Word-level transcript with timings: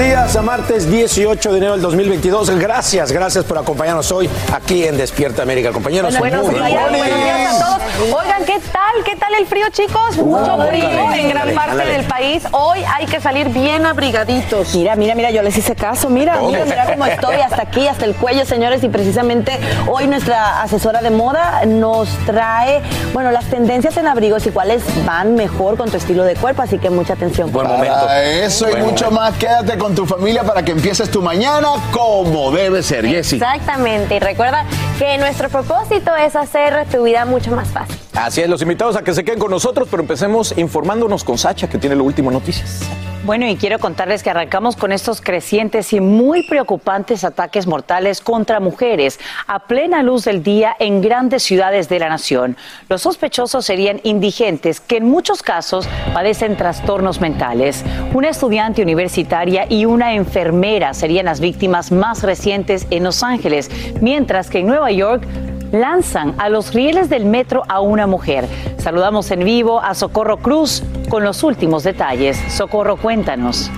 Días, 0.00 0.34
a 0.34 0.42
martes 0.42 0.90
18 0.90 1.52
de 1.52 1.58
enero 1.58 1.72
del 1.72 1.82
2022. 1.82 2.50
Gracias, 2.58 3.12
gracias 3.12 3.44
por 3.44 3.58
acompañarnos 3.58 4.10
hoy 4.12 4.30
aquí 4.52 4.84
en 4.84 4.96
Despierta 4.96 5.42
América. 5.42 5.72
Compañeros, 5.72 6.18
Buenos 6.18 6.46
muy 6.46 6.54
días, 6.54 6.70
buenos 6.70 6.90
buenos 6.98 7.18
días 7.18 7.62
a 7.62 7.64
todos. 7.64 7.80
Oigan, 8.22 8.44
¿qué 8.46 8.58
tal? 8.72 9.04
¿Qué 9.04 9.16
tal 9.16 9.34
el 9.34 9.46
frío, 9.46 9.66
chicos? 9.70 10.16
Mucho 10.16 10.56
frío 10.68 11.12
en 11.12 11.28
gran 11.28 11.54
parte 11.54 11.84
del 11.84 12.04
país. 12.04 12.42
Hoy 12.52 12.80
hay 12.96 13.04
que 13.06 13.20
salir 13.20 13.50
bien 13.50 13.84
abrigaditos. 13.84 14.74
Mira, 14.74 14.96
mira, 14.96 15.14
mira, 15.14 15.30
yo 15.30 15.42
les 15.42 15.56
hice 15.58 15.74
caso, 15.74 16.08
mira, 16.08 16.38
¿Cómo? 16.38 16.48
mira, 16.50 16.64
mira 16.64 16.86
cómo 16.86 17.04
estoy 17.04 17.36
hasta 17.36 17.62
aquí, 17.62 17.86
hasta 17.86 18.06
el 18.06 18.14
cuello, 18.14 18.46
señores, 18.46 18.82
y 18.82 18.88
precisamente 18.88 19.58
hoy 19.86 20.06
nuestra 20.06 20.62
asesora 20.62 21.02
de 21.02 21.10
moda 21.10 21.62
nos 21.66 22.08
trae, 22.24 22.80
bueno, 23.12 23.30
las 23.32 23.44
tendencias 23.46 23.96
en 23.98 24.06
abrigos 24.06 24.46
y 24.46 24.50
cuáles 24.50 24.82
van 25.04 25.34
mejor 25.34 25.76
con 25.76 25.90
tu 25.90 25.98
estilo 25.98 26.24
de 26.24 26.36
cuerpo, 26.36 26.62
así 26.62 26.78
que 26.78 26.88
mucha 26.88 27.12
atención. 27.12 27.52
Buen 27.52 27.66
momento. 27.66 28.06
Para 28.06 28.22
eso 28.24 28.66
y 28.66 28.70
Buen 28.70 28.84
mucho 28.86 29.04
momento. 29.10 29.20
más, 29.20 29.34
quédate 29.38 29.76
con 29.76 29.89
tu 29.94 30.06
familia 30.06 30.42
para 30.42 30.64
que 30.64 30.72
empieces 30.72 31.10
tu 31.10 31.22
mañana 31.22 31.68
como 31.90 32.50
debe 32.50 32.82
ser, 32.82 33.06
Jessy. 33.06 33.36
Exactamente, 33.36 34.16
y 34.16 34.18
recuerda 34.18 34.64
que 34.98 35.18
nuestro 35.18 35.48
propósito 35.48 36.14
es 36.16 36.36
hacer 36.36 36.86
tu 36.90 37.04
vida 37.04 37.24
mucho 37.24 37.50
más 37.52 37.68
fácil. 37.68 37.96
Así 38.14 38.40
es, 38.40 38.48
los 38.48 38.62
invitados 38.62 38.96
a 38.96 39.02
que 39.02 39.14
se 39.14 39.24
queden 39.24 39.38
con 39.38 39.50
nosotros, 39.50 39.88
pero 39.90 40.02
empecemos 40.02 40.56
informándonos 40.56 41.24
con 41.24 41.38
Sacha, 41.38 41.68
que 41.68 41.78
tiene 41.78 41.96
lo 41.96 42.04
último 42.04 42.30
noticias. 42.30 42.80
Bueno, 43.22 43.46
y 43.46 43.56
quiero 43.56 43.78
contarles 43.78 44.22
que 44.22 44.30
arrancamos 44.30 44.76
con 44.76 44.92
estos 44.92 45.20
crecientes 45.20 45.92
y 45.92 46.00
muy 46.00 46.42
preocupantes 46.42 47.22
ataques 47.22 47.66
mortales 47.66 48.22
contra 48.22 48.60
mujeres 48.60 49.20
a 49.46 49.66
plena 49.66 50.02
luz 50.02 50.24
del 50.24 50.42
día 50.42 50.74
en 50.78 51.02
grandes 51.02 51.42
ciudades 51.42 51.90
de 51.90 51.98
la 51.98 52.08
nación. 52.08 52.56
Los 52.88 53.02
sospechosos 53.02 53.66
serían 53.66 54.00
indigentes 54.04 54.80
que 54.80 54.96
en 54.96 55.04
muchos 55.04 55.42
casos 55.42 55.86
padecen 56.14 56.56
trastornos 56.56 57.20
mentales. 57.20 57.84
Una 58.14 58.30
estudiante 58.30 58.82
universitaria 58.82 59.66
y 59.68 59.79
una 59.86 60.14
enfermera 60.14 60.94
serían 60.94 61.26
las 61.26 61.40
víctimas 61.40 61.92
más 61.92 62.22
recientes 62.22 62.86
en 62.90 63.04
Los 63.04 63.22
Ángeles, 63.22 63.70
mientras 64.00 64.50
que 64.50 64.60
en 64.60 64.66
Nueva 64.66 64.90
York 64.90 65.26
lanzan 65.72 66.34
a 66.38 66.48
los 66.48 66.74
rieles 66.74 67.08
del 67.08 67.24
metro 67.24 67.62
a 67.68 67.80
una 67.80 68.06
mujer. 68.06 68.46
Saludamos 68.78 69.30
en 69.30 69.44
vivo 69.44 69.80
a 69.80 69.94
Socorro 69.94 70.38
Cruz 70.38 70.82
con 71.08 71.24
los 71.24 71.42
últimos 71.42 71.84
detalles. 71.84 72.38
Socorro, 72.48 72.96
cuéntanos. 72.96 73.70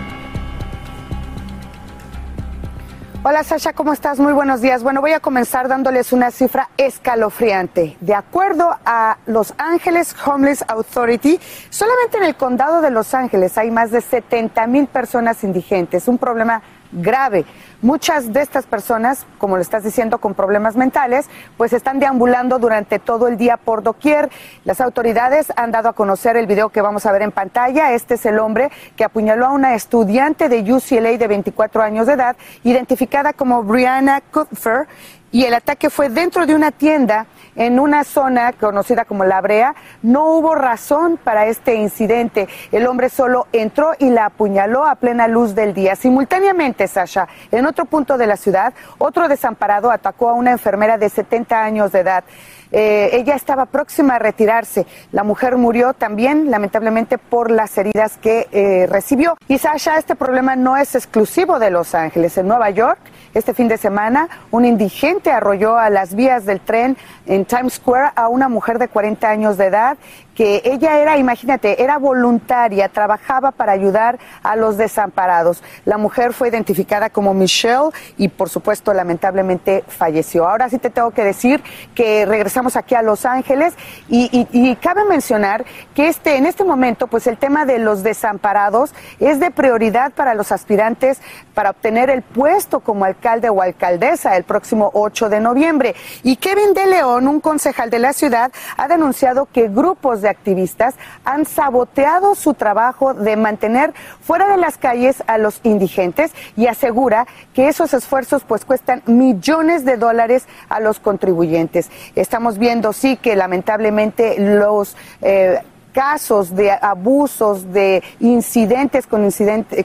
Hola 3.25 3.45
Sasha, 3.45 3.73
¿cómo 3.73 3.93
estás? 3.93 4.19
Muy 4.19 4.33
buenos 4.33 4.61
días. 4.63 4.83
Bueno, 4.83 5.01
voy 5.01 5.13
a 5.13 5.21
comenzar 5.21 5.69
dándoles 5.69 6.13
una 6.13 6.33
cifra 6.33 6.71
escalofriante. 6.77 7.97
De 8.01 8.17
acuerdo 8.17 8.77
a 8.85 9.17
Los 9.27 9.55
Ángeles 9.59 10.17
Homeless 10.27 10.65
Authority, 10.67 11.39
solamente 11.71 12.17
en 12.17 12.25
el 12.25 12.35
condado 12.35 12.81
de 12.81 12.91
Los 12.91 13.15
Ángeles 13.15 13.57
hay 13.59 13.71
más 13.71 13.93
de 13.93 14.01
70 14.01 14.67
mil 14.67 14.89
personas 14.89 15.45
indigentes, 15.45 16.09
un 16.09 16.19
problema 16.19 16.63
grave. 16.93 17.45
Muchas 17.81 18.33
de 18.33 18.43
estas 18.43 18.65
personas, 18.65 19.27
como 19.39 19.57
lo 19.57 19.63
estás 19.63 19.83
diciendo, 19.83 20.19
con 20.19 20.35
problemas 20.35 20.77
mentales, 20.77 21.27
pues 21.57 21.73
están 21.73 21.99
deambulando 21.99 22.59
durante 22.59 22.99
todo 22.99 23.27
el 23.27 23.37
día 23.37 23.57
por 23.57 23.83
doquier. 23.83 24.31
Las 24.65 24.81
autoridades 24.81 25.53
han 25.57 25.73
dado 25.73 25.89
a 25.89 25.93
conocer 25.95 26.37
el 26.37 26.47
video 26.47 26.69
que 26.69 26.81
vamos 26.81 27.07
a 27.07 27.13
ver 27.13 27.23
en 27.23 27.33
pantalla. 27.33 27.93
Este 27.93 28.15
es 28.15 28.27
el 28.27 28.39
hombre 28.39 28.71
que 28.95 29.05
apuñaló 29.05 29.47
a 29.47 29.53
una 29.53 29.75
estudiante 29.75 30.49
de 30.49 30.61
UCLA 30.73 31.19
de 31.19 31.27
24 31.27 31.83
años 31.83 32.07
de 32.07 32.13
edad, 32.13 32.37
identificada 32.63 33.33
como 33.33 33.63
Brianna 33.65 34.21
Kupfer, 34.21 34.87
y 35.33 35.45
el 35.45 35.55
ataque 35.55 35.89
fue 35.89 36.11
dentro 36.11 36.47
de 36.47 36.55
una 36.55 36.71
tienda 36.71 37.27
en 37.57 37.79
una 37.79 38.05
zona 38.05 38.53
conocida 38.53 39.05
como 39.05 39.25
La 39.25 39.41
Brea. 39.41 39.75
No 40.03 40.27
hubo 40.27 40.55
razón 40.55 41.19
para 41.23 41.47
este 41.47 41.75
incidente. 41.75 42.49
El 42.71 42.87
hombre 42.87 43.09
solo 43.09 43.47
entró 43.53 43.93
y 43.99 44.11
la 44.11 44.27
apuñaló 44.27 44.85
a 44.85 44.97
plena 44.97 45.29
luz 45.29 45.55
del 45.55 45.75
día. 45.75 45.97
Simultáneamente, 45.97 46.89
Sasha, 46.89 47.29
en 47.51 47.67
otro 47.67 47.85
punto 47.85 48.19
de 48.19 48.27
la 48.27 48.37
ciudad, 48.37 48.73
otro 48.99 49.29
desamparado 49.29 49.91
atacó 49.91 50.31
a 50.31 50.35
una 50.35 50.53
enfermera 50.53 50.99
de 50.99 51.09
70 51.09 51.63
años 51.63 51.93
de 51.93 52.01
edad. 52.01 52.25
Eh, 52.73 53.11
ella 53.13 53.35
estaba 53.35 53.67
próxima 53.67 54.15
a 54.15 54.19
retirarse. 54.19 54.87
La 55.13 55.25
mujer 55.25 55.57
murió 55.59 55.93
también, 55.93 56.51
lamentablemente, 56.51 57.19
por 57.19 57.51
las 57.51 57.77
heridas 57.77 58.17
que 58.17 58.49
eh, 58.51 58.87
recibió. 58.89 59.37
Y 59.47 59.59
Sasha, 59.59 59.99
este 59.99 60.17
problema 60.17 60.57
no 60.57 60.77
es 60.77 60.95
exclusivo 60.95 61.59
de 61.59 61.71
Los 61.71 61.95
Ángeles. 61.95 62.39
En 62.39 62.49
Nueva 62.49 62.71
York, 62.71 62.99
este 63.35 63.55
fin 63.55 63.69
de 63.69 63.79
semana, 63.79 64.29
un 64.51 64.65
indigente 64.65 65.31
arrolló 65.31 65.79
a 65.79 65.91
las 65.91 66.15
vías 66.15 66.45
del 66.45 66.61
tren 66.61 66.97
en 67.27 67.45
Times 67.45 67.75
Square 67.75 68.13
a 68.15 68.29
una 68.29 68.49
mujer 68.49 68.79
de 68.79 68.89
40 68.89 69.29
años 69.29 69.57
de 69.57 69.67
edad 69.67 69.97
que 70.35 70.61
ella 70.65 70.99
era, 70.99 71.17
imagínate, 71.17 71.83
era 71.83 71.99
voluntaria, 71.99 72.89
trabajaba 72.89 73.51
para 73.53 73.73
ayudar 73.73 74.19
a 74.43 74.57
los 74.57 74.77
desamparados. 74.77 75.63
La 75.85 75.97
mujer 75.99 76.33
fue 76.33 76.49
identificada 76.49 77.11
como 77.11 77.33
Michelle 77.35 77.91
y 78.19 78.29
por 78.29 78.49
supuesto 78.51 78.93
lamentablemente 78.93 79.85
falleció. 79.89 80.49
Ahora 80.49 80.69
sí 80.69 80.79
te 80.79 80.91
tengo 80.91 81.11
que 81.13 81.25
decir 81.25 81.63
que 81.95 82.27
regresamos 82.27 82.77
aquí 82.77 82.95
a 82.95 83.03
Los 83.03 83.25
Ángeles 83.25 83.75
y, 84.09 84.47
y- 84.53 84.77
cabe 84.77 85.05
mencionar 85.05 85.65
que 85.95 86.09
este, 86.09 86.37
en 86.37 86.47
este 86.47 86.65
momento 86.65 87.07
pues 87.07 87.27
el 87.27 87.39
tema 87.39 87.65
de 87.65 87.79
los 87.79 88.03
desamparados 88.03 88.95
es 89.21 89.39
de 89.41 89.51
prioridad 89.51 90.13
para 90.13 90.35
los 90.35 90.51
aspirantes 90.53 91.21
para 91.55 91.71
obtener 91.71 92.11
el 92.11 92.23
puesto 92.23 92.81
como 92.81 93.05
alcalde 93.05 93.23
alcalde 93.23 93.51
o 93.51 93.63
alcaldesa 93.63 94.37
el 94.37 94.43
próximo 94.43 94.91
8 94.95 95.29
de 95.29 95.39
noviembre. 95.39 95.95
Y 96.25 96.37
Kevin 96.37 96.75
de 96.75 96.87
León, 96.87 97.29
un 97.29 97.41
concejal 97.41 97.89
de 97.89 98.01
la 98.01 98.13
ciudad, 98.13 98.51
ha 98.77 98.89
denunciado 98.89 99.47
que 99.53 99.69
grupos 99.69 100.22
de 100.23 100.29
activistas 100.29 100.95
han 101.25 101.45
saboteado 101.45 102.35
su 102.35 102.55
trabajo 102.55 103.15
de 103.15 103.37
mantener 103.37 103.93
fuera 104.21 104.49
de 104.49 104.57
las 104.57 104.79
calles 104.79 105.23
a 105.27 105.39
los 105.39 105.61
indigentes 105.63 106.33
y 106.57 106.67
asegura 106.67 107.27
que 107.55 107.69
esos 107.69 107.93
esfuerzos 107.95 108.45
pues 108.45 108.65
cuestan 108.65 109.03
millones 109.07 109.85
de 109.85 109.97
dólares 109.97 110.47
a 110.69 110.81
los 110.81 111.01
contribuyentes. 111.01 111.91
Estamos 112.15 112.59
viendo 112.59 112.93
sí 112.93 113.17
que 113.17 113.37
lamentablemente 113.37 114.37
los 114.39 114.97
eh, 115.21 115.61
casos 115.93 116.57
de 116.57 116.71
abusos, 116.71 117.73
de 117.73 118.03
incidentes 118.21 119.07
con, 119.07 119.29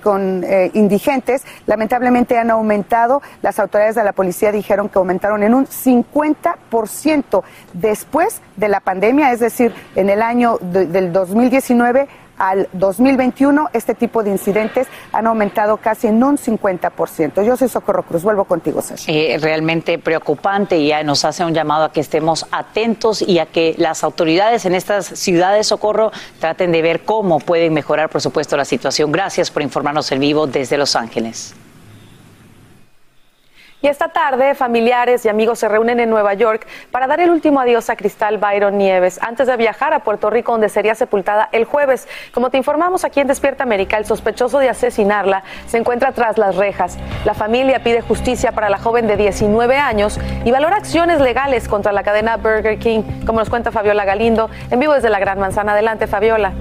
con 0.01 0.43
eh, 0.43 0.71
indigentes, 0.73 1.43
lamentablemente 1.65 2.37
han 2.37 2.49
aumentado. 2.49 3.21
Las 3.41 3.59
autoridades 3.59 3.95
de 3.95 4.03
la 4.03 4.13
policía 4.13 4.51
dijeron 4.51 4.89
que 4.89 4.97
aumentaron 4.97 5.43
en 5.43 5.53
un 5.53 5.67
50% 5.67 7.43
después 7.73 8.41
de 8.55 8.67
la 8.67 8.79
pandemia, 8.79 9.31
es 9.31 9.39
decir, 9.39 9.73
en 9.95 10.09
el 10.09 10.21
año 10.21 10.57
del 10.61 11.11
2019 11.11 12.07
al 12.37 12.69
2021, 12.73 13.69
este 13.73 13.95
tipo 13.95 14.23
de 14.23 14.31
incidentes 14.31 14.87
han 15.11 15.27
aumentado 15.27 15.77
casi 15.77 16.07
en 16.07 16.23
un 16.23 16.37
50%. 16.37 17.43
Yo 17.43 17.57
soy 17.57 17.67
Socorro 17.67 18.03
Cruz, 18.03 18.23
vuelvo 18.23 18.45
contigo, 18.45 18.81
Sasha. 18.81 19.11
Eh, 19.11 19.37
realmente 19.39 19.99
preocupante 19.99 20.77
y 20.77 20.87
ya 20.87 21.03
nos 21.03 21.25
hace 21.25 21.43
un 21.43 21.53
llamado 21.53 21.85
a 21.85 21.91
que 21.91 21.99
estemos 21.99 22.45
atentos 22.51 23.21
y 23.21 23.39
a 23.39 23.45
que 23.47 23.75
las 23.77 24.03
autoridades 24.03 24.65
en 24.65 24.75
estas 24.75 25.05
ciudades, 25.05 25.67
Socorro, 25.67 26.11
traten 26.39 26.71
de 26.71 26.81
ver 26.81 27.03
cómo 27.03 27.39
pueden 27.39 27.73
mejorar, 27.73 28.09
por 28.09 28.21
supuesto, 28.21 28.57
la 28.57 28.65
situación. 28.65 29.11
Gracias 29.11 29.51
por 29.51 29.61
informarnos 29.61 30.11
en 30.11 30.19
vivo 30.19 30.47
desde 30.47 30.77
Los 30.77 30.95
Ángeles. 30.95 31.55
Y 33.79 33.87
esta 33.87 34.07
tarde, 34.07 34.55
familiares 34.55 35.23
y 35.23 35.29
amigos 35.29 35.59
se 35.59 35.67
reúnen 35.67 35.99
en 35.99 36.09
Nueva 36.09 36.33
York 36.33 36.65
para 36.89 37.05
dar 37.05 37.19
el 37.19 37.29
último 37.29 37.59
adiós 37.59 37.91
a 37.91 37.95
Cristal 37.95 38.39
Byron 38.39 38.75
Nieves 38.75 39.19
antes 39.21 39.45
de 39.45 39.55
viajar 39.55 39.93
a 39.93 39.99
Puerto 39.99 40.31
Rico, 40.31 40.51
donde 40.51 40.67
sería 40.67 40.95
sepultada 40.95 41.47
el 41.51 41.65
jueves. 41.65 42.07
Como 42.33 42.49
te 42.49 42.57
informamos 42.57 43.03
aquí 43.03 43.19
en 43.19 43.27
Despierta 43.27 43.61
América, 43.61 43.99
el 43.99 44.05
sospechoso 44.05 44.57
de 44.57 44.69
asesinarla 44.69 45.43
se 45.67 45.77
encuentra 45.77 46.11
tras 46.11 46.39
las 46.39 46.55
rejas. 46.55 46.97
La 47.23 47.35
familia 47.35 47.83
pide 47.83 48.01
justicia 48.01 48.51
para 48.51 48.71
la 48.71 48.79
joven 48.79 49.05
de 49.05 49.15
19 49.15 49.77
años 49.77 50.19
y 50.43 50.49
valora 50.49 50.77
acciones 50.77 51.21
legales 51.21 51.67
contra 51.67 51.91
la 51.91 52.01
cadena 52.01 52.37
Burger 52.37 52.79
King, 52.79 53.03
como 53.27 53.41
nos 53.41 53.51
cuenta 53.51 53.71
Fabiola 53.71 54.05
Galindo, 54.05 54.49
en 54.71 54.79
vivo 54.79 54.93
desde 54.93 55.11
la 55.11 55.19
Gran 55.19 55.37
Manzana. 55.37 55.73
Adelante, 55.73 56.07
Fabiola. 56.07 56.53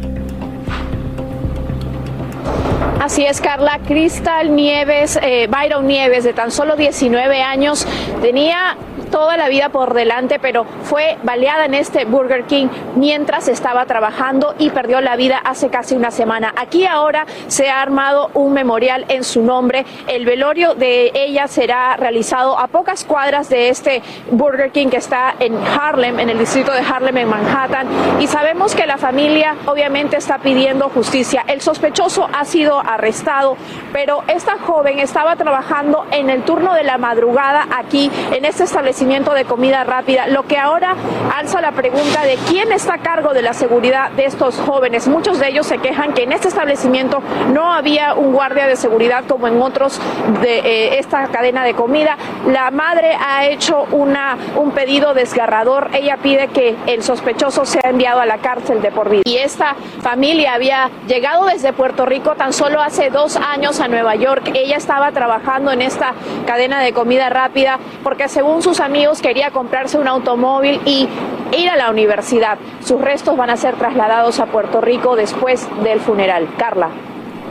Así 3.00 3.26
es, 3.26 3.42
Carla. 3.42 3.78
Cristal 3.86 4.56
Nieves, 4.56 5.18
eh, 5.22 5.48
Byron 5.50 5.86
Nieves, 5.86 6.24
de 6.24 6.32
tan 6.32 6.50
solo 6.50 6.76
19 6.76 7.42
años, 7.42 7.86
tenía 8.22 8.76
toda 9.10 9.36
la 9.36 9.48
vida 9.48 9.68
por 9.68 9.94
delante, 9.94 10.38
pero 10.38 10.64
fue 10.82 11.16
baleada 11.22 11.66
en 11.66 11.74
este 11.74 12.04
Burger 12.04 12.44
King 12.44 12.68
mientras 12.96 13.48
estaba 13.48 13.86
trabajando 13.86 14.54
y 14.58 14.70
perdió 14.70 15.00
la 15.00 15.16
vida 15.16 15.38
hace 15.44 15.68
casi 15.68 15.94
una 15.94 16.10
semana. 16.10 16.52
Aquí 16.56 16.86
ahora 16.86 17.26
se 17.46 17.70
ha 17.70 17.80
armado 17.80 18.30
un 18.34 18.52
memorial 18.52 19.04
en 19.08 19.24
su 19.24 19.42
nombre. 19.42 19.84
El 20.06 20.24
velorio 20.24 20.74
de 20.74 21.12
ella 21.14 21.46
será 21.48 21.96
realizado 21.96 22.58
a 22.58 22.66
pocas 22.68 23.04
cuadras 23.04 23.48
de 23.48 23.68
este 23.68 24.02
Burger 24.30 24.70
King 24.70 24.88
que 24.88 24.96
está 24.96 25.34
en 25.38 25.56
Harlem, 25.56 26.18
en 26.18 26.30
el 26.30 26.38
distrito 26.38 26.72
de 26.72 26.80
Harlem, 26.80 27.16
en 27.18 27.28
Manhattan. 27.28 27.86
Y 28.20 28.26
sabemos 28.26 28.74
que 28.74 28.86
la 28.86 28.98
familia 28.98 29.54
obviamente 29.66 30.16
está 30.16 30.38
pidiendo 30.38 30.88
justicia. 30.88 31.44
El 31.46 31.60
sospechoso 31.60 32.28
ha 32.32 32.44
sido 32.44 32.80
arrestado, 32.86 33.56
pero 33.92 34.22
esta 34.28 34.58
joven 34.58 34.98
estaba 34.98 35.36
trabajando 35.36 36.06
en 36.10 36.30
el 36.30 36.42
turno 36.42 36.74
de 36.74 36.84
la 36.84 36.98
madrugada 36.98 37.66
aquí 37.76 38.10
en 38.32 38.44
este 38.44 38.64
establecimiento 38.64 39.34
de 39.34 39.44
comida 39.44 39.84
rápida, 39.84 40.26
lo 40.28 40.44
que 40.44 40.58
ahora 40.58 40.94
alza 41.36 41.60
la 41.60 41.72
pregunta 41.72 42.22
de 42.22 42.36
quién 42.48 42.72
está 42.72 42.94
a 42.94 42.98
cargo 42.98 43.32
de 43.32 43.42
la 43.42 43.52
seguridad 43.52 44.10
de 44.12 44.24
estos 44.24 44.58
jóvenes. 44.58 45.08
Muchos 45.08 45.38
de 45.38 45.48
ellos 45.48 45.66
se 45.66 45.78
quejan 45.78 46.12
que 46.12 46.22
en 46.24 46.32
este 46.32 46.48
establecimiento 46.48 47.22
no 47.52 47.72
había 47.72 48.14
un 48.14 48.32
guardia 48.32 48.66
de 48.66 48.76
seguridad 48.76 49.24
como 49.28 49.48
en 49.48 49.60
otros 49.60 50.00
de 50.42 50.58
eh, 50.58 50.98
esta 50.98 51.28
cadena 51.28 51.64
de 51.64 51.74
comida. 51.74 52.16
La 52.46 52.70
madre 52.70 53.16
ha 53.20 53.46
hecho 53.46 53.86
una, 53.92 54.36
un 54.56 54.70
pedido 54.72 55.14
desgarrador. 55.14 55.90
Ella 55.92 56.18
pide 56.18 56.48
que 56.48 56.76
el 56.86 57.02
sospechoso 57.02 57.64
sea 57.64 57.82
enviado 57.90 58.20
a 58.20 58.26
la 58.26 58.38
cárcel 58.38 58.82
de 58.82 58.90
por 58.90 59.08
vida. 59.08 59.22
Y 59.24 59.36
esta 59.36 59.74
familia 60.02 60.54
había 60.54 60.90
llegado 61.06 61.46
desde 61.46 61.72
Puerto 61.72 62.06
Rico 62.06 62.34
tan 62.34 62.52
solo 62.52 62.75
hace 62.80 63.10
dos 63.10 63.36
años 63.36 63.80
a 63.80 63.88
Nueva 63.88 64.14
York. 64.16 64.50
Ella 64.54 64.76
estaba 64.76 65.12
trabajando 65.12 65.70
en 65.70 65.82
esta 65.82 66.12
cadena 66.46 66.80
de 66.80 66.92
comida 66.92 67.28
rápida 67.28 67.78
porque 68.02 68.28
según 68.28 68.62
sus 68.62 68.80
amigos 68.80 69.20
quería 69.20 69.50
comprarse 69.50 69.98
un 69.98 70.08
automóvil 70.08 70.80
y 70.84 71.08
ir 71.56 71.68
a 71.70 71.76
la 71.76 71.90
universidad. 71.90 72.58
Sus 72.84 73.00
restos 73.00 73.36
van 73.36 73.50
a 73.50 73.56
ser 73.56 73.74
trasladados 73.76 74.40
a 74.40 74.46
Puerto 74.46 74.80
Rico 74.80 75.16
después 75.16 75.68
del 75.82 76.00
funeral. 76.00 76.48
Carla. 76.56 76.88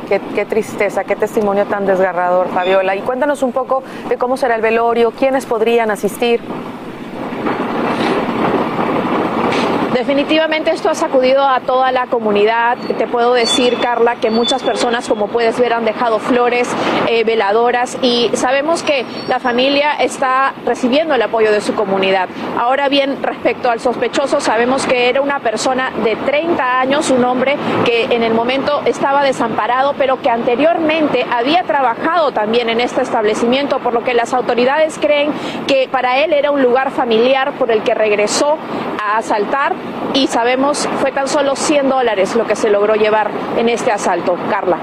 Qué, 0.08 0.22
qué, 0.36 0.46
tristeza, 0.46 1.04
qué 1.04 1.16
testimonio 1.16 1.66
tan 1.66 1.88
desgarrador, 1.88 2.50
Fabiola. 2.50 2.96
Y 2.96 3.02
cuéntanos 3.02 3.42
un 3.42 3.52
poco 3.52 3.82
de 4.08 4.18
cómo 4.18 4.38
será 4.38 4.56
el 4.56 4.62
velorio, 4.62 5.12
quiénes 5.12 5.48
podrían 5.48 5.90
asistir. 5.90 6.42
Definitivamente 9.96 10.72
esto 10.72 10.90
ha 10.90 10.94
sacudido 10.94 11.48
a 11.48 11.62
toda 11.62 11.90
la 11.94 12.08
comunidad. 12.08 12.78
Te 12.98 13.08
puedo 13.08 13.34
decir, 13.34 13.78
Carla, 13.80 14.18
que 14.18 14.30
muchas 14.30 14.62
personas, 14.62 15.08
como 15.08 15.30
puedes 15.30 15.58
ver, 15.58 15.72
han 15.72 15.86
dejado 15.86 16.20
flores, 16.20 16.68
eh, 17.08 17.24
veladoras 17.24 17.98
y 18.02 18.30
sabemos 18.34 18.84
que 18.84 19.06
la 19.30 19.40
familia 19.40 19.94
está 19.94 20.54
recibiendo 20.66 21.16
el 21.16 21.22
apoyo 21.22 21.50
de 21.50 21.62
su 21.62 21.76
comunidad. 21.76 22.28
Ahora 22.60 22.90
bien, 22.90 23.24
respecto 23.24 23.70
al 23.70 23.80
sospechoso, 23.80 24.42
sabemos 24.42 24.86
que 24.86 25.08
era 25.08 25.22
una 25.22 25.40
persona 25.40 25.92
de 26.04 26.18
30 26.18 26.82
años, 26.82 27.10
un 27.10 27.24
hombre 27.24 27.56
que 27.86 28.04
en 28.14 28.22
el 28.22 28.34
momento 28.34 28.82
estaba 28.84 29.24
desamparado, 29.24 29.96
pero 29.98 30.22
que 30.22 30.30
anteriormente 30.30 31.26
había 31.32 31.64
trabajado 31.64 32.34
también 32.34 32.68
en 32.68 32.82
este 32.82 33.02
establecimiento, 33.02 33.80
por 33.80 33.94
lo 33.94 34.04
que 34.04 34.14
las 34.14 34.34
autoridades 34.34 35.00
creen 35.00 35.32
que 35.68 35.88
para 35.90 36.20
él 36.20 36.34
era 36.34 36.52
un 36.52 36.62
lugar 36.62 36.92
familiar 36.92 37.54
por 37.54 37.72
el 37.72 37.82
que 37.84 37.94
regresó 37.94 38.58
asaltar 39.14 39.74
y 40.14 40.28
sabemos 40.28 40.88
fue 41.02 41.12
tan 41.12 41.28
solo 41.28 41.56
100 41.56 41.90
dólares 41.90 42.36
lo 42.36 42.46
que 42.46 42.56
se 42.56 42.70
logró 42.70 42.96
llevar 42.96 43.30
en 43.58 43.70
este 43.70 43.92
asalto. 43.92 44.38
Carla. 44.50 44.78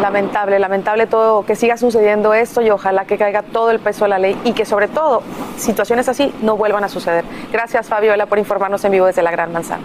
Lamentable, 0.00 0.58
lamentable 0.58 1.06
todo 1.06 1.44
que 1.46 1.56
siga 1.56 1.76
sucediendo 1.76 2.34
esto 2.34 2.60
y 2.60 2.70
ojalá 2.70 3.04
que 3.04 3.16
caiga 3.16 3.42
todo 3.42 3.70
el 3.70 3.78
peso 3.78 4.04
de 4.04 4.10
la 4.10 4.18
ley 4.18 4.38
y 4.44 4.52
que 4.52 4.64
sobre 4.64 4.88
todo 4.88 5.22
situaciones 5.56 6.08
así 6.08 6.34
no 6.42 6.56
vuelvan 6.56 6.84
a 6.84 6.88
suceder. 6.88 7.24
Gracias 7.52 7.88
Fabiola 7.88 8.26
por 8.26 8.38
informarnos 8.38 8.84
en 8.84 8.92
vivo 8.92 9.06
desde 9.06 9.22
la 9.22 9.30
Gran 9.30 9.52
Manzana. 9.52 9.82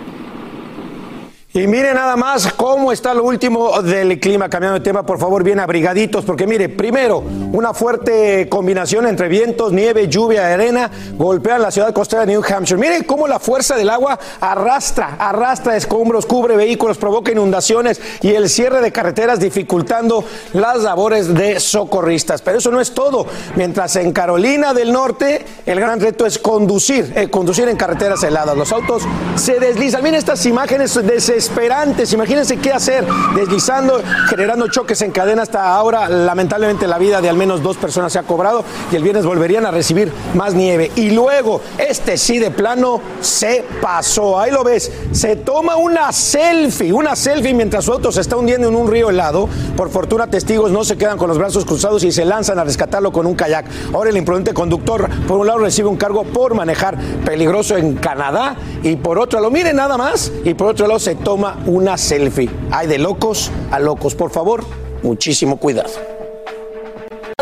Y 1.54 1.68
mire 1.68 1.94
nada 1.94 2.16
más 2.16 2.54
cómo 2.54 2.94
está 2.94 3.14
lo 3.14 3.26
último 3.26 3.82
del 3.82 4.22
clima. 4.22 4.48
Cambiando 4.48 4.80
de 4.80 4.86
tema, 4.86 5.06
por 5.06 5.20
favor, 5.20 5.44
bien 5.44 5.60
abrigaditos, 5.60 6.24
porque 6.24 6.48
mire, 6.48 6.70
primero, 6.70 7.22
una 7.52 7.74
fuerte 7.74 8.48
combinación 8.48 9.06
entre 9.06 9.28
vientos, 9.28 9.74
nieve, 9.74 10.08
lluvia, 10.08 10.48
arena, 10.48 10.90
golpean 11.18 11.62
la 11.62 11.70
ciudad 11.70 11.92
costera 11.92 12.26
de 12.26 12.32
New 12.32 12.42
Hampshire. 12.42 12.80
Mire 12.80 13.06
cómo 13.06 13.28
la 13.28 13.38
fuerza 13.38 13.76
del 13.76 13.90
agua 13.90 14.18
arrastra, 14.40 15.18
arrastra 15.20 15.76
escombros, 15.76 16.26
cubre 16.26 16.56
vehículos, 16.56 16.98
provoca 16.98 17.34
inundaciones 17.34 18.00
y 18.22 18.30
el 18.30 18.48
cierre 18.48 18.80
de 18.80 18.94
carreteras 18.94 19.42
dificultando 19.42 20.24
las 20.54 20.78
labores 20.84 21.34
de 21.34 21.60
socorristas. 21.60 22.42
Pero 22.42 22.60
eso 22.60 22.72
no 22.72 22.80
es 22.80 22.94
todo. 22.94 23.28
Mientras 23.58 23.98
en 23.98 24.14
Carolina 24.14 24.74
del 24.74 24.94
Norte, 24.94 25.46
el 25.66 25.82
gran 25.82 26.00
reto 26.00 26.26
es 26.26 26.40
conducir, 26.40 27.12
eh, 27.14 27.30
conducir 27.30 27.68
en 27.68 27.76
carreteras 27.76 28.24
heladas. 28.24 28.56
Los 28.56 28.72
autos 28.72 29.04
se 29.36 29.60
deslizan. 29.60 30.02
Miren 30.02 30.18
estas 30.18 30.46
imágenes 30.46 30.94
de 30.94 31.20
desesperantes. 31.42 32.14
Imagínense 32.14 32.58
qué 32.58 32.72
hacer, 32.72 33.04
deslizando, 33.36 34.00
generando 34.30 34.68
choques 34.68 35.02
en 35.02 35.12
cadena. 35.12 35.42
Hasta 35.42 35.74
ahora, 35.74 36.08
lamentablemente, 36.08 36.88
la 36.88 37.00
vida 37.00 37.20
de 37.20 37.30
al 37.30 37.36
menos 37.36 37.64
dos 37.64 37.78
personas 37.78 38.14
se 38.14 38.20
ha 38.20 38.24
cobrado 38.24 38.64
y 38.92 38.96
el 38.96 39.02
viernes 39.02 39.26
volverían 39.26 39.66
a 39.66 39.72
recibir 39.72 40.12
más 40.36 40.54
nieve. 40.54 40.92
Y 40.96 41.10
luego, 41.10 41.62
este 41.80 42.18
sí 42.18 42.38
de 42.38 42.52
plano 42.52 43.02
se 43.22 43.66
pasó. 43.82 44.40
Ahí 44.40 44.52
lo 44.52 44.64
ves, 44.64 44.92
se 45.12 45.36
toma 45.36 45.78
una 45.78 46.12
selfie, 46.12 46.94
una 46.94 47.16
selfie 47.16 47.56
mientras 47.56 47.86
su 47.86 47.94
auto 47.94 48.12
se 48.12 48.22
está 48.22 48.38
hundiendo 48.38 48.68
en 48.68 48.76
un 48.76 48.88
río 48.88 49.10
helado. 49.10 49.50
Por 49.76 49.90
fortuna, 49.90 50.28
testigos 50.28 50.70
no 50.70 50.84
se 50.84 50.96
quedan 50.96 51.18
con 51.18 51.28
los 51.28 51.40
brazos 51.40 51.66
cruzados 51.66 52.04
y 52.04 52.12
se 52.12 52.24
lanzan 52.24 52.60
a 52.60 52.64
rescatarlo 52.64 53.12
con 53.12 53.26
un 53.26 53.34
kayak. 53.34 53.66
Ahora 53.94 54.12
el 54.12 54.18
imprudente 54.18 54.54
conductor, 54.54 55.10
por 55.28 55.40
un 55.40 55.48
lado, 55.48 55.60
recibe 55.60 55.88
un 55.88 55.98
cargo 55.98 56.24
por 56.24 56.54
manejar 56.54 57.00
peligroso 57.26 57.78
en 57.78 57.96
Canadá 57.96 58.56
y 58.84 58.96
por 58.96 59.18
otro 59.18 59.40
lado, 59.40 59.52
miren 59.52 59.78
nada 59.78 59.98
más, 59.98 60.32
y 60.44 60.54
por 60.54 60.68
otro 60.68 60.86
lado 60.86 61.00
se 61.00 61.16
toma 61.16 61.31
toma 61.32 61.58
una 61.66 61.98
selfie. 61.98 62.50
Hay 62.72 62.88
de 62.88 62.98
locos 62.98 63.52
a 63.72 63.80
locos. 63.80 64.16
Por 64.16 64.32
favor, 64.32 64.66
muchísimo 65.02 65.56
cuidado. 65.56 66.21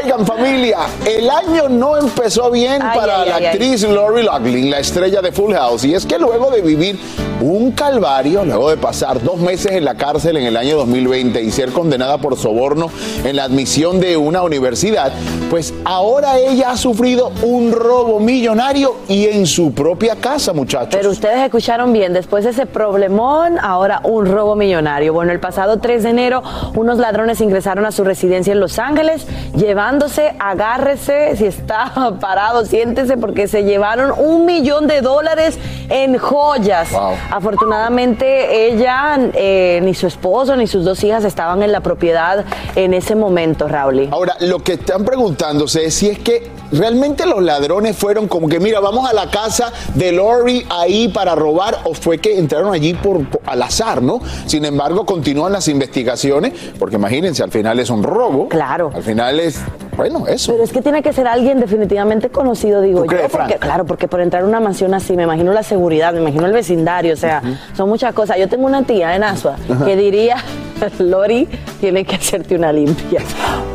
Oigan 0.01 0.25
familia, 0.25 0.77
el 1.05 1.29
año 1.29 1.67
no 1.67 1.97
empezó 1.97 2.49
bien 2.51 2.81
Ay, 2.81 2.97
para 2.97 3.21
ay, 3.21 3.29
la 3.29 3.35
ay, 3.35 3.45
actriz 3.47 3.83
Lori 3.83 4.23
Loughlin, 4.23 4.69
la 4.69 4.79
estrella 4.79 5.21
de 5.21 5.31
Full 5.31 5.53
House, 5.53 5.83
y 5.83 5.93
es 5.93 6.05
que 6.05 6.17
luego 6.17 6.51
de 6.51 6.61
vivir 6.61 6.99
un 7.41 7.71
calvario, 7.71 8.43
luego 8.43 8.69
de 8.69 8.77
pasar 8.77 9.23
dos 9.23 9.37
meses 9.37 9.71
en 9.71 9.85
la 9.85 9.95
cárcel 9.95 10.37
en 10.37 10.45
el 10.45 10.57
año 10.57 10.77
2020 10.77 11.41
y 11.41 11.51
ser 11.51 11.71
condenada 11.71 12.17
por 12.17 12.37
soborno 12.37 12.91
en 13.23 13.35
la 13.35 13.45
admisión 13.45 13.99
de 13.99 14.17
una 14.17 14.41
universidad, 14.43 15.11
pues 15.49 15.73
ahora 15.85 16.37
ella 16.37 16.71
ha 16.71 16.77
sufrido 16.77 17.31
un 17.43 17.71
robo 17.71 18.19
millonario 18.19 18.97
y 19.07 19.25
en 19.25 19.45
su 19.45 19.73
propia 19.73 20.15
casa, 20.17 20.53
muchachos. 20.53 20.89
Pero 20.91 21.09
ustedes 21.11 21.39
escucharon 21.39 21.93
bien, 21.93 22.13
después 22.13 22.43
de 22.43 22.51
ese 22.51 22.65
problemón, 22.65 23.57
ahora 23.59 24.01
un 24.03 24.25
robo 24.25 24.55
millonario. 24.55 25.13
Bueno, 25.13 25.31
el 25.31 25.39
pasado 25.39 25.79
3 25.79 26.03
de 26.03 26.09
enero, 26.09 26.43
unos 26.75 26.97
ladrones 26.97 27.39
ingresaron 27.41 27.85
a 27.85 27.91
su 27.91 28.03
residencia 28.03 28.51
en 28.51 28.59
Los 28.59 28.79
Ángeles, 28.79 29.25
agárrese, 30.39 31.35
si 31.35 31.45
está 31.45 31.91
parado, 32.21 32.65
siéntese, 32.65 33.17
porque 33.17 33.47
se 33.47 33.63
llevaron 33.63 34.11
un 34.17 34.45
millón 34.45 34.87
de 34.87 35.01
dólares 35.01 35.57
en 35.89 36.17
joyas. 36.17 36.89
Afortunadamente, 37.31 38.67
ella, 38.67 39.17
eh, 39.33 39.79
ni 39.83 39.93
su 39.93 40.07
esposo, 40.07 40.55
ni 40.55 40.67
sus 40.67 40.85
dos 40.85 41.03
hijas 41.03 41.23
estaban 41.25 41.63
en 41.63 41.71
la 41.71 41.81
propiedad 41.81 42.45
en 42.75 42.93
ese 42.93 43.15
momento, 43.15 43.67
Raúl. 43.67 44.07
Ahora, 44.11 44.35
lo 44.41 44.59
que 44.59 44.73
están 44.73 45.03
preguntándose 45.03 45.85
es 45.85 45.93
si 45.95 46.09
es 46.09 46.19
que 46.19 46.51
realmente 46.71 47.25
los 47.25 47.41
ladrones 47.41 47.97
fueron 47.97 48.27
como 48.27 48.47
que, 48.47 48.59
mira, 48.59 48.79
vamos 48.79 49.09
a 49.09 49.13
la 49.13 49.29
casa 49.29 49.71
de 49.95 50.11
Lori 50.11 50.65
ahí 50.69 51.07
para 51.07 51.35
robar, 51.35 51.79
o 51.85 51.93
fue 51.93 52.19
que 52.19 52.37
entraron 52.37 52.73
allí 52.73 52.93
por, 52.93 53.27
por- 53.29 53.41
al 53.45 53.61
azar, 53.63 54.01
¿no? 54.01 54.19
Sin 54.45 54.65
embargo, 54.65 55.05
continúan 55.05 55.51
las 55.51 55.67
investigaciones, 55.67 56.53
porque 56.77 56.95
imagínense, 56.97 57.41
al 57.43 57.51
final 57.51 57.79
es 57.79 57.89
un 57.89 58.03
robo. 58.03 58.47
Claro. 58.49 58.91
Al 58.93 59.03
final 59.03 59.39
es, 59.39 59.59
bueno, 59.95 60.25
eso. 60.27 60.51
Pero 60.51 60.63
es 60.63 60.71
que 60.71 60.81
tiene 60.81 61.01
que 61.01 61.13
ser 61.13 61.27
alguien 61.27 61.59
definitivamente 61.59 62.29
conocido, 62.29 62.81
digo 62.81 62.99
¿Tú 62.99 63.11
yo. 63.11 63.17
crees, 63.17 63.31
porque, 63.31 63.55
claro, 63.55 63.85
porque 63.85 64.07
por 64.07 64.21
entrar 64.21 64.43
a 64.43 64.45
una 64.45 64.59
mansión 64.59 64.93
así, 64.93 65.15
me 65.15 65.23
imagino 65.23 65.51
la 65.53 65.63
seguridad, 65.63 66.13
me 66.13 66.21
imagino 66.21 66.45
el 66.45 66.53
vecindario, 66.53 67.13
o 67.13 67.17
sea, 67.17 67.41
son 67.75 67.89
muchas 67.89 68.13
cosas. 68.13 68.37
Yo 68.37 68.47
tengo 68.47 68.65
una 68.65 68.83
tía 68.83 69.15
en 69.15 69.23
Asua 69.23 69.55
que 69.85 69.95
diría, 69.95 70.37
Lori, 70.99 71.47
tiene 71.79 72.05
que 72.05 72.15
hacerte 72.15 72.55
una 72.55 72.71
limpia. 72.71 73.21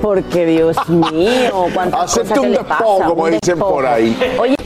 Porque, 0.01 0.47
Dios 0.47 0.77
mío, 0.89 1.67
cuántas 1.73 2.15
cosas 2.15 2.33
que 2.33 2.41
un 2.41 2.51
le 2.51 2.59
despojo, 2.59 2.99
pasa, 2.99 3.09
como 3.09 3.23
un 3.25 3.31
dicen 3.31 3.59
por 3.59 3.87
ahí. 3.87 4.17
Oye, 4.39 4.57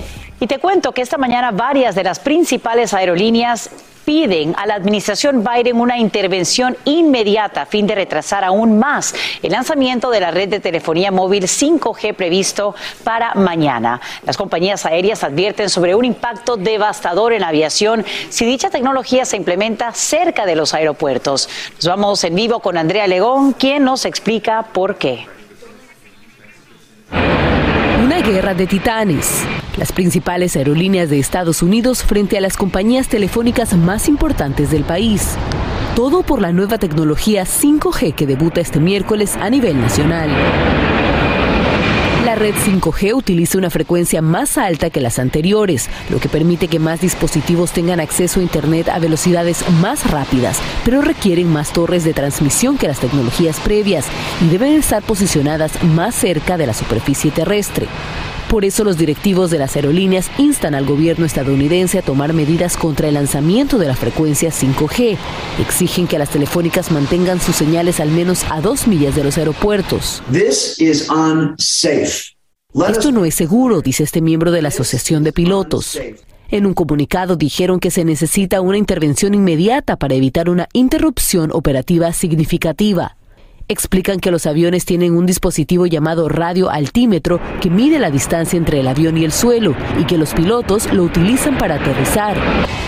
y 0.40 0.46
te 0.46 0.58
cuento 0.58 0.92
que 0.92 1.02
esta 1.02 1.18
mañana 1.18 1.50
varias 1.50 1.94
de 1.94 2.04
las 2.04 2.20
principales 2.20 2.94
aerolíneas 2.94 3.70
piden 4.08 4.54
a 4.56 4.64
la 4.64 4.76
administración 4.76 5.44
Biden 5.44 5.78
una 5.78 5.98
intervención 5.98 6.78
inmediata 6.86 7.60
a 7.60 7.66
fin 7.66 7.86
de 7.86 7.94
retrasar 7.94 8.42
aún 8.42 8.78
más 8.78 9.14
el 9.42 9.52
lanzamiento 9.52 10.08
de 10.08 10.20
la 10.20 10.30
red 10.30 10.48
de 10.48 10.60
telefonía 10.60 11.10
móvil 11.10 11.44
5G 11.44 12.14
previsto 12.14 12.74
para 13.04 13.34
mañana. 13.34 14.00
Las 14.24 14.38
compañías 14.38 14.86
aéreas 14.86 15.24
advierten 15.24 15.68
sobre 15.68 15.94
un 15.94 16.06
impacto 16.06 16.56
devastador 16.56 17.34
en 17.34 17.42
la 17.42 17.48
aviación 17.48 18.02
si 18.30 18.46
dicha 18.46 18.70
tecnología 18.70 19.26
se 19.26 19.36
implementa 19.36 19.92
cerca 19.92 20.46
de 20.46 20.56
los 20.56 20.72
aeropuertos. 20.72 21.46
Nos 21.74 21.84
vamos 21.84 22.24
en 22.24 22.34
vivo 22.34 22.60
con 22.60 22.78
Andrea 22.78 23.06
Legón, 23.06 23.52
quien 23.52 23.84
nos 23.84 24.06
explica 24.06 24.62
por 24.72 24.96
qué. 24.96 25.26
Una 27.12 28.22
guerra 28.22 28.54
de 28.54 28.66
titanes. 28.66 29.44
Las 29.78 29.92
principales 29.92 30.56
aerolíneas 30.56 31.08
de 31.08 31.20
Estados 31.20 31.62
Unidos 31.62 32.02
frente 32.02 32.36
a 32.36 32.40
las 32.40 32.56
compañías 32.56 33.06
telefónicas 33.06 33.76
más 33.76 34.08
importantes 34.08 34.72
del 34.72 34.82
país. 34.82 35.36
Todo 35.94 36.24
por 36.24 36.40
la 36.40 36.52
nueva 36.52 36.78
tecnología 36.78 37.44
5G 37.44 38.12
que 38.12 38.26
debuta 38.26 38.60
este 38.60 38.80
miércoles 38.80 39.36
a 39.36 39.48
nivel 39.50 39.80
nacional. 39.80 40.30
La 42.24 42.34
red 42.34 42.54
5G 42.56 43.14
utiliza 43.14 43.56
una 43.56 43.70
frecuencia 43.70 44.20
más 44.20 44.58
alta 44.58 44.90
que 44.90 45.00
las 45.00 45.20
anteriores, 45.20 45.88
lo 46.10 46.18
que 46.18 46.28
permite 46.28 46.66
que 46.66 46.80
más 46.80 47.00
dispositivos 47.00 47.70
tengan 47.70 48.00
acceso 48.00 48.40
a 48.40 48.42
Internet 48.42 48.88
a 48.88 48.98
velocidades 48.98 49.64
más 49.80 50.10
rápidas, 50.10 50.60
pero 50.84 51.02
requieren 51.02 51.52
más 51.52 51.72
torres 51.72 52.02
de 52.02 52.14
transmisión 52.14 52.78
que 52.78 52.88
las 52.88 52.98
tecnologías 52.98 53.60
previas 53.60 54.06
y 54.44 54.48
deben 54.48 54.72
estar 54.72 55.04
posicionadas 55.04 55.84
más 55.84 56.16
cerca 56.16 56.56
de 56.56 56.66
la 56.66 56.74
superficie 56.74 57.30
terrestre. 57.30 57.86
Por 58.48 58.64
eso 58.64 58.82
los 58.82 58.96
directivos 58.96 59.50
de 59.50 59.58
las 59.58 59.76
aerolíneas 59.76 60.30
instan 60.38 60.74
al 60.74 60.86
gobierno 60.86 61.26
estadounidense 61.26 61.98
a 61.98 62.02
tomar 62.02 62.32
medidas 62.32 62.78
contra 62.78 63.08
el 63.08 63.14
lanzamiento 63.14 63.76
de 63.76 63.86
la 63.86 63.94
frecuencia 63.94 64.50
5G. 64.50 65.18
Exigen 65.60 66.06
que 66.06 66.18
las 66.18 66.30
telefónicas 66.30 66.90
mantengan 66.90 67.40
sus 67.40 67.56
señales 67.56 68.00
al 68.00 68.10
menos 68.10 68.44
a 68.50 68.62
dos 68.62 68.86
millas 68.86 69.14
de 69.14 69.24
los 69.24 69.36
aeropuertos. 69.36 70.22
This 70.32 70.80
is 70.80 71.10
unsafe. 71.10 72.38
Esto 72.88 73.12
no 73.12 73.26
es 73.26 73.34
seguro, 73.34 73.82
dice 73.82 74.04
este 74.04 74.22
miembro 74.22 74.50
de 74.50 74.62
la 74.62 74.68
Asociación 74.68 75.24
de 75.24 75.32
Pilotos. 75.34 76.00
En 76.50 76.64
un 76.64 76.72
comunicado 76.72 77.36
dijeron 77.36 77.78
que 77.80 77.90
se 77.90 78.06
necesita 78.06 78.62
una 78.62 78.78
intervención 78.78 79.34
inmediata 79.34 79.98
para 79.98 80.14
evitar 80.14 80.48
una 80.48 80.68
interrupción 80.72 81.50
operativa 81.52 82.14
significativa. 82.14 83.17
Explican 83.70 84.18
que 84.18 84.30
los 84.30 84.46
aviones 84.46 84.86
tienen 84.86 85.14
un 85.14 85.26
dispositivo 85.26 85.84
llamado 85.84 86.30
radio 86.30 86.70
altímetro 86.70 87.38
que 87.60 87.68
mide 87.68 87.98
la 87.98 88.10
distancia 88.10 88.56
entre 88.56 88.80
el 88.80 88.88
avión 88.88 89.18
y 89.18 89.26
el 89.26 89.32
suelo 89.32 89.76
y 90.00 90.04
que 90.04 90.16
los 90.16 90.32
pilotos 90.32 90.90
lo 90.90 91.02
utilizan 91.02 91.58
para 91.58 91.74
aterrizar. 91.74 92.38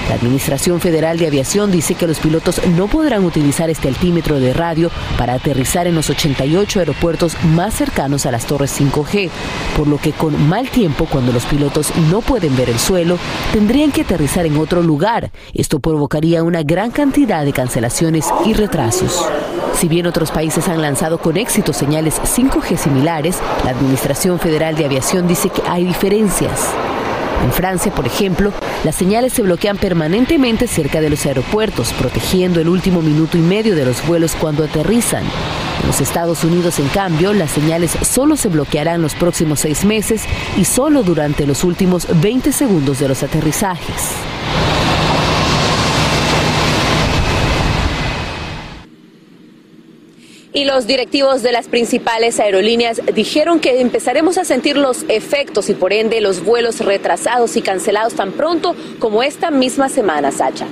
La 0.09 0.15
Administración 0.15 0.81
Federal 0.81 1.19
de 1.19 1.27
Aviación 1.27 1.71
dice 1.71 1.97
que 1.97 2.07
los 2.07 2.19
pilotos 2.19 2.67
no 2.69 2.87
podrán 2.89 3.27
utilizar 3.27 3.69
este 3.69 3.89
altímetro 3.89 4.41
de 4.41 4.55
radio 4.55 4.91
para 5.19 5.35
aterrizar 5.35 5.87
en 5.87 5.95
los 5.95 6.09
88 6.09 6.79
aeropuertos 6.79 7.37
más 7.45 7.75
cercanos 7.75 8.25
a 8.25 8.31
las 8.31 8.47
torres 8.47 8.75
5G, 8.81 9.29
por 9.77 9.87
lo 9.87 9.99
que 9.99 10.13
con 10.13 10.49
mal 10.49 10.71
tiempo, 10.71 11.07
cuando 11.11 11.31
los 11.31 11.45
pilotos 11.45 11.93
no 12.11 12.23
pueden 12.23 12.57
ver 12.57 12.71
el 12.71 12.79
suelo, 12.79 13.19
tendrían 13.53 13.93
que 13.93 14.01
aterrizar 14.01 14.47
en 14.47 14.57
otro 14.57 14.83
lugar. 14.83 15.31
Esto 15.53 15.79
provocaría 15.79 16.43
una 16.43 16.63
gran 16.63 16.91
cantidad 16.91 17.45
de 17.45 17.53
cancelaciones 17.53 18.25
y 18.47 18.55
retrasos. 18.55 19.27
Si 19.75 19.89
bien 19.89 20.07
otros 20.07 20.31
países 20.31 20.69
han 20.71 20.83
lanzado 20.83 21.19
con 21.19 21.37
éxito 21.37 21.73
señales 21.73 22.21
5G 22.23 22.77
similares, 22.77 23.39
la 23.65 23.71
Administración 23.71 24.39
Federal 24.39 24.77
de 24.77 24.85
Aviación 24.85 25.27
dice 25.27 25.51
que 25.51 25.63
hay 25.67 25.85
diferencias. 25.85 26.71
En 27.45 27.53
Francia, 27.53 27.93
por 27.95 28.07
ejemplo, 28.07 28.53
las 28.85 28.95
señales 28.95 29.33
se 29.33 29.43
bloquean 29.43 29.79
permanentemente 29.79 30.67
cerca 30.67 31.01
de 31.01 31.11
los 31.11 31.25
aeropuertos, 31.25 31.93
protegiendo 31.95 32.61
el 32.61 32.69
último 32.69 33.01
minuto 33.01 33.39
y 33.39 33.41
medio 33.41 33.75
de 33.75 33.87
los 33.87 34.07
vuelos 34.07 34.37
cuando 34.39 34.65
aterrizan. 34.65 35.25
En 35.81 35.87
los 35.87 36.01
Estados 36.01 36.45
Unidos, 36.45 36.79
en 36.79 36.89
cambio, 36.89 37.33
las 37.33 37.51
señales 37.51 37.93
solo 38.03 38.37
se 38.37 38.49
bloquearán 38.49 39.01
los 39.01 39.15
próximos 39.15 39.61
seis 39.61 39.85
meses 39.85 40.25
y 40.59 40.65
solo 40.67 41.03
durante 41.03 41.47
los 41.47 41.65
últimos 41.65 42.07
20 42.21 42.53
segundos 42.53 42.99
de 42.99 43.09
los 43.09 43.23
aterrizajes. 43.23 44.13
Y 50.53 50.65
los 50.65 50.89
directivos 50.89 51.43
de 51.43 51.53
las 51.53 51.69
principales 51.69 52.41
aerolíneas 52.41 53.01
dijeron 53.15 53.61
que 53.61 53.81
empezaremos 53.81 54.37
a 54.37 54.45
sentir 54.45 54.77
los 54.77 55.05
efectos 55.09 55.71
y 55.71 55.75
por 55.75 55.93
ende 55.93 56.21
los 56.21 56.45
vuelos 56.45 56.81
retrasados 56.81 57.57
y 57.57 57.63
cancelados 57.63 58.15
tan 58.15 58.33
pronto 58.33 58.75
como 58.99 59.23
esta 59.23 59.53
misma 59.53 59.89
semana, 59.89 60.33
Sacha. 60.33 60.67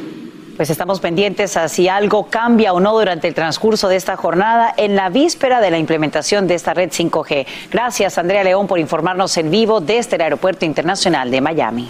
Pues 0.56 0.70
estamos 0.70 0.99
pendientes 0.99 1.56
a 1.56 1.68
si 1.68 1.88
algo 1.88 2.26
cambia 2.26 2.73
o 2.73 2.80
no 2.80 2.99
durante 2.99 3.28
el 3.28 3.35
transcurso 3.35 3.88
de 3.88 3.94
esta 3.94 4.16
jornada 4.16 4.75
en 4.76 4.97
la 4.97 5.11
víspera 5.11 5.61
de 5.61 5.70
la 5.70 5.78
implementación 5.78 6.49
de 6.49 6.56
esta 6.56 6.75
red 6.75 6.90
5G. 6.90 7.47
Gracias, 7.70 8.18
Andrea 8.18 8.42
León, 8.42 8.66
por 8.66 8.80
informarnos 8.80 9.37
en 9.37 9.52
vivo 9.52 9.80
desde 9.80 10.16
el 10.16 10.23
Aeropuerto 10.23 10.64
Internacional 10.64 11.30
de 11.30 11.40
Miami. 11.40 11.88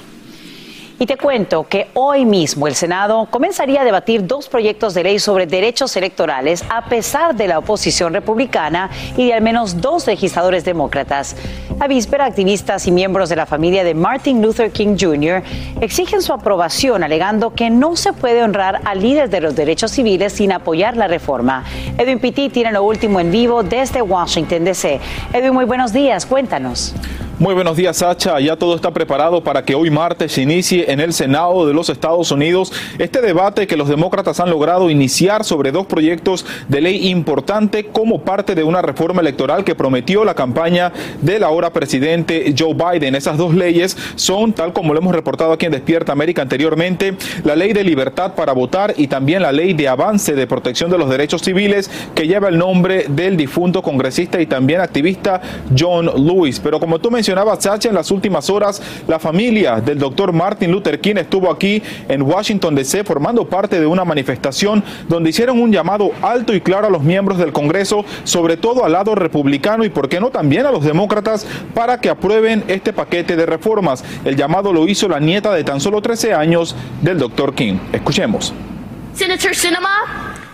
Y 1.01 1.07
te 1.07 1.17
cuento 1.17 1.69
que 1.69 1.89
hoy 1.95 2.25
mismo 2.25 2.67
el 2.67 2.75
Senado 2.75 3.29
comenzaría 3.31 3.83
a 3.83 3.85
debatir 3.85 4.27
dos 4.27 4.49
proyectos 4.49 4.95
de 4.95 5.05
ley 5.05 5.21
sobre 5.21 5.47
derechos 5.47 5.97
electorales 5.97 6.65
a 6.69 6.87
pesar 6.87 7.37
de 7.37 7.47
la 7.47 7.61
oposición 7.61 8.13
republicana 8.13 8.91
y 9.17 9.27
de 9.27 9.35
al 9.35 9.43
menos 9.43 9.81
dos 9.81 10.09
legisladores 10.09 10.65
demócratas. 10.65 11.37
A 11.79 11.87
víspera, 11.87 12.25
activistas 12.25 12.89
y 12.89 12.91
miembros 12.91 13.29
de 13.29 13.37
la 13.37 13.47
familia 13.47 13.85
de 13.85 13.95
Martin 13.95 14.43
Luther 14.43 14.73
King 14.73 14.97
Jr. 14.99 15.45
exigen 15.81 16.21
su 16.21 16.33
aprobación 16.33 17.05
alegando 17.05 17.55
que 17.55 17.71
no 17.71 17.95
se 17.95 18.13
puede 18.13 18.43
honrar 18.43 18.81
al 18.85 19.01
líder 19.01 19.31
de 19.31 19.41
los 19.41 19.55
derechos 19.55 19.93
civiles 19.93 20.33
sin 20.33 20.51
apoyar 20.51 20.97
la 20.97 21.07
reforma. 21.07 21.65
Edwin 21.97 22.19
Pitti 22.19 22.49
tiene 22.49 22.73
lo 22.73 22.83
último 22.83 23.21
en 23.21 23.31
vivo 23.31 23.63
desde 23.63 24.03
Washington, 24.03 24.65
D.C. 24.65 24.99
Edwin, 25.33 25.55
muy 25.55 25.65
buenos 25.65 25.93
días, 25.93 26.27
cuéntanos. 26.27 26.93
Muy 27.41 27.55
buenos 27.55 27.77
días, 27.77 27.99
Sacha. 27.99 28.41
Ya 28.41 28.57
todo 28.57 28.75
está 28.75 28.91
preparado 28.91 29.45
para 29.45 29.65
que 29.65 29.77
hoy 29.77 29.91
martes 29.91 30.33
se 30.33 30.43
inicie 30.43 30.91
en 30.91 30.99
el 30.99 31.13
Senado 31.13 31.69
de 31.69 31.73
los 31.73 31.89
Estados 31.89 32.33
Unidos 32.33 32.73
este 32.99 33.21
debate 33.21 33.69
que 33.69 33.77
los 33.77 33.89
demócratas 33.89 34.41
han 34.41 34.51
logrado 34.51 34.91
iniciar 34.91 35.45
sobre 35.45 35.71
dos 35.71 35.87
proyectos 35.87 36.45
de 36.67 36.81
ley 36.81 37.09
importante 37.11 37.87
como 37.87 38.23
parte 38.23 38.57
de 38.57 38.65
una 38.65 38.83
reforma 38.83 39.21
electoral 39.21 39.63
que 39.63 39.77
prometió 39.77 40.25
la 40.25 40.35
campaña 40.35 40.93
del 41.23 41.45
ahora 41.45 41.73
presidente 41.73 42.53
Joe 42.59 42.75
Biden. 42.75 43.15
Esas 43.15 43.37
dos 43.37 43.55
leyes 43.55 43.97
son, 44.17 44.53
tal 44.53 44.73
como 44.73 44.93
lo 44.93 44.99
hemos 44.99 45.15
reportado 45.15 45.53
aquí 45.53 45.67
en 45.67 45.73
Despierta 45.73 46.11
América 46.11 46.43
anteriormente, 46.43 47.17
la 47.45 47.55
ley 47.55 47.73
de 47.73 47.85
libertad 47.85 48.35
para 48.35 48.53
votar 48.53 48.95
y 48.97 49.07
también 49.07 49.43
la 49.43 49.53
ley 49.53 49.75
de 49.75 49.87
avance 49.87 50.35
de 50.35 50.49
protección 50.49 50.91
de 50.91 50.99
los 50.99 51.09
derechos 51.09 51.43
civiles 51.43 51.89
que 52.17 52.27
lleva 52.27 52.49
el 52.49 52.59
nombre 52.59 53.05
del 53.09 53.37
difunto 53.37 53.81
congresista 53.81 54.41
y 54.41 54.47
también 54.47 54.81
activista 54.81 55.41
John 55.79 56.07
Lewis. 56.27 56.59
Pero 56.59 56.81
como 56.81 56.99
tú 56.99 57.13
mencionaste, 57.13 57.28
Sacha, 57.59 57.89
en 57.91 57.95
las 57.95 58.11
últimas 58.11 58.49
horas 58.49 58.81
la 59.07 59.19
familia 59.19 59.81
del 59.81 59.99
doctor 59.99 60.33
Martin 60.33 60.73
Luther 60.73 60.99
King 61.01 61.17
estuvo 61.17 61.51
aquí 61.51 61.83
en 62.09 62.23
Washington 62.23 62.75
DC 62.75 63.05
formando 63.05 63.47
parte 63.47 63.79
de 63.79 63.87
una 63.87 64.05
manifestación 64.05 64.83
donde 65.09 65.31
hicieron 65.31 65.61
un 65.61 65.71
llamado 65.71 66.11
alto 66.23 66.55
y 66.55 66.61
claro 66.63 66.87
a 66.87 66.91
los 66.91 67.03
miembros 67.03 67.39
del 67.39 67.53
Congreso, 67.53 68.05
sobre 68.25 68.57
todo 68.57 68.85
al 68.85 68.93
lado 68.93 69.15
republicano 69.15 69.85
y 69.85 69.91
por 69.91 70.09
qué 70.09 70.21
no 70.21 70.31
también 70.31 70.65
a 70.65 70.71
los 70.71 70.85
demócratas 70.85 71.47
para 71.75 72.01
que 72.01 72.09
aprueben 72.09 72.65
este 72.69 72.93
paquete 72.93 73.37
de 73.37 73.45
reformas. 73.45 74.05
El 74.25 74.37
llamado 74.37 74.73
lo 74.73 74.89
hizo 74.89 75.09
la 75.09 75.21
nieta 75.21 75.53
de 75.53 75.65
tan 75.65 75.81
solo 75.81 76.01
13 76.01 76.33
años 76.33 76.75
del 77.03 77.19
doctor 77.19 77.55
King. 77.55 77.79
Escuchemos. 77.93 78.55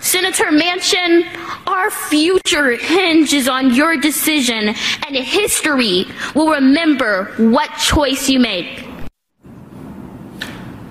Senator 0.05 0.51
Manchin, 0.51 1.25
our 1.67 1.91
future 1.91 2.77
hinges 2.77 3.49
on 3.49 3.73
your 3.75 3.97
decision, 3.97 4.69
and 4.69 5.17
history 5.17 6.05
will 6.35 6.51
remember 6.51 7.33
what 7.39 7.71
choice 7.79 8.29
you 8.29 8.39
make. 8.39 8.87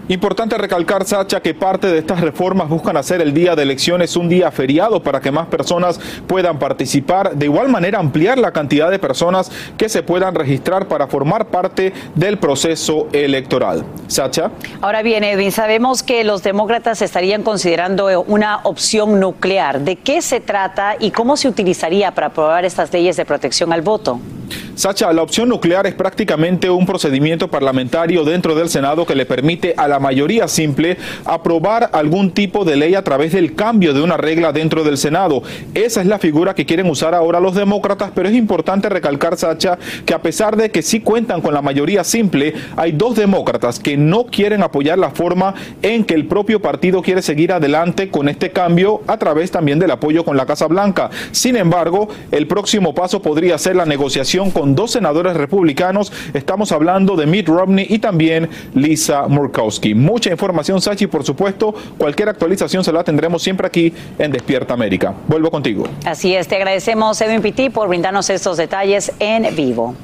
Importante 0.09 0.57
recalcar, 0.57 1.05
Sacha, 1.05 1.39
que 1.39 1.53
parte 1.53 1.87
de 1.87 1.99
estas 1.99 2.19
reformas 2.19 2.67
buscan 2.67 2.97
hacer 2.97 3.21
el 3.21 3.33
día 3.33 3.55
de 3.55 3.63
elecciones 3.63 4.17
un 4.17 4.27
día 4.27 4.51
feriado 4.51 5.01
para 5.01 5.21
que 5.21 5.31
más 5.31 5.47
personas 5.47 5.97
puedan 6.27 6.59
participar. 6.59 7.35
De 7.35 7.45
igual 7.45 7.69
manera, 7.69 7.99
ampliar 7.99 8.37
la 8.37 8.51
cantidad 8.51 8.91
de 8.91 8.99
personas 8.99 9.49
que 9.77 9.87
se 9.87 10.03
puedan 10.03 10.35
registrar 10.35 10.89
para 10.89 11.07
formar 11.07 11.45
parte 11.45 11.93
del 12.15 12.37
proceso 12.37 13.07
electoral. 13.13 13.85
Sacha. 14.07 14.51
Ahora 14.81 15.03
bien, 15.03 15.23
Edwin, 15.23 15.53
sabemos 15.53 16.03
que 16.03 16.25
los 16.25 16.43
demócratas 16.43 17.01
estarían 17.01 17.43
considerando 17.43 18.25
una 18.27 18.59
opción 18.63 19.21
nuclear. 19.21 19.79
¿De 19.79 19.95
qué 19.95 20.21
se 20.21 20.41
trata 20.41 20.97
y 20.99 21.11
cómo 21.11 21.37
se 21.37 21.47
utilizaría 21.47 22.11
para 22.11 22.27
aprobar 22.27 22.65
estas 22.65 22.91
leyes 22.91 23.15
de 23.15 23.23
protección 23.23 23.71
al 23.71 23.81
voto? 23.81 24.19
Sacha, 24.75 25.13
la 25.13 25.21
opción 25.21 25.49
nuclear 25.49 25.85
es 25.85 25.93
prácticamente 25.93 26.69
un 26.69 26.87
procedimiento 26.87 27.47
parlamentario 27.47 28.23
dentro 28.23 28.55
del 28.55 28.69
Senado 28.69 29.05
que 29.05 29.13
le 29.13 29.25
permite 29.25 29.75
a 29.77 29.87
la 29.87 29.92
mayoría 29.99 30.47
simple 30.47 30.97
aprobar 31.25 31.89
algún 31.93 32.31
tipo 32.31 32.65
de 32.65 32.75
ley 32.75 32.95
a 32.95 33.03
través 33.03 33.33
del 33.33 33.55
cambio 33.55 33.93
de 33.93 34.01
una 34.01 34.17
regla 34.17 34.51
dentro 34.51 34.83
del 34.83 34.97
Senado. 34.97 35.43
Esa 35.73 36.01
es 36.01 36.07
la 36.07 36.19
figura 36.19 36.55
que 36.55 36.65
quieren 36.65 36.89
usar 36.89 37.15
ahora 37.15 37.39
los 37.39 37.55
demócratas, 37.55 38.11
pero 38.13 38.29
es 38.29 38.35
importante 38.35 38.89
recalcar, 38.89 39.37
Sacha, 39.37 39.77
que 40.05 40.13
a 40.13 40.21
pesar 40.21 40.55
de 40.55 40.71
que 40.71 40.81
sí 40.81 40.99
cuentan 40.99 41.41
con 41.41 41.53
la 41.53 41.61
mayoría 41.61 42.03
simple, 42.03 42.53
hay 42.75 42.91
dos 42.91 43.15
demócratas 43.15 43.79
que 43.79 43.97
no 43.97 44.25
quieren 44.25 44.63
apoyar 44.63 44.97
la 44.97 45.11
forma 45.11 45.53
en 45.81 46.03
que 46.03 46.13
el 46.13 46.27
propio 46.27 46.61
partido 46.61 47.01
quiere 47.01 47.21
seguir 47.21 47.51
adelante 47.51 48.09
con 48.09 48.29
este 48.29 48.51
cambio 48.51 49.01
a 49.07 49.17
través 49.17 49.51
también 49.51 49.79
del 49.79 49.91
apoyo 49.91 50.23
con 50.23 50.37
la 50.37 50.45
Casa 50.45 50.67
Blanca. 50.67 51.09
Sin 51.31 51.55
embargo, 51.55 52.07
el 52.31 52.47
próximo 52.47 52.93
paso 52.93 53.21
podría 53.21 53.57
ser 53.57 53.75
la 53.75 53.85
negociación 53.85 54.51
con 54.51 54.75
dos 54.75 54.91
senadores 54.91 55.35
republicanos. 55.35 56.11
Estamos 56.33 56.71
hablando 56.71 57.15
de 57.15 57.25
Mitt 57.25 57.47
Romney 57.47 57.85
y 57.89 57.99
también 57.99 58.49
Lisa 58.73 59.27
Murkowski. 59.27 59.82
Mucha 59.93 60.29
información, 60.31 60.79
Sachi, 60.79 61.07
por 61.07 61.25
supuesto. 61.25 61.73
Cualquier 61.97 62.29
actualización 62.29 62.83
se 62.83 62.93
la 62.93 63.03
tendremos 63.03 63.43
siempre 63.43 63.67
aquí 63.67 63.91
en 64.17 64.31
Despierta 64.31 64.73
América. 64.73 65.13
Vuelvo 65.27 65.51
contigo. 65.51 65.85
Así 66.05 66.33
es, 66.33 66.47
te 66.47 66.55
agradecemos, 66.55 67.19
Edwin 67.19 67.41
Pitti, 67.41 67.69
por 67.69 67.89
brindarnos 67.89 68.29
estos 68.29 68.55
detalles 68.57 69.11
en 69.19 69.53
vivo. 69.55 69.95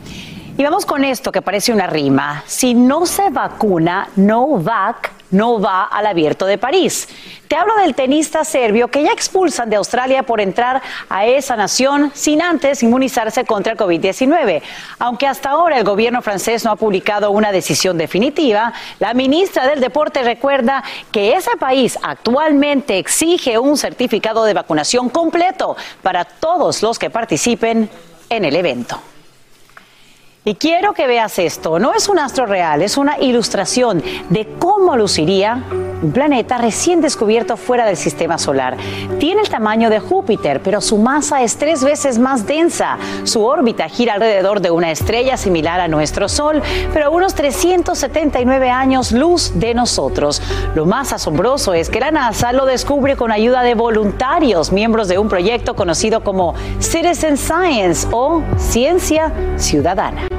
Y 0.59 0.63
vamos 0.63 0.85
con 0.85 1.05
esto 1.05 1.31
que 1.31 1.41
parece 1.41 1.71
una 1.71 1.87
rima. 1.87 2.43
Si 2.45 2.73
no 2.73 3.05
se 3.05 3.29
vacuna, 3.29 4.09
no 4.17 4.57
vac 4.57 5.13
no 5.31 5.61
va 5.61 5.85
al 5.85 6.05
abierto 6.05 6.45
de 6.45 6.57
París. 6.57 7.07
Te 7.47 7.55
hablo 7.55 7.73
del 7.77 7.95
tenista 7.95 8.43
serbio 8.43 8.89
que 8.89 9.03
ya 9.03 9.13
expulsan 9.13 9.69
de 9.69 9.77
Australia 9.77 10.23
por 10.23 10.41
entrar 10.41 10.81
a 11.07 11.25
esa 11.25 11.55
nación 11.55 12.11
sin 12.13 12.41
antes 12.41 12.83
inmunizarse 12.83 13.45
contra 13.45 13.71
el 13.71 13.79
COVID-19. 13.79 14.61
Aunque 14.97 15.27
hasta 15.27 15.51
ahora 15.51 15.77
el 15.77 15.85
gobierno 15.85 16.21
francés 16.21 16.65
no 16.65 16.71
ha 16.71 16.75
publicado 16.75 17.31
una 17.31 17.53
decisión 17.53 17.97
definitiva, 17.97 18.73
la 18.99 19.13
ministra 19.13 19.65
del 19.65 19.79
Deporte 19.79 20.23
recuerda 20.23 20.83
que 21.13 21.35
ese 21.35 21.55
país 21.55 21.97
actualmente 22.03 22.97
exige 22.97 23.57
un 23.57 23.77
certificado 23.77 24.43
de 24.43 24.55
vacunación 24.55 25.07
completo 25.07 25.77
para 26.03 26.25
todos 26.25 26.83
los 26.83 26.99
que 26.99 27.09
participen 27.09 27.89
en 28.29 28.43
el 28.43 28.57
evento. 28.57 28.99
Y 30.49 30.55
quiero 30.55 30.93
que 30.93 31.05
veas 31.05 31.37
esto, 31.37 31.77
no 31.77 31.93
es 31.93 32.09
un 32.09 32.17
astro 32.17 32.47
real, 32.47 32.81
es 32.81 32.97
una 32.97 33.19
ilustración 33.19 34.01
de 34.29 34.47
cómo 34.57 34.95
luciría 34.97 35.63
un 36.01 36.11
planeta 36.11 36.57
recién 36.57 37.01
descubierto 37.01 37.55
fuera 37.55 37.85
del 37.85 37.97
sistema 37.97 38.39
solar. 38.39 38.75
Tiene 39.19 39.41
el 39.41 39.49
tamaño 39.49 39.91
de 39.91 39.99
Júpiter, 39.99 40.59
pero 40.63 40.81
su 40.81 40.97
masa 40.97 41.43
es 41.43 41.57
tres 41.57 41.83
veces 41.83 42.17
más 42.17 42.47
densa. 42.47 42.97
Su 43.25 43.43
órbita 43.45 43.87
gira 43.89 44.15
alrededor 44.15 44.59
de 44.59 44.71
una 44.71 44.89
estrella 44.89 45.37
similar 45.37 45.79
a 45.79 45.87
nuestro 45.87 46.27
Sol, 46.27 46.63
pero 46.93 47.05
a 47.05 47.09
unos 47.09 47.35
379 47.35 48.71
años 48.71 49.11
luz 49.11 49.51
de 49.53 49.75
nosotros. 49.75 50.41
Lo 50.73 50.87
más 50.87 51.13
asombroso 51.13 51.75
es 51.75 51.91
que 51.91 51.99
la 51.99 52.09
NASA 52.09 52.53
lo 52.53 52.65
descubre 52.65 53.15
con 53.15 53.31
ayuda 53.31 53.61
de 53.61 53.75
voluntarios, 53.75 54.71
miembros 54.71 55.09
de 55.09 55.19
un 55.19 55.29
proyecto 55.29 55.75
conocido 55.75 56.23
como 56.23 56.55
Citizen 56.79 57.37
Science 57.37 58.07
o 58.11 58.41
Ciencia 58.57 59.31
Ciudadana. 59.57 60.38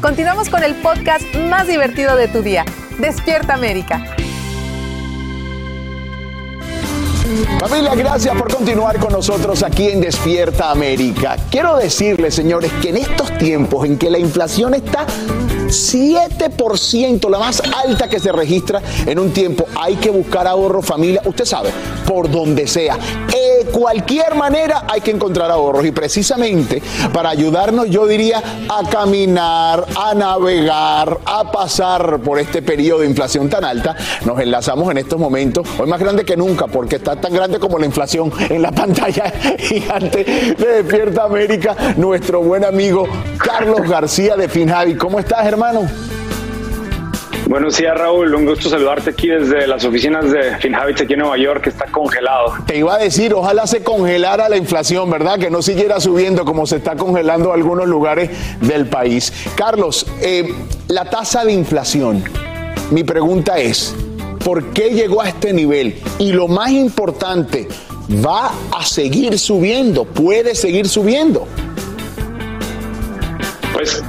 Continuamos 0.00 0.48
con 0.48 0.62
el 0.62 0.76
podcast 0.76 1.24
más 1.50 1.66
divertido 1.66 2.14
de 2.14 2.28
tu 2.28 2.40
día, 2.40 2.64
Despierta 3.00 3.54
América. 3.54 4.14
Familia, 7.58 7.94
gracias 7.94 8.34
por 8.36 8.52
continuar 8.54 8.98
con 8.98 9.12
nosotros 9.12 9.62
aquí 9.62 9.88
en 9.88 10.00
Despierta 10.00 10.70
América. 10.70 11.36
Quiero 11.50 11.76
decirles, 11.76 12.34
señores, 12.34 12.70
que 12.80 12.90
en 12.90 12.98
estos 12.98 13.36
tiempos 13.38 13.84
en 13.86 13.98
que 13.98 14.08
la 14.08 14.18
inflación 14.18 14.74
está 14.74 15.04
7%, 15.68 17.28
la 17.28 17.38
más 17.38 17.62
alta 17.84 18.08
que 18.08 18.18
se 18.18 18.32
registra 18.32 18.80
en 19.06 19.18
un 19.18 19.32
tiempo. 19.32 19.66
Hay 19.78 19.96
que 19.96 20.10
buscar 20.10 20.46
ahorro, 20.46 20.80
familia, 20.82 21.20
usted 21.24 21.44
sabe, 21.44 21.70
por 22.06 22.30
donde 22.30 22.66
sea. 22.66 22.96
De 23.28 23.66
cualquier 23.72 24.34
manera 24.34 24.84
hay 24.88 25.00
que 25.00 25.10
encontrar 25.10 25.50
ahorros 25.50 25.84
y 25.84 25.90
precisamente 25.90 26.82
para 27.12 27.30
ayudarnos 27.30 27.90
yo 27.90 28.06
diría 28.06 28.42
a 28.68 28.88
caminar, 28.88 29.84
a 29.96 30.14
navegar, 30.14 31.18
a 31.24 31.50
pasar 31.50 32.20
por 32.20 32.38
este 32.38 32.62
periodo 32.62 33.00
de 33.00 33.06
inflación 33.06 33.48
tan 33.48 33.64
alta, 33.64 33.96
nos 34.24 34.40
enlazamos 34.40 34.90
en 34.90 34.98
estos 34.98 35.18
momentos, 35.18 35.66
hoy 35.78 35.88
más 35.88 36.00
grande 36.00 36.24
que 36.24 36.36
nunca 36.36 36.66
porque 36.66 36.96
está 36.96 37.16
tan 37.16 37.32
grande 37.32 37.58
como 37.58 37.78
la 37.78 37.86
inflación 37.86 38.32
en 38.48 38.62
la 38.62 38.70
pantalla 38.78 39.32
gigante 39.58 40.24
de 40.56 40.82
Despierta 40.82 41.24
América, 41.24 41.76
nuestro 41.96 42.40
buen 42.40 42.64
amigo 42.64 43.06
Carlos 43.38 43.88
García 43.88 44.36
de 44.36 44.48
Finjavi. 44.48 44.96
¿Cómo 44.96 45.18
estás, 45.18 45.46
hermano? 45.46 45.57
Buenos 47.48 47.78
días, 47.78 47.96
Raúl. 47.96 48.34
Un 48.34 48.44
gusto 48.44 48.68
saludarte 48.68 49.10
aquí 49.10 49.28
desde 49.28 49.66
las 49.66 49.84
oficinas 49.84 50.30
de 50.30 50.56
FinHabits 50.58 51.00
aquí 51.00 51.14
en 51.14 51.20
Nueva 51.20 51.38
York, 51.38 51.62
que 51.62 51.70
está 51.70 51.86
congelado. 51.86 52.52
Te 52.66 52.76
iba 52.76 52.94
a 52.94 52.98
decir, 52.98 53.32
ojalá 53.34 53.66
se 53.66 53.82
congelara 53.82 54.48
la 54.48 54.56
inflación, 54.56 55.10
¿verdad? 55.10 55.38
Que 55.38 55.50
no 55.50 55.62
siguiera 55.62 55.98
subiendo 55.98 56.44
como 56.44 56.66
se 56.66 56.76
está 56.76 56.94
congelando 56.94 57.52
algunos 57.52 57.88
lugares 57.88 58.30
del 58.60 58.86
país. 58.86 59.32
Carlos, 59.56 60.06
eh, 60.20 60.54
la 60.88 61.06
tasa 61.06 61.44
de 61.44 61.54
inflación, 61.54 62.22
mi 62.90 63.02
pregunta 63.02 63.58
es, 63.58 63.96
¿por 64.44 64.66
qué 64.72 64.90
llegó 64.90 65.22
a 65.22 65.28
este 65.30 65.52
nivel? 65.52 66.00
Y 66.18 66.32
lo 66.32 66.48
más 66.48 66.70
importante, 66.70 67.66
¿va 68.24 68.52
a 68.70 68.84
seguir 68.84 69.38
subiendo? 69.38 70.04
¿Puede 70.04 70.54
seguir 70.54 70.86
subiendo? 70.86 71.48
Pues 73.78 74.02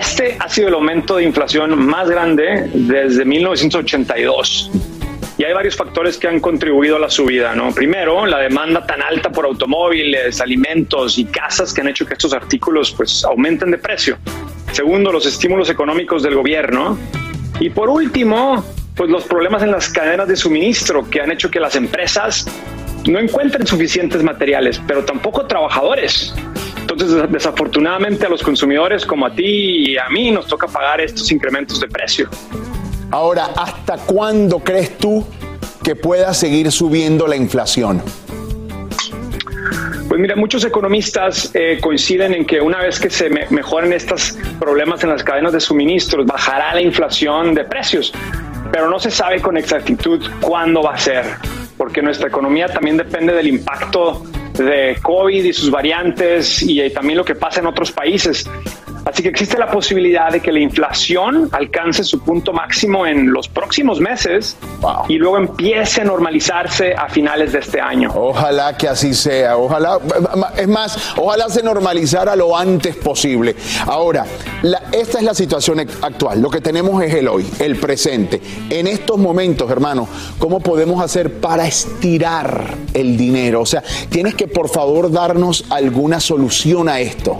este 0.00 0.38
ha 0.40 0.48
sido 0.48 0.68
el 0.68 0.74
aumento 0.74 1.18
de 1.18 1.24
inflación 1.24 1.86
más 1.86 2.08
grande 2.08 2.70
desde 2.72 3.26
1982. 3.26 4.70
Y 5.36 5.44
hay 5.44 5.52
varios 5.52 5.76
factores 5.76 6.16
que 6.16 6.28
han 6.28 6.40
contribuido 6.40 6.96
a 6.96 6.98
la 6.98 7.10
subida, 7.10 7.54
¿no? 7.54 7.74
Primero, 7.74 8.24
la 8.24 8.38
demanda 8.38 8.86
tan 8.86 9.02
alta 9.02 9.28
por 9.28 9.44
automóviles, 9.44 10.40
alimentos 10.40 11.18
y 11.18 11.26
casas 11.26 11.74
que 11.74 11.82
han 11.82 11.88
hecho 11.88 12.06
que 12.06 12.14
estos 12.14 12.32
artículos 12.32 12.90
pues 12.92 13.22
aumenten 13.22 13.70
de 13.70 13.76
precio. 13.76 14.16
Segundo, 14.72 15.12
los 15.12 15.26
estímulos 15.26 15.68
económicos 15.68 16.22
del 16.22 16.34
gobierno. 16.34 16.98
Y 17.60 17.68
por 17.68 17.90
último, 17.90 18.64
pues 18.94 19.10
los 19.10 19.24
problemas 19.24 19.62
en 19.62 19.72
las 19.72 19.90
cadenas 19.90 20.26
de 20.26 20.36
suministro 20.36 21.06
que 21.10 21.20
han 21.20 21.30
hecho 21.30 21.50
que 21.50 21.60
las 21.60 21.76
empresas 21.76 22.48
no 23.06 23.18
encuentren 23.18 23.66
suficientes 23.66 24.22
materiales, 24.22 24.80
pero 24.86 25.04
tampoco 25.04 25.46
trabajadores. 25.46 26.34
Entonces, 26.88 27.32
desafortunadamente 27.32 28.26
a 28.26 28.28
los 28.28 28.44
consumidores 28.44 29.04
como 29.04 29.26
a 29.26 29.34
ti 29.34 29.42
y 29.44 29.98
a 29.98 30.08
mí 30.08 30.30
nos 30.30 30.46
toca 30.46 30.68
pagar 30.68 31.00
estos 31.00 31.32
incrementos 31.32 31.80
de 31.80 31.88
precio. 31.88 32.28
Ahora, 33.10 33.46
¿hasta 33.56 33.96
cuándo 33.96 34.60
crees 34.60 34.96
tú 34.96 35.26
que 35.82 35.96
pueda 35.96 36.32
seguir 36.32 36.70
subiendo 36.70 37.26
la 37.26 37.34
inflación? 37.34 38.00
Pues 40.08 40.20
mira, 40.20 40.36
muchos 40.36 40.64
economistas 40.64 41.50
eh, 41.54 41.78
coinciden 41.80 42.34
en 42.34 42.46
que 42.46 42.60
una 42.60 42.78
vez 42.78 43.00
que 43.00 43.10
se 43.10 43.30
mejoren 43.50 43.92
estos 43.92 44.38
problemas 44.60 45.02
en 45.02 45.10
las 45.10 45.24
cadenas 45.24 45.52
de 45.54 45.58
suministros, 45.58 46.24
bajará 46.24 46.72
la 46.72 46.82
inflación 46.82 47.52
de 47.52 47.64
precios, 47.64 48.12
pero 48.70 48.88
no 48.88 49.00
se 49.00 49.10
sabe 49.10 49.40
con 49.40 49.56
exactitud 49.56 50.24
cuándo 50.40 50.84
va 50.84 50.94
a 50.94 50.98
ser, 50.98 51.24
porque 51.76 52.00
nuestra 52.00 52.28
economía 52.28 52.68
también 52.68 52.96
depende 52.96 53.32
del 53.32 53.48
impacto 53.48 54.22
de 54.58 54.96
COVID 55.02 55.44
y 55.44 55.52
sus 55.52 55.70
variantes 55.70 56.62
y 56.62 56.80
eh, 56.80 56.90
también 56.90 57.18
lo 57.18 57.24
que 57.24 57.34
pasa 57.34 57.60
en 57.60 57.66
otros 57.66 57.92
países. 57.92 58.48
Así 59.16 59.22
que 59.22 59.30
existe 59.30 59.56
la 59.56 59.70
posibilidad 59.70 60.30
de 60.30 60.40
que 60.40 60.52
la 60.52 60.60
inflación 60.60 61.48
alcance 61.52 62.04
su 62.04 62.20
punto 62.20 62.52
máximo 62.52 63.06
en 63.06 63.32
los 63.32 63.48
próximos 63.48 63.98
meses 63.98 64.58
y 65.08 65.14
luego 65.16 65.38
empiece 65.38 66.02
a 66.02 66.04
normalizarse 66.04 66.92
a 66.92 67.08
finales 67.08 67.52
de 67.52 67.60
este 67.60 67.80
año. 67.80 68.12
Ojalá 68.14 68.76
que 68.76 68.86
así 68.86 69.14
sea, 69.14 69.56
ojalá, 69.56 69.98
es 70.58 70.68
más, 70.68 71.14
ojalá 71.16 71.48
se 71.48 71.62
normalizara 71.62 72.36
lo 72.36 72.54
antes 72.54 72.94
posible. 72.94 73.56
Ahora, 73.86 74.26
esta 74.92 75.16
es 75.16 75.24
la 75.24 75.32
situación 75.32 75.80
actual, 75.80 76.42
lo 76.42 76.50
que 76.50 76.60
tenemos 76.60 77.02
es 77.02 77.14
el 77.14 77.28
hoy, 77.28 77.46
el 77.58 77.76
presente. 77.76 78.42
En 78.68 78.86
estos 78.86 79.16
momentos, 79.16 79.70
hermano, 79.70 80.06
¿cómo 80.38 80.60
podemos 80.60 81.02
hacer 81.02 81.40
para 81.40 81.66
estirar 81.66 82.74
el 82.92 83.16
dinero? 83.16 83.62
O 83.62 83.66
sea, 83.66 83.82
tienes 84.10 84.34
que 84.34 84.46
por 84.46 84.68
favor 84.68 85.10
darnos 85.10 85.64
alguna 85.70 86.20
solución 86.20 86.90
a 86.90 87.00
esto. 87.00 87.38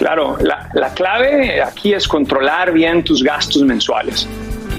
Claro, 0.00 0.38
la, 0.40 0.94
clave 0.94 1.60
aquí 1.60 1.92
es 1.92 2.08
controlar 2.08 2.72
bien 2.72 3.04
tus 3.04 3.22
gastos 3.22 3.62
mensuales. 3.64 4.26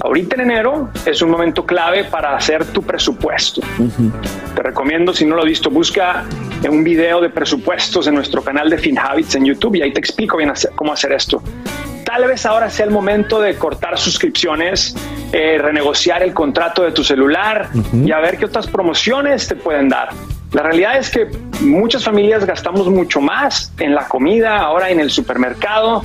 Ahorita 0.00 0.34
en 0.34 0.50
enero 0.50 0.90
es 1.06 1.22
un 1.22 1.30
momento 1.30 1.64
clave 1.64 2.02
para 2.02 2.34
hacer 2.34 2.64
tu 2.72 2.82
presupuesto. 2.82 3.60
Te 4.56 4.62
recomiendo, 4.64 5.14
si 5.14 5.24
no 5.24 5.36
lo 5.36 5.42
has 5.42 5.46
visto, 5.46 5.70
busca 5.70 6.24
un 6.68 6.82
video 6.82 7.20
de 7.20 7.30
presupuestos 7.30 8.08
en 8.08 8.16
nuestro 8.16 8.42
canal 8.42 8.68
de 8.68 8.78
FinHabits 8.78 9.36
en 9.36 9.44
YouTube 9.44 9.76
y 9.76 9.82
ahí 9.82 9.92
te 9.92 10.00
explico 10.00 10.38
bien 10.38 10.52
cómo 10.74 10.92
hacer 10.92 11.12
esto. 11.12 11.40
Tal 12.04 12.26
vez 12.26 12.44
ahora 12.44 12.68
sea 12.68 12.86
el 12.86 12.90
momento 12.90 13.40
de 13.40 13.54
cortar 13.54 13.96
suscripciones, 13.98 14.96
eh, 15.32 15.56
renegociar 15.56 16.24
el 16.24 16.34
contrato 16.34 16.82
de 16.82 16.90
tu 16.90 17.04
celular 17.04 17.70
y 17.94 18.10
a 18.10 18.18
ver 18.18 18.38
qué 18.38 18.46
otras 18.46 18.66
promociones 18.66 19.46
te 19.46 19.54
pueden 19.54 19.88
dar. 19.88 20.08
La 20.52 20.62
realidad 20.62 20.98
es 20.98 21.10
que 21.10 21.28
muchas 21.60 22.04
familias 22.04 22.44
gastamos 22.44 22.88
mucho 22.88 23.20
más 23.20 23.72
en 23.78 23.94
la 23.94 24.06
comida, 24.06 24.58
ahora 24.58 24.90
en 24.90 25.00
el 25.00 25.10
supermercado, 25.10 26.04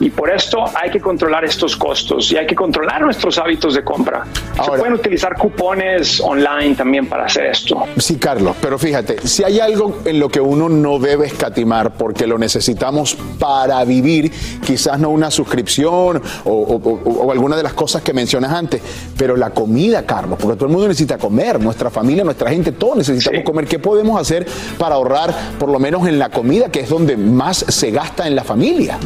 y 0.00 0.08
por 0.08 0.30
esto 0.30 0.64
hay 0.74 0.90
que 0.90 0.98
controlar 0.98 1.44
estos 1.44 1.76
costos 1.76 2.32
y 2.32 2.36
hay 2.36 2.46
que 2.46 2.54
controlar 2.54 3.02
nuestros 3.02 3.38
hábitos 3.38 3.74
de 3.74 3.84
compra. 3.84 4.24
Se 4.64 4.70
pueden 4.70 4.94
utilizar 4.94 5.36
cupones 5.36 6.20
online 6.20 6.74
también 6.74 7.06
para 7.06 7.26
hacer 7.26 7.46
esto. 7.46 7.84
Sí, 7.98 8.16
Carlos, 8.16 8.56
pero 8.60 8.78
fíjate, 8.78 9.26
si 9.26 9.44
hay 9.44 9.60
algo 9.60 9.98
en 10.06 10.18
lo 10.18 10.30
que 10.30 10.40
uno 10.40 10.68
no 10.68 10.98
debe 10.98 11.26
escatimar 11.26 11.92
porque 11.92 12.26
lo 12.26 12.38
necesitamos 12.38 13.16
para 13.38 13.84
vivir, 13.84 14.32
quizás 14.64 14.98
no 14.98 15.10
una 15.10 15.30
suscripción 15.30 16.22
o, 16.44 17.30
alguna 17.30 17.56
de 17.56 17.62
las 17.62 17.74
cosas 17.74 18.02
que 18.02 18.14
mencionas 18.14 18.52
antes, 18.52 18.80
pero 19.16 19.36
la 19.36 19.50
comida, 19.50 20.06
Carlos, 20.06 20.38
porque 20.40 20.56
todo 20.56 20.66
el 20.66 20.72
mundo 20.72 20.88
necesita 20.88 21.18
comer, 21.18 21.60
nuestra 21.60 21.90
familia, 21.90 22.24
nuestra 22.24 22.50
gente, 22.50 22.72
todos 22.72 22.96
necesitamos 22.96 23.42
comer. 23.44 23.66
¿Qué 23.66 23.78
podemos 23.78 24.18
hacer 24.18 24.46
para 24.78 24.94
ahorrar 24.94 25.34
por 25.58 25.68
lo 25.68 25.78
menos 25.78 26.08
en 26.08 26.18
la 26.18 26.30
comida, 26.30 26.70
que 26.70 26.80
es 26.80 26.88
donde 26.88 27.16
más 27.16 27.58
se 27.68 27.90
gasta 27.90 28.26
en 28.26 28.34
la 28.34 28.44
familia? 28.44 28.98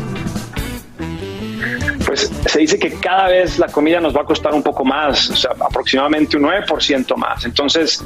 Pues 2.14 2.30
se 2.46 2.60
dice 2.60 2.78
que 2.78 2.92
cada 2.92 3.26
vez 3.26 3.58
la 3.58 3.66
comida 3.66 3.98
nos 3.98 4.16
va 4.16 4.20
a 4.20 4.24
costar 4.24 4.54
un 4.54 4.62
poco 4.62 4.84
más, 4.84 5.30
o 5.30 5.34
sea, 5.34 5.50
aproximadamente 5.50 6.36
un 6.36 6.44
9% 6.44 7.16
más. 7.16 7.44
Entonces, 7.44 8.04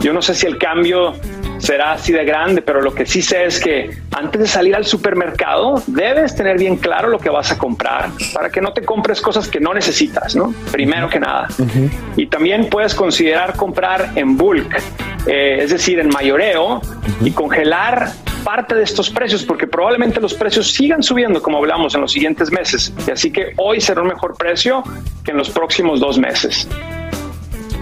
yo 0.00 0.12
no 0.12 0.20
sé 0.20 0.34
si 0.34 0.46
el 0.46 0.58
cambio 0.58 1.14
será 1.58 1.92
así 1.92 2.12
de 2.12 2.24
grande, 2.24 2.62
pero 2.62 2.82
lo 2.82 2.92
que 2.92 3.06
sí 3.06 3.22
sé 3.22 3.44
es 3.44 3.60
que 3.60 3.96
antes 4.10 4.40
de 4.40 4.48
salir 4.48 4.74
al 4.74 4.84
supermercado 4.84 5.80
debes 5.86 6.34
tener 6.34 6.58
bien 6.58 6.78
claro 6.78 7.08
lo 7.08 7.20
que 7.20 7.30
vas 7.30 7.52
a 7.52 7.58
comprar 7.58 8.10
para 8.34 8.50
que 8.50 8.60
no 8.60 8.72
te 8.72 8.82
compres 8.82 9.20
cosas 9.20 9.46
que 9.46 9.60
no 9.60 9.72
necesitas, 9.72 10.34
¿no? 10.34 10.52
Primero 10.72 11.08
que 11.08 11.20
nada. 11.20 11.46
Y 12.16 12.26
también 12.26 12.68
puedes 12.68 12.92
considerar 12.92 13.54
comprar 13.54 14.10
en 14.16 14.36
bulk, 14.36 14.82
eh, 15.28 15.58
es 15.60 15.70
decir, 15.70 16.00
en 16.00 16.08
mayoreo 16.08 16.82
y 17.20 17.30
congelar 17.30 18.10
parte 18.44 18.74
de 18.74 18.82
estos 18.82 19.10
precios 19.10 19.42
porque 19.42 19.66
probablemente 19.66 20.20
los 20.20 20.34
precios 20.34 20.70
sigan 20.70 21.02
subiendo 21.02 21.42
como 21.42 21.58
hablamos 21.58 21.94
en 21.94 22.02
los 22.02 22.12
siguientes 22.12 22.52
meses. 22.52 22.92
Y 23.06 23.10
así 23.10 23.32
que 23.32 23.54
hoy 23.56 23.80
será 23.80 24.02
un 24.02 24.08
mejor 24.08 24.36
precio 24.36 24.82
que 25.24 25.30
en 25.30 25.38
los 25.38 25.50
próximos 25.50 25.98
dos 25.98 26.18
meses. 26.18 26.68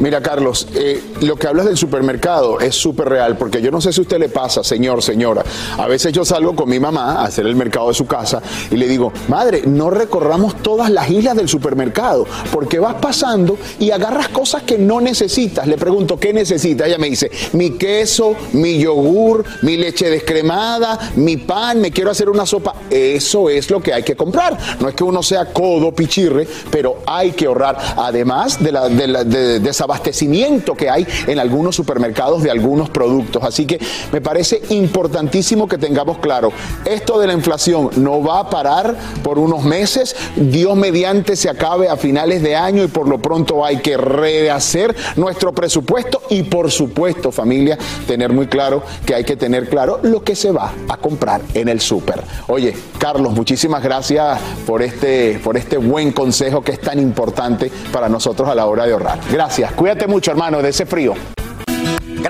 Mira, 0.01 0.21
Carlos, 0.21 0.67
eh, 0.75 1.01
lo 1.21 1.37
que 1.37 1.47
hablas 1.47 1.67
del 1.67 1.77
supermercado 1.77 2.59
es 2.61 2.75
súper 2.75 3.09
real, 3.09 3.37
porque 3.37 3.63
yo 3.63 3.71
no 3.71 3.81
sé 3.81 3.93
si 3.93 4.01
a 4.01 4.03
usted 4.03 4.19
le 4.19 4.29
pasa, 4.29 4.65
señor, 4.65 5.03
señora. 5.03 5.45
A 5.79 5.87
veces 5.87 6.13
yo 6.13 6.25
salgo 6.25 6.57
con 6.57 6.69
mi 6.69 6.81
mamá 6.81 7.21
a 7.21 7.25
hacer 7.27 7.47
el 7.47 7.55
mercado 7.55 7.89
de 7.89 7.95
su 7.95 8.07
casa 8.07 8.43
y 8.71 8.77
le 8.77 8.89
digo, 8.89 9.13
madre, 9.29 9.63
no 9.65 9.91
recorramos 9.91 10.57
todas 10.63 10.91
las 10.91 11.09
islas 11.11 11.37
del 11.37 11.49
supermercado, 11.49 12.27
porque 12.51 12.79
vas 12.79 12.95
pasando 12.95 13.57
y 13.79 13.91
agarras 13.91 14.29
cosas 14.29 14.63
que 14.63 14.79
no 14.79 15.01
necesitas. 15.01 15.67
Le 15.67 15.77
pregunto, 15.77 16.19
¿qué 16.19 16.33
necesita? 16.33 16.87
Ella 16.87 16.99
me 16.99 17.09
dice, 17.09 17.31
mi 17.53 17.73
queso, 17.73 18.35
mi 18.53 18.79
yogur, 18.79 19.45
mi 19.63 19.77
leche 19.77 20.11
descremada, 20.11 20.99
mi 21.17 21.37
pan, 21.37 21.81
me 21.81 21.93
quiero 21.93 22.11
hacer 22.11 22.29
una 22.29 22.47
sopa. 22.47 22.75
Eso 22.91 23.49
es 23.51 23.71
lo 23.71 23.81
que 23.81 23.93
hay 23.93 24.03
que 24.03 24.17
comprar. 24.17 24.59
No 24.81 24.89
es 24.89 24.95
que 24.95 25.05
uno 25.05 25.23
sea 25.23 25.53
codo, 25.53 25.93
pichirre, 25.93 26.47
pero 26.71 26.99
hay 27.07 27.33
que 27.33 27.47
ahorrar. 27.47 27.79
Además 27.97 28.63
de, 28.63 28.73
la, 28.73 28.89
de 28.89 29.71
esa 29.71 29.82
desabastecimiento 29.83 30.77
que 30.77 30.89
hay 30.89 31.07
en 31.27 31.41
algunos 31.41 31.75
supermercados 31.75 32.43
de 32.43 32.51
algunos 32.51 32.89
productos. 32.91 33.43
Así 33.43 33.67
que 33.67 33.81
me 34.13 34.21
parece 34.21 34.63
importantísimo 34.71 35.67
que 35.67 35.77
tengamos 35.77 36.19
claro, 36.19 36.53
esto 36.85 37.19
de 37.19 37.27
la 37.27 37.33
inflación 37.33 37.91
no 37.97 38.23
va 38.23 38.41
a 38.41 38.51
parar 38.51 38.95
por 39.25 39.41
unos 39.41 39.65
meses, 39.65 40.15
Dios 40.37 40.77
mediante 40.77 41.35
se 41.35 41.51
acabe 41.51 41.89
a 41.89 41.97
finales 41.97 42.43
de 42.43 42.55
año 42.55 42.85
y 42.85 42.89
por 42.89 43.09
lo 43.09 43.21
pronto 43.21 43.65
hay 43.65 43.79
que 43.79 43.97
rehacer 43.97 44.95
nuestro 45.17 45.53
presupuesto 45.53 46.23
y 46.31 46.45
por 46.45 46.71
supuesto 46.71 47.33
familia, 47.33 47.77
tener 48.07 48.33
muy 48.33 48.47
claro 48.47 48.83
que 49.05 49.17
hay 49.17 49.25
que 49.25 49.37
tener 49.37 49.69
claro 49.69 49.99
lo 50.03 50.23
que 50.23 50.37
se 50.37 50.53
va 50.53 50.73
a 50.89 50.97
comprar 50.97 51.41
en 51.55 51.69
el 51.69 51.81
súper. 51.81 52.23
Oye, 52.47 52.75
Carlos, 52.99 53.33
muchísimas 53.33 53.83
gracias 53.83 54.39
por 54.65 54.83
este, 54.83 55.41
por 55.43 55.57
este 55.57 55.77
buen 55.77 56.13
consejo 56.13 56.63
que 56.63 56.73
es 56.73 56.81
tan 56.81 57.01
importante 57.01 57.71
para 57.93 58.09
nosotros 58.09 58.49
a 58.49 58.55
la 58.55 58.67
hora 58.67 58.87
de 58.87 58.93
ahorrar. 58.93 59.19
Gracias, 59.31 59.72
cuídate 59.77 60.07
mucho 60.07 60.31
hermano 60.31 60.63
de 60.63 60.71
ese 60.71 60.87
frío. 60.87 61.15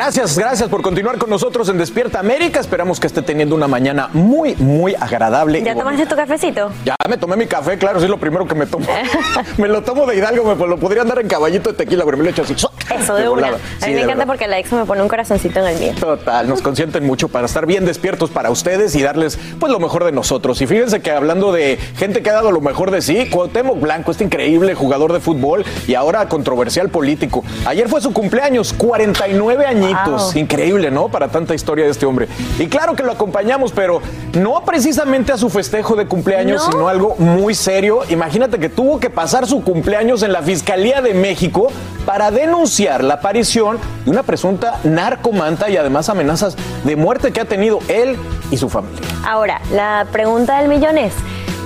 Gracias, 0.03 0.37
gracias 0.37 0.69
por 0.69 0.83
continuar 0.83 1.17
con 1.17 1.31
nosotros 1.31 1.69
en 1.69 1.79
Despierta 1.79 2.19
América. 2.19 2.59
Esperamos 2.59 2.99
que 2.99 3.07
esté 3.07 3.23
teniendo 3.23 3.55
una 3.55 3.69
mañana 3.69 4.09
muy, 4.12 4.57
muy 4.57 4.97
agradable. 4.97 5.62
¿Ya 5.62 5.77
tomaste 5.77 6.07
tu 6.07 6.17
cafecito? 6.17 6.73
Ya 6.85 6.97
me 7.09 7.17
tomé 7.17 7.37
mi 7.37 7.47
café, 7.47 7.79
claro, 7.79 8.01
sí 8.01 8.07
es 8.07 8.11
lo 8.11 8.19
primero 8.19 8.45
que 8.45 8.57
me 8.57 8.67
tomo. 8.67 8.85
me 9.59 9.69
lo 9.69 9.83
tomo 9.83 10.05
de 10.05 10.17
Hidalgo, 10.17 10.57
me 10.57 10.67
lo 10.67 10.77
podría 10.77 11.03
andar 11.03 11.21
en 11.21 11.29
caballito 11.29 11.71
de 11.71 11.77
tequila, 11.77 12.05
pero 12.05 12.17
me 12.17 12.25
lo 12.25 12.31
echo 12.31 12.43
así. 12.43 12.53
Eso 12.53 13.15
de, 13.15 13.29
una. 13.29 13.47
a 13.47 13.87
mí 13.87 13.95
me 13.95 14.03
encanta 14.03 14.27
porque 14.27 14.49
la 14.49 14.59
ex 14.59 14.73
me 14.73 14.85
pone 14.85 15.03
un 15.03 15.09
corazoncito 15.09 15.61
en 15.61 15.67
el 15.67 15.79
mío. 15.79 15.93
Total, 16.01 16.49
nos 16.49 16.62
consienten 16.62 17.07
mucho 17.07 17.29
para 17.29 17.47
estar 17.47 17.65
bien 17.65 17.85
despiertos 17.85 18.29
para 18.29 18.51
ustedes 18.51 18.97
y 18.97 19.03
darles 19.03 19.38
pues 19.61 19.71
lo 19.71 19.79
mejor 19.79 20.05
de 20.05 20.11
nosotros. 20.11 20.61
Y 20.62 20.67
fíjense 20.67 21.01
que 21.01 21.12
hablando 21.12 21.53
de 21.53 21.79
gente 21.97 22.23
que 22.23 22.31
ha 22.31 22.35
dado 22.35 22.51
lo 22.51 22.61
mejor 22.61 22.91
de 22.91 23.03
sí, 23.03 23.31
Cuauhtémoc 23.31 23.79
Blanco, 23.81 24.11
este 24.11 24.25
increíble 24.25 24.75
jugador 24.75 25.12
de 25.12 25.21
fútbol 25.21 25.65
y 25.87 25.95
ahora 25.95 26.29
controversial 26.29 26.88
político. 26.88 27.45
Ayer 27.67 27.88
fue 27.88 28.01
su 28.01 28.12
cumpleaños, 28.12 28.73
49 28.73 29.65
años 29.65 29.91
Increíble, 30.37 30.90
¿no? 30.90 31.09
Para 31.09 31.28
tanta 31.28 31.55
historia 31.55 31.85
de 31.85 31.90
este 31.90 32.07
hombre. 32.07 32.28
Y 32.59 32.66
claro 32.66 32.94
que 32.94 33.02
lo 33.02 33.12
acompañamos, 33.12 33.72
pero 33.72 34.00
no 34.35 34.64
precisamente 34.64 35.33
a 35.33 35.37
su 35.37 35.50
festejo 35.50 35.96
de 35.96 36.07
cumpleaños, 36.07 36.64
sino 36.64 36.88
algo 36.88 37.16
muy 37.18 37.55
serio. 37.55 38.00
Imagínate 38.09 38.59
que 38.59 38.68
tuvo 38.68 39.00
que 39.00 39.11
pasar 39.11 39.46
su 39.46 39.62
cumpleaños 39.62 40.22
en 40.22 40.33
la 40.33 40.42
Fiscalía 40.42 41.02
de 41.02 41.14
México 41.14 41.68
para 42.07 42.31
denunciar 42.31 43.05
la 43.05 43.14
aparición 43.14 43.78
de 44.05 44.11
una 44.11 44.22
presunta 44.22 44.78
narcomanta 44.85 45.70
y 45.70 45.76
además 45.76 46.09
amenazas 46.09 46.57
de 46.85 46.96
muerte 46.96 47.33
que 47.33 47.40
ha 47.40 47.44
tenido 47.44 47.78
él 47.88 48.16
y 48.50 48.57
su 48.57 48.68
familia. 48.68 49.00
Ahora, 49.26 49.61
la 49.72 50.07
pregunta 50.11 50.59
del 50.59 50.68
millón 50.68 50.98
es, 50.98 51.12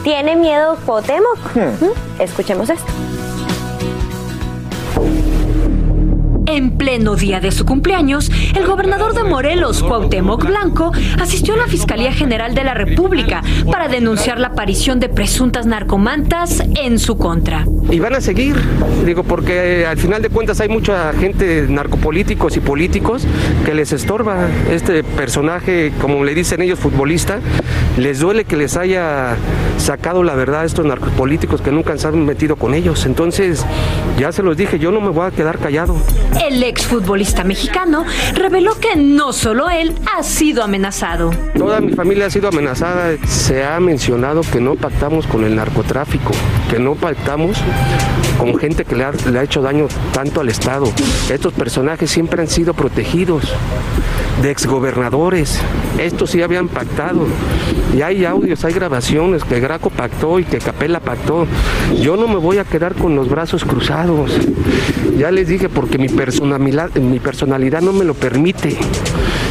¿tiene 0.02 0.36
miedo 0.36 0.76
Cuauhtémoc? 0.84 1.38
Hmm. 1.54 1.84
¿Mm? 1.84 2.20
Escuchemos 2.20 2.70
esto. 2.70 2.86
En 6.46 6.78
pleno 6.78 7.16
día 7.16 7.40
de 7.40 7.50
su 7.50 7.64
cumpleaños, 7.64 8.30
el 8.54 8.66
gobernador 8.66 9.14
de 9.14 9.24
Morelos, 9.24 9.82
Cuauhtémoc 9.82 10.46
Blanco, 10.46 10.92
asistió 11.20 11.54
a 11.54 11.56
la 11.56 11.66
Fiscalía 11.66 12.12
General 12.12 12.54
de 12.54 12.62
la 12.62 12.72
República 12.72 13.42
para 13.70 13.88
denunciar 13.88 14.38
la 14.38 14.48
aparición 14.48 15.00
de 15.00 15.08
presuntas 15.08 15.66
narcomantas 15.66 16.62
en 16.76 17.00
su 17.00 17.18
contra. 17.18 17.66
Y 17.90 17.98
van 17.98 18.14
a 18.14 18.20
seguir, 18.20 18.54
digo, 19.04 19.24
porque 19.24 19.86
al 19.86 19.96
final 19.98 20.22
de 20.22 20.28
cuentas 20.28 20.60
hay 20.60 20.68
mucha 20.68 21.12
gente, 21.14 21.66
narcopolíticos 21.68 22.56
y 22.56 22.60
políticos, 22.60 23.26
que 23.64 23.74
les 23.74 23.92
estorba 23.92 24.48
este 24.70 25.02
personaje, 25.02 25.92
como 26.00 26.24
le 26.24 26.34
dicen 26.34 26.62
ellos, 26.62 26.78
futbolista, 26.78 27.40
les 27.98 28.20
duele 28.20 28.44
que 28.44 28.56
les 28.56 28.76
haya 28.76 29.36
sacado 29.78 30.22
la 30.22 30.34
verdad 30.34 30.62
a 30.62 30.64
estos 30.64 30.84
narcopolíticos 30.84 31.60
que 31.60 31.70
nunca 31.70 31.96
se 31.98 32.08
han 32.08 32.24
metido 32.24 32.56
con 32.56 32.74
ellos. 32.74 33.06
Entonces, 33.06 33.64
ya 34.18 34.32
se 34.32 34.42
los 34.42 34.56
dije, 34.56 34.78
yo 34.78 34.90
no 34.90 35.00
me 35.00 35.10
voy 35.10 35.26
a 35.26 35.30
quedar 35.30 35.58
callado. 35.58 35.96
El 36.44 36.62
exfutbolista 36.62 37.44
mexicano 37.44 38.04
reveló 38.34 38.78
que 38.78 38.96
no 38.96 39.32
solo 39.32 39.68
él 39.70 39.94
ha 40.14 40.22
sido 40.22 40.62
amenazado. 40.62 41.30
Toda 41.56 41.80
mi 41.80 41.92
familia 41.92 42.26
ha 42.26 42.30
sido 42.30 42.48
amenazada. 42.48 43.16
Se 43.26 43.64
ha 43.64 43.78
mencionado 43.80 44.42
que 44.42 44.60
no 44.60 44.74
pactamos 44.74 45.26
con 45.26 45.44
el 45.44 45.56
narcotráfico, 45.56 46.32
que 46.70 46.78
no 46.78 46.94
pactamos 46.94 47.56
con 48.38 48.56
gente 48.58 48.84
que 48.84 48.96
le 48.96 49.04
ha, 49.04 49.12
le 49.30 49.38
ha 49.38 49.42
hecho 49.42 49.62
daño 49.62 49.88
tanto 50.12 50.40
al 50.40 50.48
Estado. 50.48 50.92
Estos 51.30 51.52
personajes 51.52 52.10
siempre 52.10 52.42
han 52.42 52.48
sido 52.48 52.74
protegidos 52.74 53.44
de 54.42 54.50
exgobernadores. 54.50 55.60
Estos 55.98 56.30
sí 56.30 56.42
habían 56.42 56.68
pactado. 56.68 57.26
Y 57.96 58.02
hay 58.02 58.24
audios, 58.24 58.64
hay 58.64 58.74
grabaciones 58.74 59.44
que 59.44 59.60
Graco 59.60 59.90
pactó 59.90 60.38
y 60.38 60.44
que 60.44 60.58
Capela 60.58 61.00
pactó. 61.00 61.46
Yo 62.00 62.16
no 62.16 62.28
me 62.28 62.36
voy 62.36 62.58
a 62.58 62.64
quedar 62.64 62.94
con 62.94 63.16
los 63.16 63.28
brazos 63.28 63.64
cruzados. 63.64 64.32
Ya 65.18 65.30
les 65.30 65.48
dije 65.48 65.68
porque 65.68 65.98
mi 65.98 66.08
personalidad, 66.08 66.94
mi 66.96 67.20
personalidad 67.20 67.80
no 67.80 67.92
me 67.92 68.04
lo 68.04 68.14
permite. 68.14 68.76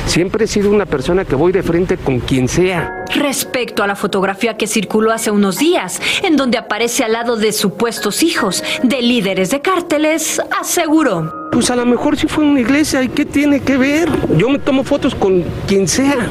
Siempre 0.06 0.46
he 0.46 0.48
sido 0.48 0.70
una 0.70 0.86
persona 0.86 1.26
que 1.26 1.36
voy 1.36 1.52
de 1.52 1.64
frente 1.64 1.98
con 1.98 2.20
quien 2.20 2.48
sea. 2.48 3.05
Respecto 3.16 3.82
a 3.82 3.88
la 3.88 3.96
fotografía 3.96 4.58
que 4.58 4.68
circuló 4.68 5.12
hace 5.12 5.32
unos 5.32 5.58
días, 5.58 6.02
en 6.24 6.36
donde 6.36 6.58
aparece 6.58 7.04
al 7.04 7.14
lado 7.14 7.38
de 7.38 7.54
supuestos 7.54 8.24
hijos 8.24 8.64
de 8.84 9.02
líderes 9.02 9.50
de 9.52 9.62
cárteles, 9.62 10.42
aseguró. 10.60 11.50
Pues 11.52 11.72
a 11.72 11.76
lo 11.76 11.86
mejor 11.86 12.18
sí 12.18 12.28
fue 12.28 12.44
una 12.44 12.60
iglesia 12.60 13.02
y 13.04 13.10
qué 13.10 13.26
tiene 13.26 13.62
que 13.62 13.78
ver. 13.78 14.10
Yo 14.38 14.50
me 14.50 14.60
tomo 14.60 14.84
fotos 14.84 15.16
con 15.16 15.44
quien 15.68 15.88
sea. 15.88 16.30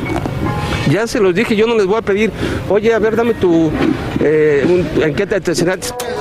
Ya 0.91 1.07
se 1.07 1.21
los 1.21 1.35
dije, 1.35 1.57
yo 1.57 1.67
no 1.67 1.75
les 1.77 1.87
voy 1.87 1.97
a 1.97 2.03
pedir, 2.03 2.31
oye, 2.69 2.93
a 2.93 2.99
ver, 2.99 3.17
dame 3.17 3.35
tu 3.35 3.71
eh, 4.21 4.85
en 5.01 5.15
qué 5.15 5.27
te 5.27 5.41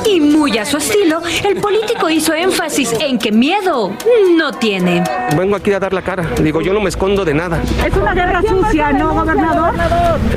Y 0.05 0.19
muy 0.19 0.57
a 0.57 0.65
su 0.65 0.77
estilo, 0.77 1.21
el 1.47 1.57
político 1.57 2.09
hizo 2.09 2.33
énfasis 2.33 2.93
en 2.99 3.19
que 3.19 3.31
miedo 3.31 3.91
no 4.37 4.51
tiene. 4.53 5.03
Vengo 5.37 5.55
aquí 5.55 5.71
a 5.73 5.79
dar 5.79 5.93
la 5.93 6.01
cara. 6.01 6.27
Digo, 6.41 6.61
yo 6.61 6.73
no 6.73 6.79
me 6.79 6.89
escondo 6.89 7.25
de 7.25 7.33
nada. 7.33 7.61
Es 7.85 7.95
una 7.95 8.13
guerra 8.13 8.41
sucia, 8.41 8.91
¿no, 8.91 9.13
gobernador? 9.13 9.73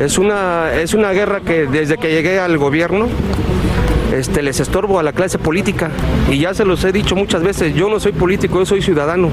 Es 0.00 0.18
una, 0.18 0.72
es 0.74 0.94
una 0.94 1.12
guerra 1.12 1.40
que 1.40 1.66
desde 1.66 1.96
que 1.96 2.10
llegué 2.10 2.38
al 2.38 2.58
gobierno 2.58 3.08
este, 4.12 4.42
les 4.42 4.60
estorbo 4.60 4.98
a 4.98 5.02
la 5.02 5.12
clase 5.12 5.38
política. 5.38 5.90
Y 6.30 6.38
ya 6.38 6.54
se 6.54 6.64
los 6.64 6.84
he 6.84 6.92
dicho 6.92 7.16
muchas 7.16 7.42
veces, 7.42 7.74
yo 7.74 7.88
no 7.88 8.00
soy 8.00 8.12
político, 8.12 8.58
yo 8.58 8.66
soy 8.66 8.82
ciudadano. 8.82 9.30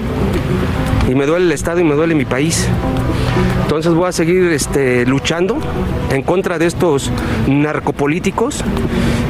Y 1.10 1.16
me 1.16 1.26
duele 1.26 1.46
el 1.46 1.52
Estado 1.52 1.80
y 1.80 1.84
me 1.84 1.96
duele 1.96 2.16
mi 2.16 2.26
país. 2.26 2.68
Entonces 3.74 3.96
voy 3.96 4.08
a 4.08 4.12
seguir 4.12 4.52
este, 4.52 5.04
luchando 5.04 5.58
en 6.12 6.22
contra 6.22 6.60
de 6.60 6.68
estos 6.68 7.10
narcopolíticos 7.48 8.64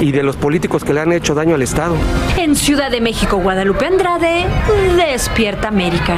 y 0.02 0.12
de 0.12 0.22
los 0.22 0.36
políticos 0.36 0.84
que 0.84 0.94
le 0.94 1.00
han 1.00 1.14
hecho 1.14 1.34
daño 1.34 1.56
al 1.56 1.62
Estado. 1.62 1.96
En 2.38 2.58
Ciudad 2.58 2.92
de 2.92 3.00
México, 3.00 3.38
Guadalupe 3.38 3.86
Andrade, 3.86 4.44
Despierta 4.98 5.70
América. 5.70 6.18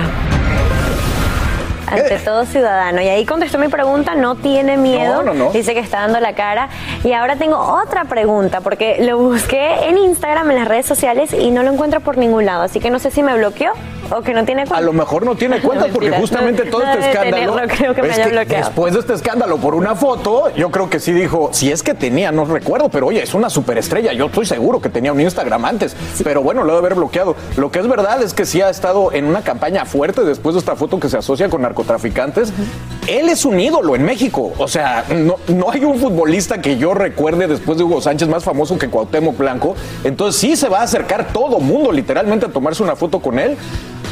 Ante 1.85 2.17
todo 2.17 2.45
ciudadano. 2.45 2.99
Y 2.99 3.07
ahí 3.09 3.25
contestó 3.27 3.59
mi 3.59 3.67
pregunta, 3.67 4.15
no 4.15 4.33
tiene 4.33 4.75
miedo. 4.75 5.23
Dice 5.53 5.75
que 5.75 5.79
está 5.79 5.99
dando 5.99 6.19
la 6.19 6.33
cara. 6.33 6.69
Y 7.03 7.13
ahora 7.13 7.35
tengo 7.35 7.57
otra 7.57 8.05
pregunta, 8.05 8.61
porque 8.61 9.05
lo 9.05 9.19
busqué 9.19 9.87
en 9.87 9.99
Instagram, 9.99 10.49
en 10.49 10.57
las 10.57 10.67
redes 10.67 10.87
sociales, 10.87 11.31
y 11.31 11.51
no 11.51 11.61
lo 11.61 11.71
encuentro 11.71 11.99
por 11.99 12.17
ningún 12.17 12.47
lado. 12.47 12.63
Así 12.63 12.79
que 12.79 12.89
no 12.89 12.97
sé 12.97 13.11
si 13.11 13.21
me 13.21 13.37
bloqueó 13.37 13.73
o 14.11 14.21
que 14.21 14.33
no 14.33 14.45
tiene 14.45 14.63
cuenta. 14.63 14.77
A 14.77 14.81
lo 14.81 14.93
mejor 14.93 15.25
no 15.25 15.35
tiene 15.35 15.59
cuenta 15.61 15.87
porque 15.87 16.11
justamente 16.11 16.63
todo 16.65 16.83
este 16.83 17.09
escándalo. 17.09 17.55
creo 17.67 17.95
que 17.95 18.01
me 18.01 18.11
haya 18.11 18.27
bloqueado. 18.27 18.65
Después 18.65 18.93
de 18.93 18.99
este 18.99 19.13
escándalo 19.13 19.57
por 19.57 19.75
una 19.75 19.95
foto, 19.95 20.53
yo 20.55 20.71
creo 20.71 20.89
que 20.89 20.99
sí 20.99 21.11
dijo, 21.11 21.49
si 21.51 21.71
es 21.71 21.83
que 21.83 21.93
tenía, 21.93 22.31
no 22.31 22.45
recuerdo, 22.45 22.89
pero 22.89 23.07
oye, 23.07 23.23
es 23.23 23.33
una 23.33 23.49
superestrella. 23.49 24.13
Yo 24.13 24.27
estoy 24.27 24.45
seguro 24.45 24.81
que 24.81 24.89
tenía 24.89 25.13
un 25.13 25.21
Instagram 25.21 25.65
antes, 25.65 25.95
pero 26.23 26.41
bueno, 26.41 26.63
lo 26.63 26.75
debe 26.75 26.87
haber 26.87 26.95
bloqueado. 26.95 27.35
Lo 27.57 27.71
que 27.71 27.79
es 27.79 27.87
verdad 27.87 28.21
es 28.21 28.33
que 28.33 28.45
sí 28.45 28.61
ha 28.61 28.69
estado 28.69 29.11
en 29.11 29.25
una 29.25 29.41
campaña 29.41 29.85
fuerte 29.85 30.23
después 30.23 30.55
de 30.55 30.59
esta 30.59 30.75
foto 30.75 30.99
que 30.99 31.09
se 31.09 31.17
asocia 31.17 31.49
con 31.49 31.61
narcotraficantes. 31.61 32.53
Él 33.07 33.29
es 33.29 33.45
un 33.45 33.59
ídolo 33.59 33.95
en 33.95 34.03
México. 34.03 34.53
O 34.57 34.67
sea, 34.67 35.05
no, 35.09 35.37
no 35.47 35.71
hay 35.71 35.83
un 35.83 35.99
futbolista 35.99 36.61
que 36.61 36.77
yo 36.77 36.93
recuerde 36.93 37.47
después 37.47 37.77
de 37.77 37.83
Hugo 37.83 38.01
Sánchez 38.01 38.27
más 38.27 38.43
famoso 38.43 38.77
que 38.77 38.89
Cuauhtémoc 38.89 39.37
Blanco. 39.37 39.75
Entonces 40.03 40.39
sí 40.39 40.55
se 40.55 40.69
va 40.69 40.79
a 40.79 40.83
acercar 40.83 41.27
todo 41.33 41.59
mundo 41.59 41.91
literalmente 41.91 42.45
a 42.45 42.49
tomarse 42.49 42.83
una 42.83 42.95
foto 42.95 43.19
con 43.19 43.39
él. 43.39 43.57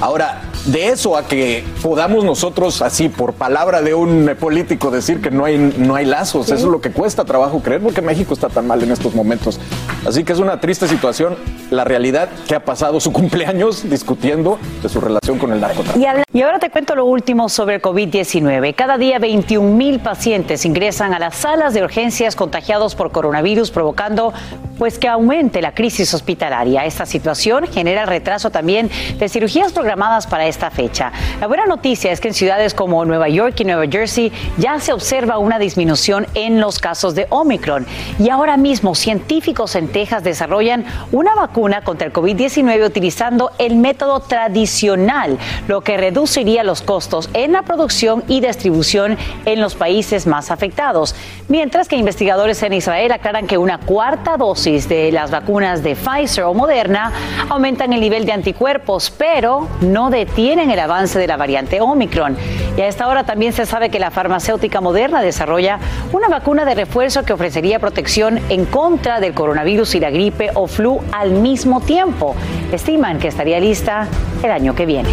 Ahora, 0.03 0.41
de 0.65 0.89
eso 0.89 1.15
a 1.15 1.25
que 1.29 1.63
podamos 1.81 2.25
nosotros, 2.25 2.81
así 2.81 3.07
por 3.07 3.31
palabra 3.35 3.81
de 3.81 3.93
un 3.93 4.35
político, 4.37 4.91
decir 4.91 5.21
que 5.21 5.31
no 5.31 5.45
hay, 5.45 5.57
no 5.57 5.95
hay 5.95 6.05
lazos, 6.05 6.47
eso 6.47 6.55
es 6.55 6.63
lo 6.63 6.81
que 6.81 6.91
cuesta 6.91 7.23
trabajo 7.23 7.61
creer, 7.61 7.81
porque 7.81 8.01
México 8.01 8.33
está 8.33 8.49
tan 8.49 8.67
mal 8.67 8.83
en 8.83 8.91
estos 8.91 9.15
momentos. 9.15 9.61
Así 10.05 10.25
que 10.25 10.33
es 10.33 10.39
una 10.39 10.59
triste 10.59 10.89
situación, 10.89 11.37
la 11.71 11.85
realidad 11.85 12.27
que 12.49 12.55
ha 12.55 12.65
pasado 12.65 12.99
su 12.99 13.13
cumpleaños 13.13 13.89
discutiendo 13.89 14.59
de 14.81 14.89
su 14.89 14.99
relación 14.99 15.39
con 15.39 15.53
el 15.53 15.61
narcotráfico. 15.61 16.05
Y, 16.33 16.41
ahora 16.41 16.59
te 16.59 16.69
cuento 16.69 16.95
lo 16.95 17.05
último 17.05 17.47
sobre 17.47 17.75
el 17.75 17.81
COVID-19. 17.81 18.75
Cada 18.75 18.97
día 18.97 19.19
21 19.19 19.73
mil 19.73 20.01
pacientes 20.01 20.65
ingresan 20.65 21.13
a 21.13 21.19
las 21.19 21.35
salas 21.35 21.73
de 21.73 21.81
urgencias 21.81 22.35
contagiados 22.35 22.95
por 22.95 23.13
coronavirus, 23.13 23.71
provocando 23.71 24.33
pues 24.77 24.99
que 24.99 25.07
aumente 25.07 25.61
la 25.61 25.73
crisis 25.73 26.13
hospitalaria. 26.13 26.85
Esta 26.85 27.05
situación 27.05 27.67
genera 27.67 28.05
retraso 28.05 28.49
también 28.49 28.89
de 29.17 29.29
cirugías 29.29 29.71
programadas 29.71 29.92
para 30.27 30.47
esta 30.47 30.71
fecha. 30.71 31.11
La 31.39 31.47
buena 31.47 31.65
noticia 31.65 32.11
es 32.11 32.19
que 32.19 32.29
en 32.29 32.33
ciudades 32.33 32.73
como 32.73 33.05
Nueva 33.05 33.29
York 33.29 33.59
y 33.59 33.65
Nueva 33.65 33.85
Jersey 33.89 34.31
ya 34.57 34.79
se 34.79 34.91
observa 34.91 35.37
una 35.37 35.59
disminución 35.59 36.25
en 36.33 36.59
los 36.59 36.79
casos 36.79 37.13
de 37.15 37.27
Omicron. 37.29 37.85
Y 38.17 38.29
ahora 38.29 38.57
mismo 38.57 38.95
científicos 38.95 39.75
en 39.75 39.87
Texas 39.89 40.23
desarrollan 40.23 40.85
una 41.11 41.35
vacuna 41.35 41.81
contra 41.81 42.07
el 42.07 42.13
COVID-19 42.13 42.85
utilizando 42.85 43.51
el 43.59 43.75
método 43.75 44.19
tradicional, 44.21 45.37
lo 45.67 45.81
que 45.81 45.97
reduciría 45.97 46.63
los 46.63 46.81
costos 46.81 47.29
en 47.33 47.51
la 47.51 47.61
producción 47.61 48.23
y 48.27 48.41
distribución 48.41 49.17
en 49.45 49.61
los 49.61 49.75
países 49.75 50.25
más 50.25 50.49
afectados. 50.49 51.15
Mientras 51.49 51.87
que 51.87 51.97
investigadores 51.97 52.63
en 52.63 52.73
Israel 52.73 53.11
aclaran 53.11 53.45
que 53.45 53.57
una 53.57 53.77
cuarta 53.77 54.37
dosis 54.37 54.89
de 54.89 55.11
las 55.11 55.29
vacunas 55.29 55.83
de 55.83 55.95
Pfizer 55.95 56.45
o 56.45 56.53
Moderna 56.53 57.11
aumentan 57.49 57.93
el 57.93 57.99
nivel 57.99 58.25
de 58.25 58.31
anticuerpos, 58.31 59.11
pero 59.11 59.67
no 59.81 60.09
detienen 60.09 60.71
el 60.71 60.79
avance 60.79 61.19
de 61.19 61.27
la 61.27 61.37
variante 61.37 61.81
Omicron. 61.81 62.37
Y 62.77 62.81
a 62.81 62.87
esta 62.87 63.07
hora 63.07 63.25
también 63.25 63.53
se 63.53 63.65
sabe 63.65 63.89
que 63.89 63.99
la 63.99 64.11
farmacéutica 64.11 64.81
Moderna 64.81 65.21
desarrolla 65.21 65.79
una 66.11 66.27
vacuna 66.27 66.65
de 66.65 66.75
refuerzo 66.75 67.23
que 67.23 67.33
ofrecería 67.33 67.79
protección 67.79 68.39
en 68.49 68.65
contra 68.65 69.19
del 69.19 69.33
coronavirus 69.33 69.95
y 69.95 69.99
la 69.99 70.09
gripe 70.09 70.51
o 70.53 70.67
flu 70.67 71.01
al 71.11 71.31
mismo 71.31 71.81
tiempo. 71.81 72.35
Estiman 72.71 73.19
que 73.19 73.27
estaría 73.27 73.59
lista 73.59 74.07
el 74.41 74.51
año 74.51 74.75
que 74.75 74.85
viene. 74.85 75.09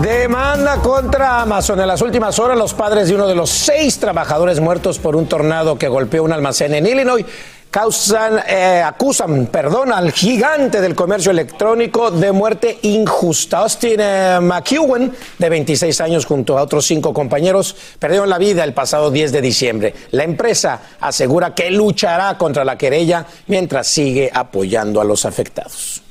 Demanda 0.00 0.76
contra 0.76 1.40
Amazon. 1.40 1.80
En 1.80 1.88
las 1.88 2.02
últimas 2.02 2.38
horas, 2.38 2.56
los 2.56 2.74
padres 2.74 3.08
de 3.08 3.14
uno 3.14 3.26
de 3.26 3.34
los 3.34 3.50
seis 3.50 3.98
trabajadores 3.98 4.60
muertos 4.60 4.98
por 4.98 5.16
un 5.16 5.26
tornado 5.26 5.78
que 5.78 5.88
golpeó 5.88 6.22
un 6.22 6.32
almacén 6.32 6.74
en 6.74 6.86
Illinois 6.86 7.24
eh, 8.48 8.82
acusan, 8.82 9.48
perdón, 9.48 9.92
al 9.92 10.10
gigante 10.10 10.80
del 10.80 10.94
comercio 10.94 11.30
electrónico 11.30 12.10
de 12.10 12.32
muerte 12.32 12.78
injusta. 12.82 13.58
Austin 13.58 13.96
eh, 13.98 14.38
McEwen, 14.40 15.12
de 15.38 15.48
26 15.50 16.00
años, 16.00 16.24
junto 16.24 16.56
a 16.56 16.62
otros 16.62 16.86
cinco 16.86 17.12
compañeros, 17.12 17.76
perdieron 17.98 18.30
la 18.30 18.38
vida 18.38 18.64
el 18.64 18.72
pasado 18.72 19.10
10 19.10 19.30
de 19.30 19.40
diciembre. 19.42 19.94
La 20.12 20.24
empresa 20.24 20.80
asegura 21.00 21.54
que 21.54 21.70
luchará 21.70 22.38
contra 22.38 22.64
la 22.64 22.78
querella 22.78 23.26
mientras 23.46 23.86
sigue 23.88 24.30
apoyando 24.32 25.02
a 25.02 25.04
los 25.04 25.26
afectados. 25.26 26.02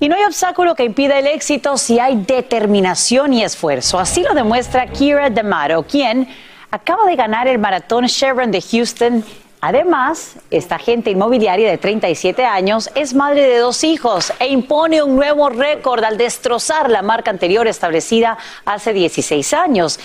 Y 0.00 0.08
no 0.08 0.16
hay 0.16 0.24
obstáculo 0.24 0.74
que 0.74 0.82
impida 0.82 1.20
el 1.20 1.28
éxito 1.28 1.76
si 1.76 2.00
hay 2.00 2.16
determinación 2.26 3.32
y 3.34 3.44
esfuerzo. 3.44 4.00
Así 4.00 4.24
lo 4.24 4.34
demuestra 4.34 4.88
Kira 4.88 5.30
D'Amato, 5.30 5.84
quien 5.84 6.28
acaba 6.72 7.04
de 7.06 7.14
ganar 7.14 7.46
el 7.46 7.60
maratón 7.60 8.08
Chevron 8.08 8.50
de 8.50 8.60
Houston 8.60 9.24
Además, 9.64 10.38
esta 10.50 10.74
agente 10.74 11.12
inmobiliaria 11.12 11.70
de 11.70 11.78
37 11.78 12.44
años 12.44 12.90
es 12.96 13.14
madre 13.14 13.46
de 13.46 13.58
dos 13.58 13.84
hijos 13.84 14.32
e 14.40 14.48
impone 14.48 15.04
un 15.04 15.14
nuevo 15.14 15.50
récord 15.50 16.02
al 16.02 16.18
destrozar 16.18 16.90
la 16.90 17.00
marca 17.02 17.30
anterior 17.30 17.68
establecida 17.68 18.38
hace 18.64 18.92
16 18.92 19.54
años. 19.54 20.00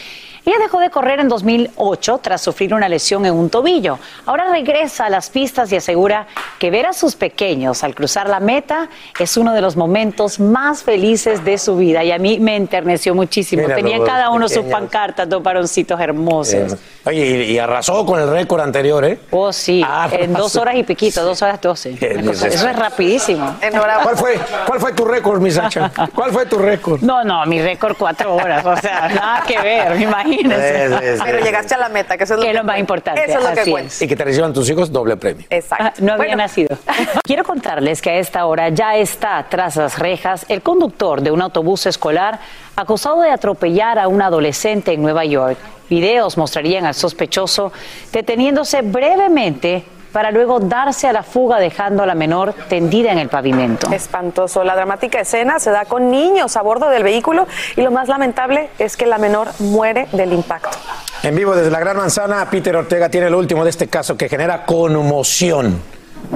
Ella 0.48 0.60
dejó 0.60 0.80
de 0.80 0.90
correr 0.90 1.20
en 1.20 1.28
2008 1.28 2.20
tras 2.24 2.42
sufrir 2.42 2.74
una 2.74 2.88
lesión 2.88 3.26
en 3.26 3.34
un 3.34 3.50
tobillo. 3.50 4.00
Ahora 4.26 4.46
regresa 4.50 5.08
a 5.08 5.10
las 5.10 5.30
pistas 5.30 5.70
y 5.74 5.76
asegura 5.76 6.26
que 6.58 6.72
ver 6.72 6.86
a 6.86 6.94
sus 6.94 7.18
pequeños 7.18 7.84
al 7.84 7.94
cruzar 7.94 8.30
la 8.30 8.40
meta 8.40 8.88
es 9.20 9.36
uno 9.36 9.54
de 9.54 9.60
los 9.60 9.76
momentos 9.76 10.40
más 10.40 10.84
felices 10.84 11.44
de 11.44 11.58
su 11.58 11.76
vida. 11.76 12.02
Y 12.06 12.14
a 12.14 12.18
mí 12.18 12.40
me 12.40 12.56
enterneció 12.56 13.14
muchísimo. 13.14 13.64
Mira, 13.64 13.76
Tenían 13.76 14.00
los 14.00 14.08
cada 14.08 14.30
uno 14.30 14.48
sus 14.48 14.64
pancartas, 14.64 15.28
dos 15.28 15.44
varoncitos 15.44 16.00
hermosos. 16.00 16.74
Eh, 16.74 16.78
Oye, 17.04 17.26
y, 17.44 17.52
y 17.52 17.60
arrasó 17.60 18.06
con 18.06 18.22
el 18.22 18.30
récord 18.30 18.62
anterior, 18.62 19.04
¿eh? 19.04 19.20
Oh, 19.32 19.52
sí, 19.52 19.84
en 20.14 20.34
dos 20.34 20.56
horas 20.56 20.76
y 20.78 20.84
piquito, 20.84 21.26
dos 21.26 21.42
horas 21.42 21.60
doce. 21.60 21.98
Cosa-. 22.26 22.48
Eso 22.48 22.70
es 22.70 22.76
rapidísimo. 22.78 23.58
¿Cuál 24.02 24.16
fue, 24.16 24.40
¿Cuál 24.66 24.80
fue 24.80 24.94
tu 24.94 25.04
récord, 25.04 25.42
mi 25.42 25.52
Sacha? 25.52 25.92
¿Cuál 26.16 26.32
fue 26.32 26.46
tu 26.46 26.58
récord? 26.58 27.02
No, 27.02 27.26
no, 27.26 27.46
mi 27.46 27.62
récord 27.62 27.98
cuatro 27.98 28.34
horas, 28.36 28.66
o 28.66 28.78
sea, 28.78 29.10
nada 29.10 29.44
que 29.46 29.60
ver, 29.60 29.98
imagínense. 30.40 31.18
Pero 31.24 31.40
llegaste 31.40 31.76
a 31.76 31.78
la 31.78 31.90
meta, 31.90 32.18
que 32.18 32.24
eso 32.24 32.34
es 32.36 32.40
lo, 32.40 32.44
Que 32.44 32.52
es 32.52 32.56
lo 32.56 32.64
más 32.64 32.80
importante, 32.80 33.24
Eso 33.24 33.38
es 33.38 33.44
lo 33.44 33.50
así 33.50 33.64
que 33.64 33.72
cuenta. 33.72 33.94
Y 34.02 34.08
que 34.08 34.16
te 34.16 34.24
reciban 34.24 34.54
tus 34.54 34.70
hijos 34.70 34.92
doble 34.92 35.18
premio. 35.18 35.46
Exacto. 35.50 35.86
Ah, 35.86 35.94
no 36.00 36.14
había 36.14 36.36
nacido. 36.36 36.78
Quiero 37.24 37.44
contarles 37.44 38.02
que 38.02 38.10
a 38.12 38.16
esta 38.18 38.46
hora 38.46 38.70
ya 38.70 38.96
está 38.96 39.46
tras 39.50 39.76
las 39.76 40.00
rejas 40.00 40.46
el 40.50 40.62
conductor 40.62 41.22
de 41.22 41.32
un 41.32 41.42
autobús 41.42 41.86
escolar 41.86 42.40
acusado 42.76 43.22
de 43.22 43.32
atropellar 43.32 44.00
a 44.00 44.08
un 44.08 44.22
adolescente 44.22 44.94
en 44.94 45.02
Nueva 45.02 45.26
York. 45.26 45.58
Videos 45.90 46.38
mostrarían 46.38 46.86
al 46.86 46.94
sospechoso 46.94 47.72
deteniéndose 48.12 48.82
brevemente 48.82 49.86
para 50.12 50.32
luego 50.32 50.60
darse 50.60 51.08
a 51.08 51.14
la 51.14 51.24
fuga 51.24 51.60
dejando 51.60 52.04
a 52.04 52.06
la 52.06 52.16
menor 52.16 52.54
tendida 52.70 53.12
en 53.12 53.18
el 53.18 53.30
pavimento. 53.30 53.92
Espantoso. 53.92 54.64
La 54.64 54.76
dramática 54.76 55.20
escena 55.20 55.60
se 55.60 55.72
da 55.72 55.86
con 55.86 56.10
niños 56.10 56.58
a 56.58 56.62
bordo 56.62 56.90
del 56.90 57.04
vehículo 57.04 57.48
y 57.76 57.82
lo 57.82 57.92
más 57.92 58.08
lamentable 58.08 58.70
es 58.80 58.98
que 58.98 59.06
la 59.06 59.18
menor 59.18 59.50
muere 59.60 60.08
del 60.12 60.34
impacto. 60.34 60.78
En 61.24 61.36
vivo 61.36 61.56
desde 61.56 61.72
la 61.72 61.80
Gran 61.80 61.98
Manzana, 61.98 62.48
Peter 62.50 62.76
Ortega 62.76 63.10
tiene 63.10 63.28
el 63.28 63.36
último 63.36 63.64
de 63.64 63.70
este 63.70 63.88
caso 63.88 64.16
que 64.16 64.30
genera 64.30 64.66
conmoción. 64.66 65.82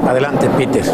Adelante, 0.08 0.50
Peter. 0.58 0.86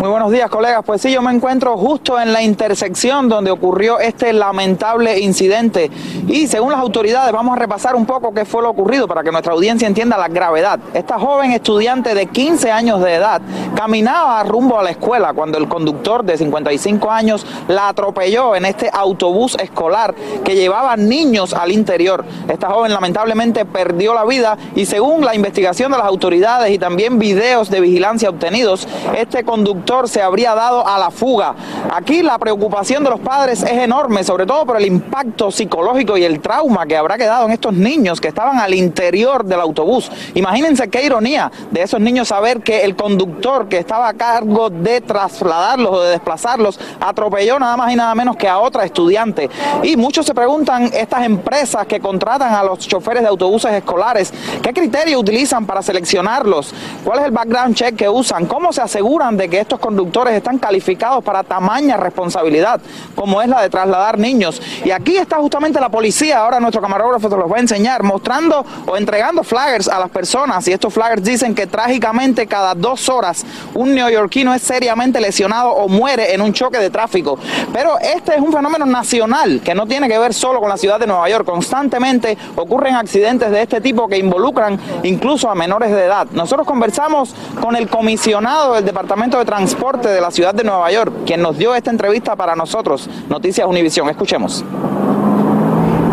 Muy 0.00 0.08
buenos 0.24 0.38
días, 0.38 0.48
colegas. 0.48 0.82
Pues 0.86 1.02
sí, 1.02 1.12
yo 1.12 1.20
me 1.20 1.32
encuentro 1.32 1.76
justo 1.76 2.18
en 2.18 2.32
la 2.32 2.40
intersección 2.40 3.28
donde 3.28 3.50
ocurrió 3.50 3.98
este 3.98 4.32
lamentable 4.32 5.20
incidente. 5.20 5.90
Y 6.26 6.46
según 6.46 6.72
las 6.72 6.80
autoridades, 6.80 7.30
vamos 7.30 7.54
a 7.54 7.60
repasar 7.60 7.94
un 7.94 8.06
poco 8.06 8.32
qué 8.32 8.46
fue 8.46 8.62
lo 8.62 8.70
ocurrido 8.70 9.06
para 9.06 9.22
que 9.22 9.30
nuestra 9.30 9.52
audiencia 9.52 9.86
entienda 9.86 10.16
la 10.16 10.28
gravedad. 10.28 10.80
Esta 10.94 11.18
joven 11.18 11.52
estudiante 11.52 12.14
de 12.14 12.24
15 12.24 12.72
años 12.72 13.02
de 13.02 13.12
edad 13.12 13.42
caminaba 13.76 14.42
rumbo 14.44 14.78
a 14.78 14.82
la 14.82 14.92
escuela 14.92 15.34
cuando 15.34 15.58
el 15.58 15.68
conductor 15.68 16.24
de 16.24 16.38
55 16.38 17.10
años 17.10 17.46
la 17.68 17.88
atropelló 17.88 18.56
en 18.56 18.64
este 18.64 18.88
autobús 18.90 19.58
escolar 19.60 20.14
que 20.42 20.56
llevaba 20.56 20.96
niños 20.96 21.52
al 21.52 21.70
interior. 21.70 22.24
Esta 22.48 22.70
joven 22.70 22.94
lamentablemente 22.94 23.66
perdió 23.66 24.14
la 24.14 24.24
vida 24.24 24.56
y 24.74 24.86
según 24.86 25.22
la 25.22 25.34
investigación 25.34 25.92
de 25.92 25.98
las 25.98 26.06
autoridades 26.06 26.72
y 26.72 26.78
también 26.78 27.18
videos 27.18 27.68
de 27.68 27.82
vigilancia 27.82 28.30
obtenidos, 28.30 28.88
este 29.18 29.44
conductor 29.44 30.08
se 30.14 30.22
habría 30.22 30.54
dado 30.54 30.86
a 30.86 30.96
la 30.96 31.10
fuga. 31.10 31.56
Aquí 31.92 32.22
la 32.22 32.38
preocupación 32.38 33.02
de 33.02 33.10
los 33.10 33.18
padres 33.18 33.64
es 33.64 33.72
enorme, 33.72 34.22
sobre 34.22 34.46
todo 34.46 34.64
por 34.64 34.76
el 34.76 34.86
impacto 34.86 35.50
psicológico 35.50 36.16
y 36.16 36.22
el 36.22 36.38
trauma 36.38 36.86
que 36.86 36.96
habrá 36.96 37.18
quedado 37.18 37.46
en 37.46 37.50
estos 37.50 37.72
niños 37.72 38.20
que 38.20 38.28
estaban 38.28 38.60
al 38.60 38.74
interior 38.74 39.44
del 39.44 39.58
autobús. 39.58 40.12
Imagínense 40.34 40.88
qué 40.88 41.04
ironía 41.04 41.50
de 41.72 41.82
esos 41.82 41.98
niños 41.98 42.28
saber 42.28 42.60
que 42.60 42.84
el 42.84 42.94
conductor 42.94 43.68
que 43.68 43.78
estaba 43.78 44.06
a 44.08 44.14
cargo 44.14 44.70
de 44.70 45.00
trasladarlos 45.00 45.92
o 45.92 46.02
de 46.02 46.10
desplazarlos 46.10 46.78
atropelló 47.00 47.58
nada 47.58 47.76
más 47.76 47.92
y 47.92 47.96
nada 47.96 48.14
menos 48.14 48.36
que 48.36 48.48
a 48.48 48.60
otra 48.60 48.84
estudiante. 48.84 49.50
Y 49.82 49.96
muchos 49.96 50.24
se 50.24 50.32
preguntan, 50.32 50.90
estas 50.94 51.24
empresas 51.24 51.88
que 51.88 51.98
contratan 51.98 52.54
a 52.54 52.62
los 52.62 52.78
choferes 52.78 53.24
de 53.24 53.28
autobuses 53.28 53.72
escolares, 53.72 54.32
¿qué 54.62 54.72
criterio 54.72 55.18
utilizan 55.18 55.66
para 55.66 55.82
seleccionarlos? 55.82 56.72
¿Cuál 57.04 57.18
es 57.18 57.24
el 57.24 57.32
background 57.32 57.74
check 57.74 57.96
que 57.96 58.08
usan? 58.08 58.46
¿Cómo 58.46 58.72
se 58.72 58.80
aseguran 58.80 59.36
de 59.36 59.48
que 59.48 59.58
estos 59.58 59.80
conductores 59.80 60.03
están 60.32 60.58
calificados 60.58 61.22
para 61.22 61.42
tamaña 61.42 61.96
responsabilidad 61.96 62.80
como 63.14 63.40
es 63.42 63.48
la 63.48 63.62
de 63.62 63.70
trasladar 63.70 64.18
niños? 64.18 64.60
Y 64.84 64.90
aquí 64.90 65.16
está 65.16 65.36
justamente 65.36 65.80
la 65.80 65.88
policía, 65.88 66.40
ahora 66.40 66.60
nuestro 66.60 66.80
camarógrafo 66.80 67.28
se 67.28 67.36
los 67.36 67.50
va 67.50 67.56
a 67.56 67.60
enseñar, 67.60 68.02
mostrando 68.02 68.64
o 68.86 68.96
entregando 68.96 69.42
flaggers 69.42 69.88
a 69.88 69.98
las 69.98 70.10
personas. 70.10 70.66
Y 70.68 70.72
estos 70.72 70.92
flaggers 70.92 71.24
dicen 71.24 71.54
que 71.54 71.66
trágicamente 71.66 72.46
cada 72.46 72.74
dos 72.74 73.08
horas 73.08 73.44
un 73.74 73.94
neoyorquino 73.94 74.54
es 74.54 74.62
seriamente 74.62 75.20
lesionado 75.20 75.70
o 75.70 75.88
muere 75.88 76.34
en 76.34 76.40
un 76.40 76.52
choque 76.52 76.78
de 76.78 76.90
tráfico. 76.90 77.38
Pero 77.72 77.98
este 77.98 78.34
es 78.34 78.40
un 78.40 78.52
fenómeno 78.52 78.86
nacional 78.86 79.60
que 79.64 79.74
no 79.74 79.86
tiene 79.86 80.08
que 80.08 80.18
ver 80.18 80.34
solo 80.34 80.60
con 80.60 80.68
la 80.68 80.76
ciudad 80.76 80.98
de 80.98 81.06
Nueva 81.06 81.28
York. 81.28 81.44
Constantemente 81.44 82.36
ocurren 82.56 82.94
accidentes 82.94 83.50
de 83.50 83.62
este 83.62 83.80
tipo 83.80 84.08
que 84.08 84.18
involucran 84.18 84.78
incluso 85.02 85.50
a 85.50 85.54
menores 85.54 85.90
de 85.90 86.04
edad. 86.04 86.26
Nosotros 86.32 86.66
conversamos 86.66 87.34
con 87.60 87.76
el 87.76 87.88
comisionado 87.88 88.74
del 88.74 88.84
Departamento 88.84 89.38
de 89.38 89.44
Transporte 89.44 89.93
de 90.02 90.20
la 90.20 90.30
ciudad 90.30 90.54
de 90.54 90.64
Nueva 90.64 90.90
York, 90.90 91.12
quien 91.26 91.42
nos 91.42 91.56
dio 91.56 91.74
esta 91.74 91.90
entrevista 91.90 92.36
para 92.36 92.56
nosotros. 92.56 93.08
Noticias 93.28 93.66
Univisión. 93.66 94.08
Escuchemos. 94.08 94.64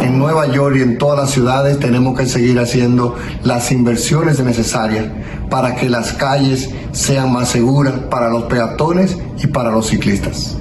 En 0.02 0.18
Nueva 0.18 0.48
York 0.48 0.76
y 0.78 0.82
en 0.82 0.98
todas 0.98 1.20
las 1.20 1.32
ciudades 1.32 1.80
tenemos 1.80 2.18
que 2.18 2.26
seguir 2.26 2.60
haciendo 2.60 3.16
las 3.44 3.72
inversiones 3.72 4.40
necesarias 4.40 5.06
para 5.50 5.76
que 5.76 5.90
las 5.90 6.14
calles 6.14 6.70
sean 6.92 7.32
más 7.32 7.50
seguras 7.50 7.94
para 8.10 8.30
los 8.30 8.44
peatones 8.44 9.18
y 9.38 9.48
para 9.48 9.72
los 9.72 9.88
ciclistas. 9.88 10.58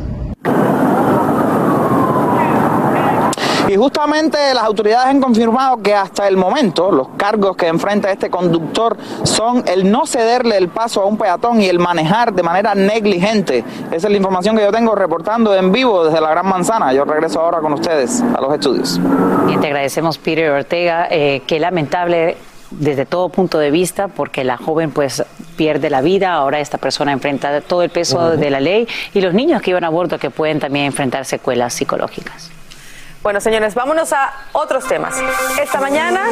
Y 3.70 3.76
justamente 3.76 4.36
las 4.52 4.64
autoridades 4.64 5.06
han 5.06 5.20
confirmado 5.20 5.80
que 5.80 5.94
hasta 5.94 6.26
el 6.26 6.36
momento 6.36 6.90
los 6.90 7.10
cargos 7.16 7.56
que 7.56 7.68
enfrenta 7.68 8.10
este 8.10 8.28
conductor 8.28 8.96
son 9.22 9.62
el 9.68 9.88
no 9.88 10.06
cederle 10.06 10.56
el 10.56 10.70
paso 10.70 11.02
a 11.02 11.06
un 11.06 11.16
peatón 11.16 11.62
y 11.62 11.66
el 11.66 11.78
manejar 11.78 12.32
de 12.32 12.42
manera 12.42 12.74
negligente. 12.74 13.62
Esa 13.92 14.08
es 14.08 14.10
la 14.10 14.16
información 14.16 14.56
que 14.56 14.64
yo 14.64 14.72
tengo 14.72 14.96
reportando 14.96 15.54
en 15.54 15.70
vivo 15.70 16.04
desde 16.04 16.20
la 16.20 16.30
Gran 16.30 16.48
Manzana. 16.48 16.92
Yo 16.92 17.04
regreso 17.04 17.38
ahora 17.38 17.60
con 17.60 17.72
ustedes 17.74 18.20
a 18.36 18.40
los 18.40 18.52
estudios. 18.52 18.98
Bien, 19.46 19.60
te 19.60 19.68
agradecemos, 19.68 20.18
Peter 20.18 20.50
Ortega. 20.50 21.06
Eh, 21.08 21.42
qué 21.46 21.60
lamentable 21.60 22.38
desde 22.72 23.06
todo 23.06 23.28
punto 23.28 23.60
de 23.60 23.70
vista, 23.70 24.08
porque 24.08 24.42
la 24.42 24.56
joven 24.56 24.90
pues 24.90 25.22
pierde 25.56 25.90
la 25.90 26.00
vida, 26.00 26.32
ahora 26.32 26.58
esta 26.58 26.78
persona 26.78 27.12
enfrenta 27.12 27.60
todo 27.60 27.84
el 27.84 27.90
peso 27.90 28.36
de 28.36 28.50
la 28.50 28.58
ley 28.58 28.88
y 29.14 29.20
los 29.20 29.32
niños 29.32 29.62
que 29.62 29.70
iban 29.70 29.84
a 29.84 29.90
bordo 29.90 30.18
que 30.18 30.30
pueden 30.30 30.58
también 30.58 30.86
enfrentar 30.86 31.24
secuelas 31.24 31.72
psicológicas. 31.72 32.50
Bueno, 33.22 33.38
señores, 33.42 33.74
vámonos 33.74 34.14
a 34.14 34.32
otros 34.52 34.88
temas. 34.88 35.14
Esta 35.60 35.78
mañana, 35.78 36.22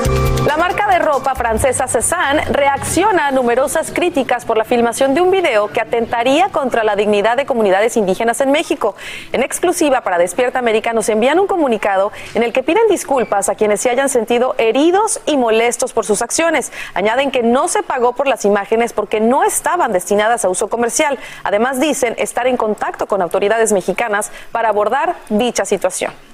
la 0.46 0.56
marca 0.56 0.86
de 0.86 0.98
ropa 0.98 1.34
francesa 1.34 1.86
Cézanne 1.86 2.46
reacciona 2.46 3.26
a 3.26 3.30
numerosas 3.30 3.92
críticas 3.92 4.46
por 4.46 4.56
la 4.56 4.64
filmación 4.64 5.12
de 5.12 5.20
un 5.20 5.30
video 5.30 5.68
que 5.68 5.82
atentaría 5.82 6.48
contra 6.48 6.84
la 6.84 6.96
dignidad 6.96 7.36
de 7.36 7.44
comunidades 7.44 7.98
indígenas 7.98 8.40
en 8.40 8.52
México. 8.52 8.96
En 9.32 9.42
exclusiva 9.42 10.00
para 10.00 10.16
Despierta 10.16 10.60
América 10.60 10.94
nos 10.94 11.10
envían 11.10 11.38
un 11.38 11.46
comunicado 11.46 12.10
en 12.32 12.42
el 12.42 12.54
que 12.54 12.62
piden 12.62 12.88
disculpas 12.88 13.50
a 13.50 13.54
quienes 13.54 13.82
se 13.82 13.90
hayan 13.90 14.08
sentido 14.08 14.54
heridos 14.56 15.20
y 15.26 15.36
molestos 15.36 15.92
por 15.92 16.06
sus 16.06 16.22
acciones. 16.22 16.72
Añaden 16.94 17.30
que 17.30 17.42
no 17.42 17.68
se 17.68 17.82
pagó 17.82 18.14
por 18.14 18.26
las 18.26 18.46
imágenes 18.46 18.94
porque 18.94 19.20
no 19.20 19.44
estaban 19.44 19.92
destinadas 19.92 20.46
a 20.46 20.48
uso 20.48 20.68
comercial. 20.68 21.18
Además 21.44 21.80
dicen 21.80 22.14
estar 22.16 22.46
en 22.46 22.56
contacto 22.56 23.06
con 23.06 23.20
autoridades 23.20 23.74
mexicanas 23.74 24.32
para 24.52 24.70
abordar 24.70 25.16
dicha 25.28 25.66
situación. 25.66 26.27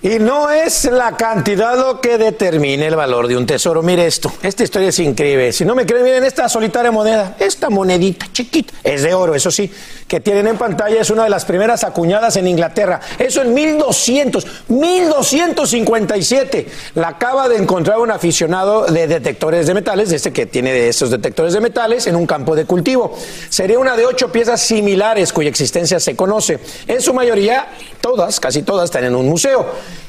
Y 0.00 0.20
no 0.20 0.48
es 0.48 0.84
la 0.84 1.16
cantidad 1.16 1.76
lo 1.76 2.00
que 2.00 2.18
determine 2.18 2.86
el 2.86 2.94
valor 2.94 3.26
de 3.26 3.36
un 3.36 3.46
tesoro. 3.46 3.82
Mire 3.82 4.06
esto, 4.06 4.32
esta 4.44 4.62
historia 4.62 4.90
es 4.90 4.98
increíble. 5.00 5.52
Si 5.52 5.64
no 5.64 5.74
me 5.74 5.86
creen, 5.86 6.04
miren 6.04 6.22
esta 6.22 6.48
solitaria 6.48 6.92
moneda, 6.92 7.34
esta 7.40 7.68
monedita 7.68 8.28
chiquita, 8.32 8.74
es 8.84 9.02
de 9.02 9.12
oro, 9.12 9.34
eso 9.34 9.50
sí, 9.50 9.68
que 10.06 10.20
tienen 10.20 10.46
en 10.46 10.56
pantalla, 10.56 11.00
es 11.00 11.10
una 11.10 11.24
de 11.24 11.30
las 11.30 11.44
primeras 11.44 11.82
acuñadas 11.82 12.36
en 12.36 12.46
Inglaterra. 12.46 13.00
Eso 13.18 13.42
en 13.42 13.52
1200, 13.52 14.46
1257. 14.68 16.68
La 16.94 17.08
acaba 17.08 17.48
de 17.48 17.56
encontrar 17.56 17.98
un 17.98 18.12
aficionado 18.12 18.86
de 18.86 19.08
detectores 19.08 19.66
de 19.66 19.74
metales, 19.74 20.12
este 20.12 20.32
que 20.32 20.46
tiene 20.46 20.72
de 20.72 20.90
estos 20.90 21.10
detectores 21.10 21.54
de 21.54 21.60
metales, 21.60 22.06
en 22.06 22.14
un 22.14 22.24
campo 22.24 22.54
de 22.54 22.66
cultivo. 22.66 23.18
Sería 23.48 23.80
una 23.80 23.96
de 23.96 24.06
ocho 24.06 24.30
piezas 24.30 24.60
similares 24.60 25.32
cuya 25.32 25.48
existencia 25.48 25.98
se 25.98 26.14
conoce. 26.14 26.60
En 26.86 27.02
su 27.02 27.12
mayoría, 27.12 27.66
todas, 28.08 28.40
casi 28.40 28.62
todas, 28.62 28.86
están 28.86 29.04
en 29.04 29.14
un 29.14 29.28
museo. 29.28 29.66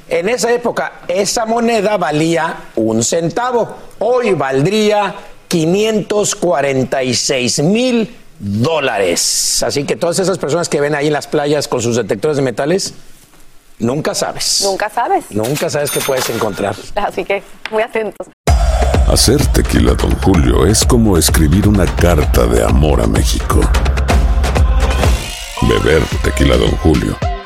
En 0.07 0.29
esa 0.29 0.53
época, 0.53 1.01
esa 1.09 1.45
moneda 1.45 1.97
valía 1.97 2.55
un 2.77 3.03
centavo. 3.03 3.75
Hoy 3.99 4.35
valdría 4.35 5.13
546 5.49 7.59
mil 7.59 8.15
dólares. 8.39 9.61
Así 9.63 9.83
que 9.83 9.97
todas 9.97 10.17
esas 10.19 10.37
personas 10.37 10.69
que 10.69 10.79
ven 10.79 10.95
ahí 10.95 11.07
en 11.07 11.13
las 11.13 11.27
playas 11.27 11.67
con 11.67 11.81
sus 11.81 11.97
detectores 11.97 12.37
de 12.37 12.43
metales, 12.43 12.93
nunca 13.79 14.15
sabes. 14.15 14.61
Nunca 14.63 14.89
sabes. 14.89 15.25
Nunca 15.31 15.69
sabes 15.69 15.91
qué 15.91 15.99
puedes 15.99 16.29
encontrar. 16.29 16.77
Así 16.95 17.25
que 17.25 17.43
muy 17.69 17.83
atentos. 17.83 18.29
Hacer 19.11 19.45
tequila, 19.47 19.93
don 19.95 20.17
Julio, 20.21 20.65
es 20.65 20.85
como 20.85 21.17
escribir 21.17 21.67
una 21.67 21.85
carta 21.97 22.45
de 22.45 22.63
amor 22.63 23.01
a 23.01 23.07
México. 23.07 23.59
Beber 25.63 26.01
tequila, 26.23 26.55
don 26.55 26.71
Julio 26.77 27.17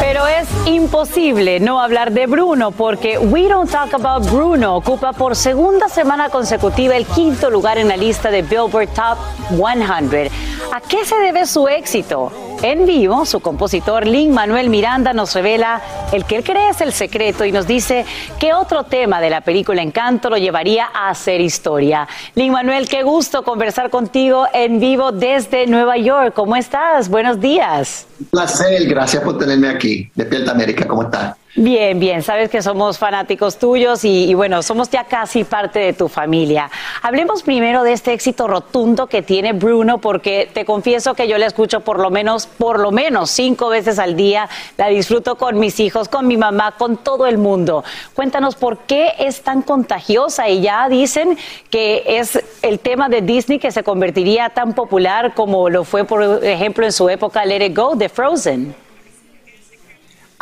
Pero 0.00 0.26
es 0.26 0.48
imposible 0.66 1.60
no 1.60 1.80
hablar 1.80 2.12
de 2.12 2.26
Bruno 2.26 2.70
porque 2.70 3.18
We 3.18 3.48
Don't 3.48 3.70
Talk 3.70 3.94
About 3.94 4.30
Bruno 4.30 4.76
ocupa 4.76 5.12
por 5.12 5.36
segunda 5.36 5.88
semana 5.88 6.28
consecutiva 6.28 6.96
el 6.96 7.06
quinto 7.06 7.50
lugar 7.50 7.78
en 7.78 7.88
la 7.88 7.96
lista 7.96 8.30
de 8.30 8.42
Billboard 8.42 8.88
Top 8.88 9.18
100. 9.50 10.30
¿A 10.72 10.80
qué 10.80 11.04
se 11.04 11.16
debe 11.16 11.46
su 11.46 11.68
éxito? 11.68 12.32
En 12.62 12.86
vivo, 12.86 13.26
su 13.26 13.40
compositor 13.40 14.06
Lin 14.06 14.32
Manuel 14.32 14.70
Miranda 14.70 15.12
nos 15.12 15.34
revela 15.34 15.82
el 16.12 16.24
que 16.24 16.36
él 16.36 16.44
cree 16.44 16.68
es 16.68 16.80
el 16.80 16.92
secreto 16.92 17.44
y 17.44 17.50
nos 17.50 17.66
dice 17.66 18.06
qué 18.38 18.54
otro 18.54 18.84
tema 18.84 19.20
de 19.20 19.30
la 19.30 19.40
película 19.40 19.82
Encanto 19.82 20.30
lo 20.30 20.36
llevaría 20.36 20.88
a 20.94 21.08
hacer 21.08 21.40
historia. 21.40 22.06
Lin 22.36 22.52
Manuel, 22.52 22.88
qué 22.88 23.02
gusto 23.02 23.42
conversar 23.42 23.90
contigo 23.90 24.46
en 24.54 24.78
vivo 24.78 25.10
desde 25.10 25.66
Nueva 25.66 25.96
York. 25.96 26.34
¿Cómo 26.34 26.54
estás? 26.54 27.08
Buenos 27.08 27.40
días. 27.40 28.06
Un 28.20 28.26
placer, 28.26 28.86
gracias 28.86 29.24
por 29.24 29.38
tenerme 29.38 29.68
aquí. 29.68 29.81
Despierta 30.14 30.52
América, 30.52 30.86
¿cómo 30.86 31.02
estás? 31.02 31.36
Bien, 31.54 32.00
bien, 32.00 32.22
sabes 32.22 32.48
que 32.48 32.62
somos 32.62 32.96
fanáticos 32.96 33.58
tuyos 33.58 34.06
y, 34.06 34.24
y, 34.24 34.32
bueno, 34.32 34.62
somos 34.62 34.88
ya 34.88 35.04
casi 35.04 35.44
parte 35.44 35.80
de 35.80 35.92
tu 35.92 36.08
familia. 36.08 36.70
Hablemos 37.02 37.42
primero 37.42 37.82
de 37.82 37.92
este 37.92 38.14
éxito 38.14 38.48
rotundo 38.48 39.06
que 39.06 39.20
tiene 39.20 39.52
Bruno, 39.52 39.98
porque 39.98 40.48
te 40.50 40.64
confieso 40.64 41.12
que 41.12 41.28
yo 41.28 41.36
la 41.36 41.44
escucho 41.44 41.80
por 41.80 41.98
lo 41.98 42.08
menos, 42.08 42.46
por 42.46 42.80
lo 42.80 42.90
menos 42.90 43.30
cinco 43.30 43.68
veces 43.68 43.98
al 43.98 44.16
día, 44.16 44.48
la 44.78 44.88
disfruto 44.88 45.36
con 45.36 45.58
mis 45.58 45.78
hijos, 45.78 46.08
con 46.08 46.26
mi 46.26 46.38
mamá, 46.38 46.72
con 46.78 46.96
todo 46.96 47.26
el 47.26 47.36
mundo. 47.36 47.84
Cuéntanos 48.14 48.54
por 48.54 48.78
qué 48.78 49.12
es 49.18 49.42
tan 49.42 49.60
contagiosa 49.60 50.48
y 50.48 50.62
ya 50.62 50.88
dicen 50.88 51.36
que 51.68 52.02
es 52.06 52.42
el 52.62 52.78
tema 52.78 53.10
de 53.10 53.20
Disney 53.20 53.58
que 53.58 53.72
se 53.72 53.82
convertiría 53.82 54.48
tan 54.48 54.72
popular 54.72 55.34
como 55.34 55.68
lo 55.68 55.84
fue, 55.84 56.04
por 56.04 56.42
ejemplo, 56.42 56.86
en 56.86 56.92
su 56.92 57.10
época 57.10 57.44
Let 57.44 57.66
It 57.66 57.76
Go 57.76 57.94
de 57.94 58.08
Frozen 58.08 58.81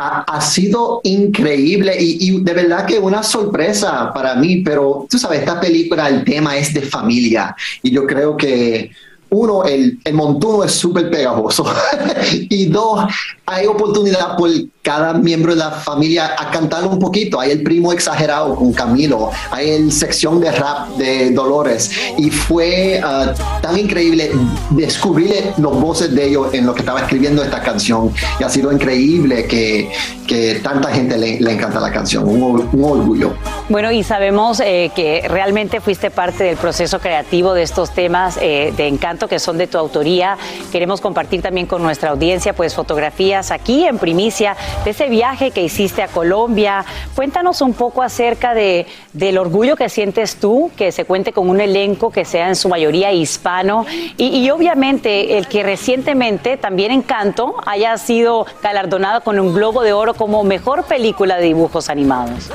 ha, 0.01 0.41
sido 0.41 1.01
increíble 1.05 1.95
y, 1.99 2.43
de 2.43 2.55
verdad 2.55 2.87
que 2.87 2.99
una 2.99 3.23
sorpresa 3.23 4.13
para 4.15 4.35
mí, 4.35 4.63
pero 4.63 5.07
tú 5.11 5.19
sabes, 5.19 5.41
esta 5.41 5.61
película, 5.61 6.09
el 6.09 6.25
tema 6.25 6.57
es 6.57 6.73
de 6.73 6.83
familia 6.83 7.55
y 7.83 7.91
yo 7.91 8.07
creo 8.07 8.37
que 8.37 8.91
uno, 9.29 9.65
el, 9.65 10.01
el 10.05 10.15
montuno 10.15 10.65
es 10.65 10.73
súper 10.73 11.11
pegajoso 11.11 11.65
y 12.33 12.67
dos, 12.67 13.05
hay 13.47 13.67
oportunidad 13.67 14.37
por 14.37 14.51
cada 14.83 15.13
miembro 15.13 15.53
de 15.53 15.59
la 15.59 15.71
familia 15.71 16.35
a 16.39 16.51
cantar 16.51 16.87
un 16.87 16.99
poquito. 16.99 17.39
Hay 17.39 17.51
el 17.51 17.63
primo 17.63 17.93
exagerado 17.93 18.55
con 18.55 18.73
Camilo, 18.73 19.31
hay 19.51 19.71
el 19.71 19.93
sección 19.93 20.41
de 20.41 20.51
rap 20.53 20.89
de 20.97 21.31
Dolores 21.31 21.91
y 22.17 22.31
fue 22.31 23.01
uh, 23.03 23.61
tan 23.61 23.79
increíble 23.79 24.31
descubrir 24.71 25.53
los 25.59 25.79
voces 25.81 26.15
de 26.15 26.29
ellos 26.29 26.53
en 26.55 26.67
lo 26.67 26.75
que 26.75 26.81
estaba 26.81 27.01
escribiendo 27.01 27.43
esta 27.43 27.63
canción 27.63 28.13
y 28.39 28.45
ha 28.45 28.49
sido 28.49 28.73
increíble 28.73 29.47
que, 29.47 29.91
que 30.27 30.61
tanta 30.63 30.91
gente 30.91 31.19
le, 31.19 31.41
le, 31.41 31.53
encanta 31.53 31.81
la 31.81 31.93
canción, 31.93 32.27
un, 32.27 32.69
un 32.73 32.85
orgullo. 32.85 33.35
Bueno, 33.69 33.93
y 33.93 34.03
sabemos 34.03 34.61
eh, 34.61 34.91
que 34.95 35.27
realmente 35.29 35.81
fuiste 35.81 36.11
parte 36.11 36.45
del 36.45 36.57
proceso 36.57 37.01
creativo 37.01 37.53
de 37.53 37.63
estos 37.63 37.91
temas 37.91 38.39
eh, 38.41 38.73
de 38.77 38.89
encanto 38.89 39.29
que 39.29 39.39
son 39.39 39.59
de 39.59 39.67
tu 39.67 39.79
autoría. 39.79 40.39
Queremos 40.73 41.01
compartir 41.01 41.43
también 41.43 41.67
con 41.67 41.83
nuestra 41.83 42.11
audiencia 42.11 42.53
pues 42.53 42.75
fotografías 42.75 43.51
aquí 43.51 43.85
en 43.85 43.99
primicia 43.99 44.57
de 44.85 44.91
ese 44.91 45.09
viaje 45.09 45.51
que 45.51 45.63
hiciste 45.63 46.03
a 46.03 46.09
Colombia. 46.09 46.85
Cuéntanos 47.15 47.61
un 47.61 47.75
poco 47.75 48.03
acerca 48.03 48.55
de, 48.55 48.87
del 49.13 49.39
orgullo 49.39 49.77
que 49.77 49.89
sientes 49.89 50.37
tú, 50.37 50.71
que 50.77 50.93
se 50.93 51.05
cuente 51.05 51.33
con 51.33 51.49
un 51.49 51.61
elenco 51.61 52.11
que 52.11 52.25
sea 52.25 52.49
en 52.49 52.57
su 52.57 52.69
mayoría 52.69 53.13
hispano 53.13 53.87
y, 54.17 54.49
obviamente 54.51 55.39
el 55.39 55.47
que 55.47 55.63
recientemente 55.63 56.57
también 56.57 56.93
Encanto 56.93 57.57
haya 57.67 57.97
sido 57.99 58.47
galardonado 58.63 59.23
con 59.23 59.39
un 59.39 59.55
Globo 59.55 59.83
de 59.83 59.93
Oro 59.93 60.15
como 60.15 60.43
mejor 60.45 60.85
película 60.85 61.37
de 61.37 61.45
dibujos 61.47 61.89
animados. 61.89 62.51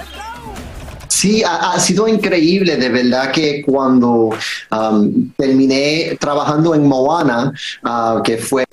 Sí, 1.08 1.44
ha, 1.44 1.80
sido 1.80 2.08
increíble, 2.08 2.76
de 2.76 2.90
verdad 2.90 3.32
que 3.32 3.64
cuando 3.66 4.32
terminé 5.38 6.18
trabajando 6.20 6.76
en 6.76 6.88
Moana, 6.88 7.54
uh, 7.84 8.22
que 8.22 8.38
fue 8.38 8.66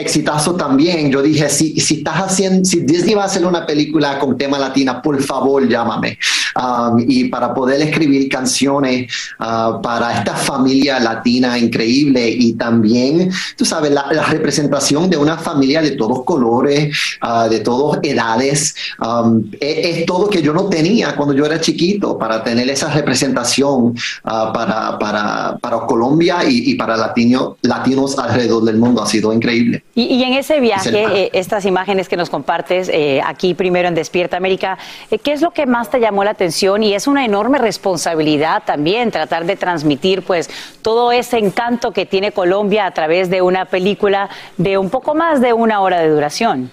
exitazo 0.00 0.54
también. 0.54 1.10
Yo 1.10 1.22
dije, 1.22 1.48
si, 1.48 1.78
si 1.80 1.98
estás 1.98 2.16
haciendo, 2.16 2.64
si 2.64 2.80
Disney 2.80 3.14
va 3.14 3.22
a 3.22 3.26
hacer 3.26 3.44
una 3.44 3.66
película 3.66 4.18
con 4.18 4.36
tema 4.36 4.58
latina, 4.58 5.00
por 5.02 5.20
favor 5.22 5.68
llámame. 5.68 6.18
Um, 6.56 7.04
y 7.06 7.24
para 7.24 7.54
poder 7.54 7.80
escribir 7.82 8.28
canciones 8.28 9.12
uh, 9.38 9.80
para 9.80 10.18
esta 10.18 10.34
familia 10.34 10.98
latina 10.98 11.58
increíble 11.58 12.28
y 12.28 12.54
también, 12.54 13.30
tú 13.56 13.64
sabes, 13.64 13.92
la, 13.92 14.08
representación 14.28 15.08
de 15.08 15.16
una 15.16 15.38
familia 15.38 15.80
de 15.80 15.92
todos 15.92 16.24
colores, 16.24 16.94
uh, 17.22 17.48
de 17.48 17.60
todas 17.60 18.00
edades, 18.02 18.74
um, 19.00 19.44
es, 19.60 20.04
todo 20.06 20.28
que 20.28 20.42
yo 20.42 20.52
no 20.52 20.64
tenía 20.64 21.14
cuando 21.14 21.34
yo 21.34 21.46
era 21.46 21.60
chiquito 21.60 22.18
para 22.18 22.42
tener 22.42 22.68
esa 22.68 22.92
representación 22.92 23.94
uh, 24.24 24.52
para, 24.52 24.98
para, 24.98 25.56
para 25.58 25.86
Colombia 25.86 26.44
y, 26.44 26.72
y 26.72 26.74
para 26.74 26.96
latino, 26.96 27.56
latinos 27.62 28.18
alrededor 28.18 28.64
del 28.64 28.78
mundo. 28.78 29.02
Ha 29.02 29.06
sido 29.06 29.32
increíble. 29.32 29.84
Y, 29.94 30.22
en 30.22 30.34
ese 30.34 30.60
viaje, 30.60 30.90
eh, 30.92 31.30
estas 31.32 31.64
imágenes 31.64 32.08
que 32.08 32.16
nos 32.16 32.30
compartes 32.30 32.88
eh, 32.88 33.20
aquí 33.24 33.54
primero 33.54 33.88
en 33.88 33.96
Despierta 33.96 34.36
América, 34.36 34.78
eh, 35.10 35.18
¿qué 35.18 35.32
es 35.32 35.42
lo 35.42 35.50
que 35.50 35.66
más 35.66 35.90
te 35.90 35.98
llamó 35.98 36.22
la 36.22 36.30
atención? 36.30 36.84
Y 36.84 36.94
es 36.94 37.08
una 37.08 37.24
enorme 37.24 37.58
responsabilidad 37.58 38.62
también 38.64 39.10
tratar 39.10 39.44
de 39.44 39.56
transmitir 39.56 40.22
pues 40.22 40.50
todo 40.82 41.10
ese 41.10 41.38
encanto 41.38 41.90
que 41.90 42.06
tiene 42.06 42.30
Colombia 42.30 42.86
a 42.86 42.92
través 42.92 43.28
de 43.28 43.42
una 43.42 43.64
película 43.64 44.28
de 44.56 44.78
un 44.78 44.88
poco 44.88 45.16
más 45.16 45.40
de 45.40 45.52
una 45.52 45.80
hora 45.80 46.00
de 46.00 46.10
duración. 46.10 46.70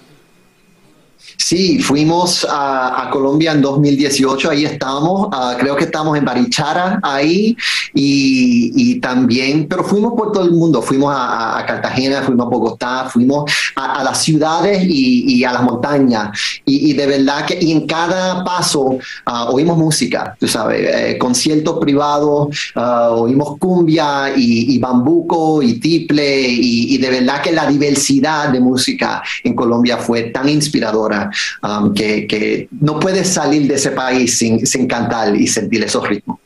Sí, 1.36 1.78
fuimos 1.78 2.46
a, 2.48 3.08
Colombia 3.12 3.52
en 3.52 3.62
2018, 3.62 4.50
ahí 4.50 4.64
estamos, 4.64 5.28
ah, 5.32 5.54
creo 5.58 5.76
que 5.76 5.84
estamos 5.84 6.18
en 6.18 6.24
Barichara 6.24 6.98
ahí 7.02 7.56
y, 7.94 8.98
también, 9.00 9.68
pero 9.68 9.84
fuimos 9.84 10.14
por 10.14 10.32
todo 10.32 10.44
el 10.44 10.50
mundo, 10.50 10.82
fuimos 10.82 11.14
a, 11.16 11.64
Cartagena, 11.66 12.22
fuimos 12.22 12.46
a 12.46 12.48
Bogotá, 12.48 13.08
fuimos 13.08 13.50
a, 13.76 14.02
las 14.02 14.22
ciudades 14.22 14.84
y, 14.88 15.44
a 15.44 15.52
las 15.52 15.62
montañas. 15.62 16.36
Y, 16.64 16.92
de 16.94 17.06
verdad 17.06 17.46
que 17.46 17.58
y 17.60 17.72
en 17.72 17.86
cada 17.86 18.42
paso 18.44 18.98
ah, 19.26 19.48
oímos 19.50 19.78
música, 19.78 20.36
tú 20.38 20.48
sabes, 20.48 20.80
eh, 20.80 21.18
conciertos 21.18 21.78
privados, 21.78 22.48
ah, 22.74 23.10
oímos 23.10 23.58
cumbia 23.58 24.32
y, 24.36 24.76
bambuco 24.78 25.62
y 25.62 25.74
tiple 25.74 26.42
y 26.48 26.98
de 26.98 27.10
verdad 27.10 27.40
que 27.40 27.52
la 27.52 27.66
diversidad 27.66 28.48
de 28.50 28.60
música 28.60 29.22
en 29.42 29.54
Colombia 29.54 29.96
fue 29.96 30.24
tan 30.24 30.48
inspiradora 30.48 31.15
Um, 31.62 31.94
que, 31.94 32.68
no 32.80 32.98
puedes 32.98 33.28
salir 33.28 33.66
de 33.66 33.74
ese 33.74 33.90
país 33.90 34.38
sin, 34.38 34.66
sin 34.66 34.86
cantar 34.86 35.34
y 35.36 35.46
sentir 35.46 35.82
esos 35.82 36.06
ritmos. 36.08 36.38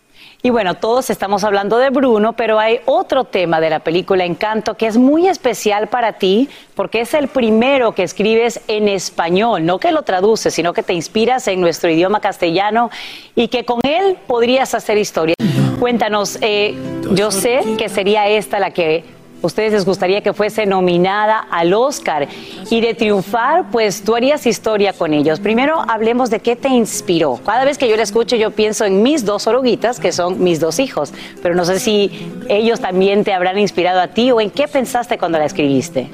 Y 0.43 0.49
bueno, 0.49 0.75
todos 0.75 1.11
estamos 1.11 1.45
hablando 1.45 1.77
de 1.77 1.91
Bruno, 1.91 2.33
pero 2.33 2.59
hay 2.59 2.81
otro 2.87 3.25
tema 3.25 3.61
de 3.61 3.69
la 3.69 3.81
película 3.81 4.25
Encanto 4.25 4.75
que 4.75 4.87
es 4.87 4.97
muy 4.97 5.29
especial 5.29 5.89
para 5.89 6.15
ti 6.15 6.49
porque 6.75 7.03
es 7.03 7.13
el 7.13 7.29
primero 7.29 7.93
que 7.93 8.05
escribes 8.05 8.63
en 8.67 8.89
español, 8.89 9.67
no 9.67 9.79
que 9.79 9.93
lo 9.93 10.01
traduces, 10.03 10.55
sino 10.55 10.73
que 10.73 10.83
te 10.83 10.95
inspiras 10.95 11.47
en 11.47 11.61
nuestro 11.61 11.91
idioma 11.91 12.21
castellano 12.21 12.91
y 13.35 13.49
que 13.49 13.67
con 13.67 13.81
él 13.83 14.17
podrías 14.27 14.75
hacer 14.75 14.97
historia. 14.97 15.35
Cuéntanos, 15.79 16.39
eh, 16.41 16.75
yo 17.13 17.31
sé 17.31 17.61
que 17.77 17.91
sería 17.91 18.27
esta 18.27 18.59
la 18.59 18.71
que 18.71 19.05
ustedes 19.43 19.73
les 19.73 19.85
gustaría 19.85 20.23
que 20.23 20.33
fuese 20.33 20.67
nominada 20.67 21.39
al 21.51 21.73
Oscar 21.75 22.29
y 22.71 22.81
de 22.81 22.95
triunfar, 22.95 23.71
pues 23.71 24.03
tú 24.03 24.15
harías 24.15 24.47
historia 24.47 24.93
con 24.93 25.15
ellos. 25.15 25.41
Primero 25.41 25.83
hablemos 25.89 26.31
de 26.31 26.41
qué 26.41 26.57
te 26.57 26.69
inspiró. 26.69 27.41
Cada 27.45 27.65
vez 27.65 27.79
que 27.79 27.89
yo 27.89 27.97
la 27.97 28.03
escucho 28.03 28.37
yo 28.37 28.51
pienso 28.51 28.85
en 28.85 29.03
mis 29.03 29.25
dos 29.25 29.47
oruguitas, 29.47 30.01
que 30.01 30.13
son 30.13 30.43
mis 30.43 30.61
dos 30.61 30.79
hijos, 30.79 31.13
pero 31.43 31.55
no 31.55 31.65
sé 31.65 31.79
si 31.79 32.11
ellos 32.49 32.81
también 32.81 33.25
te 33.25 33.33
habrán 33.33 33.59
inspirado 33.59 34.01
a 34.01 34.09
ti 34.09 34.31
o 34.31 34.41
en 34.41 34.51
qué 34.51 34.69
pensaste 34.69 35.19
cuando 35.19 35.39
la 35.39 35.47
escribiste. 35.47 36.09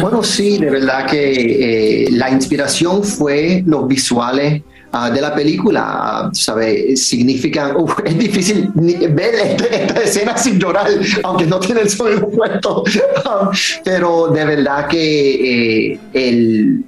Bueno, 0.00 0.22
sí, 0.22 0.58
de 0.58 0.70
verdad 0.70 1.06
que 1.06 2.04
eh, 2.04 2.08
la 2.10 2.30
inspiración 2.30 3.04
fue 3.04 3.62
los 3.66 3.86
visuales 3.86 4.62
Ah, 4.98 5.10
de 5.10 5.20
la 5.20 5.34
película, 5.34 6.30
¿sabe? 6.32 6.96
Significa, 6.96 7.76
es 8.02 8.18
difícil 8.18 8.70
ver 8.74 9.34
esta, 9.34 10.00
escena 10.00 10.38
sin 10.38 10.58
llorar, 10.58 10.88
aunque 11.22 11.44
no 11.44 11.60
tiene 11.60 11.82
el 11.82 11.90
sonido 11.90 12.30
puesto, 12.30 12.82
pero 13.84 14.28
de 14.28 14.44
verdad 14.46 14.88
que 14.88 15.92
eh, 15.92 16.00
el 16.14 16.82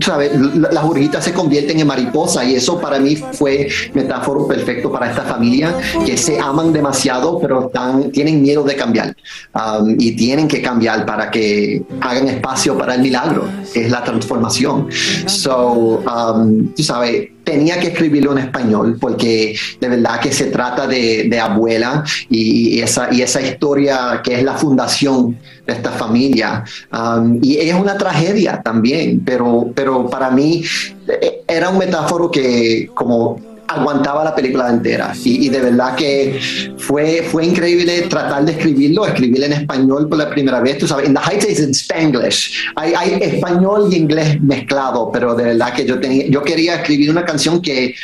¿sabes? 0.00 0.32
las 0.54 0.84
burguitas 0.84 1.24
se 1.24 1.32
convierten 1.32 1.80
en 1.80 1.86
mariposa 1.86 2.44
y 2.44 2.54
eso 2.54 2.80
para 2.80 2.98
mí 2.98 3.16
fue 3.16 3.68
metáforo 3.92 4.46
perfecto 4.46 4.90
para 4.90 5.10
esta 5.10 5.22
familia 5.22 5.74
que 6.04 6.16
se 6.16 6.38
aman 6.40 6.72
demasiado 6.72 7.38
pero 7.40 7.66
están, 7.66 8.10
tienen 8.10 8.42
miedo 8.42 8.64
de 8.64 8.76
cambiar 8.76 9.16
um, 9.54 9.94
y 9.98 10.12
tienen 10.16 10.48
que 10.48 10.60
cambiar 10.60 11.06
para 11.06 11.30
que 11.30 11.82
hagan 12.00 12.28
espacio 12.28 12.76
para 12.76 12.94
el 12.94 13.02
milagro, 13.02 13.48
que 13.72 13.84
es 13.84 13.90
la 13.90 14.02
transformación. 14.02 14.88
So, 15.26 16.02
um, 16.06 16.68
tú 16.74 16.82
sabes, 16.82 17.28
tenía 17.44 17.78
que 17.78 17.88
escribirlo 17.88 18.32
en 18.32 18.38
español 18.38 18.96
porque 18.98 19.56
de 19.80 19.88
verdad 19.88 20.18
que 20.20 20.32
se 20.32 20.46
trata 20.46 20.86
de, 20.86 21.38
abuela 21.40 22.02
y, 22.30 22.80
esa, 22.80 23.12
y 23.12 23.22
esa 23.22 23.40
historia 23.40 24.20
que 24.24 24.34
es 24.34 24.42
la 24.42 24.54
fundación 24.54 25.38
de 25.66 25.72
esta 25.72 25.90
familia. 25.90 26.64
Um, 26.92 27.38
y 27.42 27.56
es 27.56 27.74
una 27.74 27.96
tragedia 27.96 28.62
también, 28.62 29.22
pero, 29.24 29.70
pero 29.74 30.08
para 30.08 30.30
mí 30.30 30.64
eh, 31.08 31.42
era 31.46 31.68
un 31.68 31.78
metáforo 31.78 32.30
que 32.30 32.88
como 32.94 33.53
aguantaba 33.68 34.24
la 34.24 34.34
película 34.34 34.70
entera. 34.70 35.12
Y, 35.24 35.48
de 35.48 35.60
verdad 35.60 35.94
que 35.96 36.40
fue, 36.78 37.22
fue 37.30 37.46
increíble 37.46 38.02
tratar 38.02 38.44
de 38.44 38.52
escribirlo, 38.52 39.06
escribirlo 39.06 39.46
en 39.46 39.52
español 39.52 40.08
por 40.08 40.18
la 40.18 40.30
primera 40.30 40.60
vez. 40.60 40.78
Tú 40.78 40.86
sabes, 40.86 41.08
in 41.08 41.14
the 41.14 41.20
Heights 41.20 41.48
is 41.48 41.60
in 41.60 41.70
Spanglish. 41.70 42.70
Hay, 42.76 42.94
hay, 42.94 43.18
español 43.22 43.88
y 43.90 43.96
inglés 43.96 44.40
mezclado, 44.40 45.10
pero 45.12 45.34
de 45.34 45.44
verdad 45.44 45.74
que 45.74 45.84
yo, 45.84 46.00
tenía, 46.00 46.26
yo 46.28 46.42
quería 46.42 46.76
escribir 46.76 47.10
una 47.10 47.24
canción 47.24 47.60
que 47.60 47.94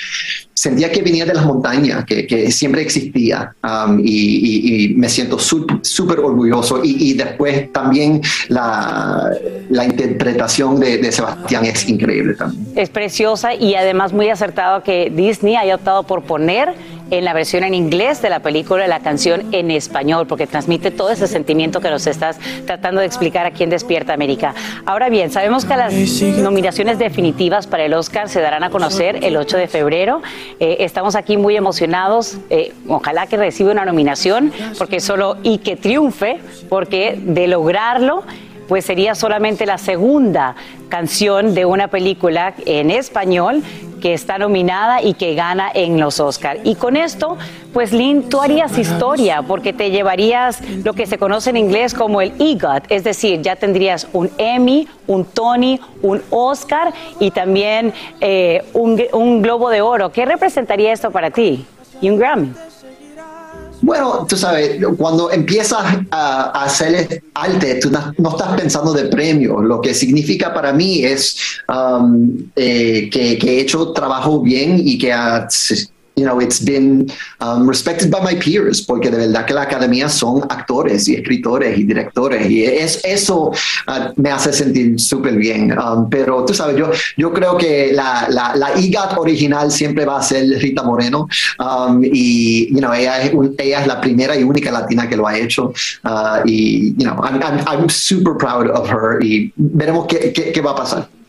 sentía 0.60 0.92
que 0.92 1.00
venía 1.00 1.24
de 1.24 1.32
las 1.32 1.46
montañas, 1.46 2.04
que, 2.04 2.50
siempre 2.50 2.82
existía 2.82 3.54
um, 3.64 3.98
y, 4.04 4.92
me 4.94 5.08
siento 5.08 5.38
súper 5.38 6.18
orgulloso 6.20 6.82
y, 6.84 7.14
después 7.14 7.72
también 7.72 8.20
la, 8.48 9.30
la 9.70 9.84
interpretación 9.86 10.78
de, 10.78 10.98
de, 10.98 11.12
Sebastián 11.12 11.64
es 11.64 11.88
increíble 11.88 12.34
también. 12.34 12.66
Es 12.76 12.90
preciosa 12.90 13.54
y 13.54 13.74
además 13.74 14.12
muy 14.12 14.28
acertado 14.28 14.82
que 14.82 15.10
Disney 15.10 15.56
haya 15.56 15.76
optado 15.76 16.02
por 16.02 16.24
poner 16.24 16.74
en 17.10 17.24
la 17.24 17.32
versión 17.32 17.64
en 17.64 17.74
inglés 17.74 18.22
de 18.22 18.30
la 18.30 18.40
película 18.40 18.86
la 18.86 19.00
canción 19.00 19.44
en 19.52 19.70
español, 19.70 20.26
porque 20.26 20.46
transmite 20.46 20.90
todo 20.90 21.10
ese 21.10 21.26
sentimiento 21.26 21.80
que 21.80 21.90
nos 21.90 22.06
estás 22.06 22.38
tratando 22.66 23.00
de 23.00 23.06
explicar 23.06 23.46
aquí 23.46 23.62
en 23.62 23.70
Despierta 23.70 24.12
América. 24.12 24.54
Ahora 24.86 25.08
bien, 25.08 25.30
sabemos 25.30 25.64
que 25.64 25.76
las 25.76 25.92
nominaciones 26.38 26.98
definitivas 26.98 27.66
para 27.66 27.84
el 27.84 27.94
Oscar 27.94 28.28
se 28.28 28.40
darán 28.40 28.64
a 28.64 28.70
conocer 28.70 29.24
el 29.24 29.36
8 29.36 29.56
de 29.56 29.68
febrero. 29.68 30.22
Eh, 30.58 30.78
estamos 30.80 31.14
aquí 31.14 31.36
muy 31.36 31.56
emocionados. 31.56 32.38
Eh, 32.50 32.72
ojalá 32.88 33.26
que 33.26 33.36
reciba 33.36 33.72
una 33.72 33.84
nominación, 33.84 34.52
porque 34.78 35.00
solo 35.00 35.36
y 35.42 35.58
que 35.58 35.76
triunfe, 35.76 36.38
porque 36.68 37.18
de 37.20 37.48
lograrlo 37.48 38.24
pues 38.70 38.84
sería 38.84 39.16
solamente 39.16 39.66
la 39.66 39.78
segunda 39.78 40.54
canción 40.88 41.54
de 41.54 41.64
una 41.64 41.88
película 41.88 42.54
en 42.66 42.92
español 42.92 43.64
que 44.00 44.14
está 44.14 44.38
nominada 44.38 45.02
y 45.02 45.14
que 45.14 45.34
gana 45.34 45.72
en 45.74 45.98
los 45.98 46.20
Oscars. 46.20 46.60
Y 46.62 46.76
con 46.76 46.96
esto, 46.96 47.36
pues 47.72 47.92
Lynn, 47.92 48.28
tú 48.28 48.40
harías 48.40 48.78
historia 48.78 49.42
porque 49.42 49.72
te 49.72 49.90
llevarías 49.90 50.60
lo 50.84 50.92
que 50.92 51.06
se 51.06 51.18
conoce 51.18 51.50
en 51.50 51.56
inglés 51.56 51.94
como 51.94 52.20
el 52.20 52.32
EGOT, 52.38 52.84
es 52.90 53.02
decir, 53.02 53.42
ya 53.42 53.56
tendrías 53.56 54.06
un 54.12 54.30
Emmy, 54.38 54.86
un 55.08 55.24
Tony, 55.24 55.80
un 56.00 56.22
Oscar 56.30 56.94
y 57.18 57.32
también 57.32 57.92
eh, 58.20 58.62
un, 58.72 59.02
un 59.12 59.42
Globo 59.42 59.68
de 59.70 59.80
Oro. 59.80 60.12
¿Qué 60.12 60.24
representaría 60.24 60.92
esto 60.92 61.10
para 61.10 61.32
ti? 61.32 61.66
Y 62.00 62.08
un 62.08 62.20
Grammy. 62.20 62.52
Bueno, 63.82 64.26
tú 64.28 64.36
sabes, 64.36 64.78
cuando 64.98 65.30
empiezas 65.30 65.82
a, 66.10 66.64
hacer 66.64 67.22
arte, 67.34 67.76
tú 67.76 67.90
no, 67.90 68.30
estás 68.30 68.60
pensando 68.60 68.92
de 68.92 69.04
premio. 69.04 69.60
Lo 69.60 69.80
que 69.80 69.94
significa 69.94 70.52
para 70.52 70.72
mí 70.72 71.04
es 71.04 71.36
um, 71.68 72.28
eh, 72.56 73.08
que, 73.10 73.38
que, 73.38 73.58
he 73.58 73.60
hecho 73.60 73.92
trabajo 73.92 74.40
bien 74.42 74.80
y 74.82 74.98
que 74.98 75.12
ha, 75.12 75.48
you 76.20 76.26
know, 76.26 76.38
it's 76.38 76.60
been 76.60 77.10
um, 77.40 77.66
respected 77.66 78.10
by 78.10 78.20
my 78.20 78.34
peers, 78.34 78.82
porque 78.82 79.10
de 79.10 79.16
verdad 79.16 79.46
que 79.46 79.54
la 79.54 79.62
academia 79.62 80.08
son 80.08 80.42
actores 80.50 81.08
y 81.08 81.14
escritores 81.14 81.78
y 81.78 81.84
directores, 81.84 82.50
y 82.50 82.64
es, 82.64 83.00
eso 83.04 83.52
uh, 83.88 84.12
me 84.16 84.30
hace 84.30 84.52
sentir 84.52 85.00
súper 85.00 85.36
bien. 85.36 85.72
Um, 85.78 86.10
pero 86.10 86.44
tú 86.44 86.52
sabes, 86.52 86.76
yo, 86.76 86.90
yo 87.16 87.32
creo 87.32 87.56
que 87.56 87.92
la, 87.94 88.26
la, 88.28 88.54
la 88.54 88.78
IGAT 88.78 89.16
original 89.16 89.70
siempre 89.70 90.04
va 90.04 90.18
a 90.18 90.22
ser 90.22 90.46
Rita 90.60 90.82
Moreno, 90.82 91.26
um, 91.58 92.02
y 92.04 92.68
you 92.70 92.80
know, 92.80 92.92
ella, 92.92 93.22
es, 93.22 93.32
ella 93.58 93.80
es 93.80 93.86
la 93.86 94.00
primera 94.00 94.36
y 94.36 94.42
única 94.42 94.70
latina 94.70 95.08
que 95.08 95.16
lo 95.16 95.26
ha 95.26 95.38
hecho, 95.38 95.72
uh, 96.04 96.44
y 96.44 96.94
you 96.98 97.04
know, 97.04 97.16
I'm, 97.24 97.40
I'm, 97.42 97.64
I'm, 97.66 97.88
super 97.88 98.34
proud 98.36 98.68
of 98.68 98.90
her, 98.90 99.24
y 99.24 99.52
veremos 99.56 100.06
qué, 100.06 100.32
qué, 100.32 100.52
qué 100.52 100.60
va 100.60 100.72
a 100.72 100.76
pasar. 100.76 101.19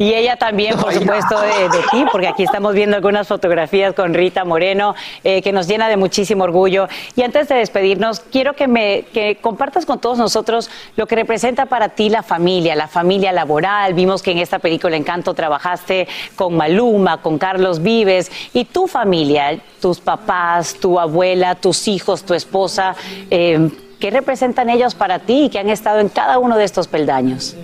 Y 0.00 0.14
ella 0.14 0.36
también, 0.36 0.78
por 0.78 0.94
supuesto, 0.94 1.38
de, 1.42 1.68
ti, 1.90 2.06
porque 2.10 2.26
aquí 2.26 2.42
estamos 2.42 2.72
viendo 2.72 2.96
algunas 2.96 3.28
fotografías 3.28 3.92
con 3.92 4.14
Rita 4.14 4.46
Moreno, 4.46 4.94
eh, 5.24 5.42
que 5.42 5.52
nos 5.52 5.68
llena 5.68 5.90
de 5.90 5.98
muchísimo 5.98 6.44
orgullo. 6.44 6.88
Y 7.16 7.22
antes 7.22 7.48
de 7.48 7.56
despedirnos, 7.56 8.20
quiero 8.20 8.54
que 8.54 8.66
me 8.66 9.02
que 9.12 9.36
compartas 9.42 9.84
con 9.84 9.98
todos 9.98 10.16
nosotros 10.16 10.70
lo 10.96 11.06
que 11.06 11.16
representa 11.16 11.66
para 11.66 11.90
ti 11.90 12.08
la 12.08 12.22
familia, 12.22 12.74
la 12.76 12.88
familia 12.88 13.30
laboral. 13.30 13.92
Vimos 13.92 14.22
que 14.22 14.30
en 14.30 14.38
esta 14.38 14.58
película 14.58 14.96
Encanto 14.96 15.34
trabajaste 15.34 16.08
con 16.34 16.56
Maluma, 16.56 17.20
con 17.20 17.36
Carlos 17.36 17.82
Vives, 17.82 18.32
y 18.54 18.64
tu 18.64 18.86
familia, 18.86 19.60
tus 19.82 20.00
papás, 20.00 20.76
tu 20.80 20.98
abuela, 20.98 21.56
tus 21.56 21.88
hijos, 21.88 22.22
tu 22.22 22.32
esposa. 22.32 22.96
Eh, 23.30 23.68
¿Qué 23.98 24.10
representan 24.10 24.70
ellos 24.70 24.94
para 24.94 25.18
ti 25.18 25.44
y 25.44 25.48
que 25.50 25.58
han 25.58 25.68
estado 25.68 25.98
en 25.98 26.08
cada 26.08 26.38
uno 26.38 26.56
de 26.56 26.64
estos 26.64 26.88
peldaños? 26.88 27.54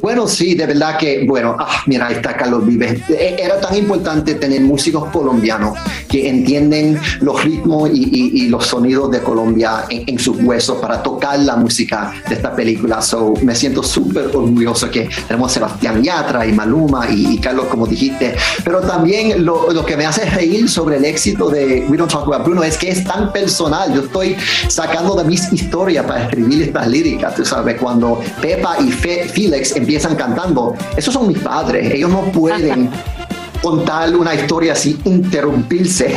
Bueno, 0.00 0.28
sí, 0.28 0.54
de 0.54 0.66
verdad 0.66 0.96
que, 0.96 1.24
bueno, 1.26 1.56
ah, 1.58 1.82
mira, 1.86 2.06
ahí 2.06 2.14
está 2.14 2.36
Carlos 2.36 2.64
Vives. 2.64 3.00
E, 3.10 3.36
era 3.38 3.60
tan 3.60 3.76
importante 3.76 4.34
tener 4.36 4.60
músicos 4.60 5.10
colombianos 5.10 5.76
que 6.08 6.28
entienden 6.28 6.98
los 7.20 7.42
ritmos 7.42 7.90
y, 7.92 8.48
los 8.48 8.66
sonidos 8.66 9.10
de 9.10 9.20
Colombia 9.20 9.84
en, 9.90 10.18
sus 10.18 10.40
huesos 10.40 10.78
para 10.78 11.02
tocar 11.02 11.38
la 11.40 11.56
música 11.56 12.12
de 12.28 12.36
esta 12.36 12.54
película. 12.54 13.02
So, 13.02 13.34
me 13.42 13.54
siento 13.54 13.82
súper 13.82 14.26
orgulloso 14.26 14.90
que 14.90 15.08
tenemos 15.26 15.50
a 15.50 15.54
Sebastián 15.54 16.02
Yatra 16.02 16.46
y 16.46 16.52
Maluma 16.52 17.06
y, 17.10 17.38
Carlos, 17.38 17.66
como 17.66 17.86
dijiste. 17.86 18.36
Pero 18.64 18.80
también 18.80 19.44
lo, 19.44 19.72
lo, 19.72 19.84
que 19.84 19.96
me 19.96 20.06
hace 20.06 20.24
reír 20.30 20.68
sobre 20.68 20.96
el 20.96 21.04
éxito 21.04 21.50
de 21.50 21.84
We 21.88 21.96
Don't 21.96 22.10
Talk 22.10 22.26
About 22.26 22.44
Bruno 22.44 22.62
es 22.62 22.78
que 22.78 22.90
es 22.90 23.04
tan 23.04 23.32
personal. 23.32 23.92
Yo 23.92 24.02
estoy 24.02 24.36
sacando 24.68 25.16
de 25.16 25.24
mis 25.24 25.52
historias 25.52 26.06
para 26.06 26.24
escribir 26.24 26.62
estas 26.62 26.86
líricas. 26.86 27.34
Tú 27.34 27.44
sabes, 27.44 27.76
cuando 27.80 28.20
Pepa 28.40 28.76
y 28.80 28.90
Fe, 28.90 29.28
Felix 29.28 29.74
empiezan 29.88 30.16
cantando, 30.16 30.74
esos 30.98 31.14
son 31.14 31.26
mis 31.26 31.38
padres, 31.38 31.94
ellos 31.94 32.10
no 32.10 32.20
pueden 32.24 32.90
contar 33.62 34.14
una 34.14 34.34
historia 34.34 34.72
así, 34.72 34.98
interrumpirse. 35.04 36.14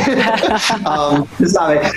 um, 0.86 1.24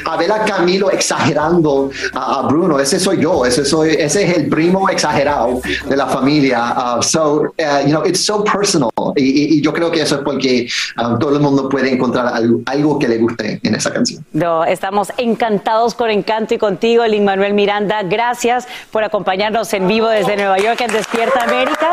A 0.05 0.17
ver 0.17 0.31
a 0.31 0.45
Camilo 0.45 0.91
exagerando 0.91 1.89
a, 2.13 2.47
Bruno, 2.47 2.79
ese 2.79 2.99
soy 2.99 3.21
yo, 3.21 3.45
ese, 3.45 3.65
soy, 3.65 3.95
ese 3.97 4.23
es 4.23 4.37
el 4.37 4.49
primo 4.49 4.89
exagerado 4.89 5.61
de 5.87 5.95
la 5.95 6.07
familia. 6.07 6.73
Uh, 6.75 7.01
so, 7.01 7.41
uh, 7.41 7.85
you 7.85 7.91
know, 7.91 8.05
it's 8.05 8.25
so 8.25 8.43
personal. 8.43 8.91
Y, 9.15 9.61
yo 9.61 9.73
creo 9.73 9.91
que 9.91 10.01
eso 10.01 10.15
es 10.15 10.21
porque 10.21 10.67
um, 10.97 11.17
todo 11.19 11.35
el 11.35 11.41
mundo 11.41 11.69
puede 11.69 11.91
encontrar 11.91 12.33
algo, 12.65 12.99
que 12.99 13.07
le 13.07 13.17
guste 13.17 13.59
en 13.63 13.75
esa 13.75 13.91
canción. 13.91 14.23
No, 14.33 14.63
estamos 14.63 15.11
encantados 15.17 15.95
con 15.95 16.09
Encanto 16.09 16.53
y 16.53 16.57
contigo, 16.57 17.05
Lin 17.05 17.25
Manuel 17.25 17.53
Miranda. 17.53 18.03
Gracias 18.03 18.67
por 18.91 19.03
acompañarnos 19.03 19.73
en 19.73 19.87
vivo 19.87 20.07
desde 20.07 20.35
Nueva 20.35 20.57
York 20.57 20.79
en 20.81 20.91
Despierta 20.91 21.43
América. 21.43 21.89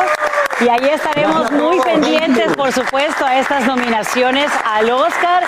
Y 0.61 0.69
ahí 0.69 0.89
estaremos 0.93 1.51
muy 1.51 1.79
pendientes, 1.81 2.55
por 2.55 2.71
supuesto, 2.71 3.25
a 3.25 3.39
estas 3.39 3.65
nominaciones 3.65 4.51
al 4.65 4.89
Oscar. 4.91 5.43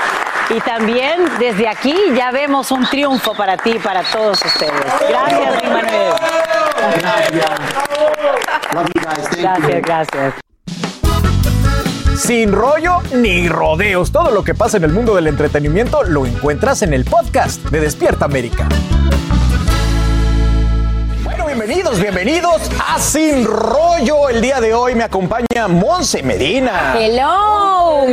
Y 0.50 0.60
también 0.62 1.26
desde 1.40 1.68
aquí 1.68 1.96
ya 2.16 2.32
vemos 2.32 2.72
un 2.72 2.86
triunfo 2.86 3.34
para 3.34 3.58
ti 3.58 3.72
y 3.72 3.80
para 3.80 4.04
todos 4.04 4.44
ustedes. 4.44 4.74
Gracias, 5.08 5.64
Manuel. 5.64 6.14
Gracias, 9.38 9.82
gracias. 9.82 10.34
Sin 12.16 12.54
rollo 12.54 13.02
ni 13.14 13.50
rodeos, 13.50 14.12
todo 14.12 14.32
lo 14.32 14.44
que 14.44 14.56
pasa 14.56 14.78
en 14.78 14.86
el 14.86 14.92
mundo 14.94 15.16
del 15.16 15.28
entretenimiento 15.28 16.04
lo 16.04 16.26
encuentras 16.26 16.82
en 16.82 16.94
el 16.94 17.06
podcast 17.06 17.62
de 17.66 17.82
Despierta 17.82 18.26
América 18.26 18.70
bienvenidos, 21.66 22.00
bienvenidos 22.00 22.62
a 22.80 23.00
Sin 23.00 23.44
Rollo. 23.44 24.30
El 24.30 24.40
día 24.40 24.62
de 24.62 24.76
hoy 24.76 24.94
me 24.94 25.04
acompaña 25.04 25.68
Monse 25.68 26.22
Medina. 26.22 26.94
Hello. 26.96 28.06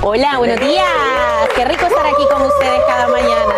Hola, 0.00 0.38
buenos 0.38 0.58
días. 0.58 0.86
Qué 1.54 1.66
rico 1.66 1.84
estar 1.84 2.06
aquí 2.06 2.22
con 2.32 2.40
ustedes 2.40 2.80
cada 2.88 3.08
mañana. 3.08 3.54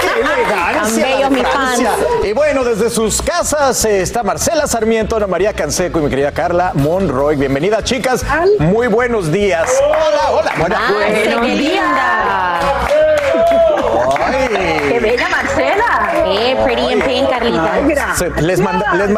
Qué 0.00 0.20
elegancia. 0.40 1.30
mis 1.30 1.42
fans. 1.42 1.82
Y 2.22 2.32
bueno, 2.32 2.62
desde 2.62 2.88
sus 2.88 3.20
casas 3.22 3.84
está 3.84 4.22
Marcela 4.22 4.68
Sarmiento, 4.68 5.16
Ana 5.16 5.26
María 5.26 5.52
Canseco 5.52 5.98
y 5.98 6.02
mi 6.02 6.08
querida 6.10 6.30
Carla 6.30 6.70
Monroy. 6.74 7.34
Bienvenida, 7.34 7.82
chicas. 7.82 8.24
Muy 8.60 8.86
buenos 8.86 9.32
días. 9.32 9.68
Hola, 9.84 10.30
hola. 10.30 10.52
Buenos 10.94 11.58
días. 11.58 13.15
¡Qué 14.88 14.98
bella 15.00 15.28
Marcela! 15.28 16.12
¡Eh, 16.26 16.56
pretty 16.64 16.92
and 16.92 17.04
pink, 17.04 17.28
Carlita! 17.28 18.14
Se, 18.16 18.30
les 18.42 18.60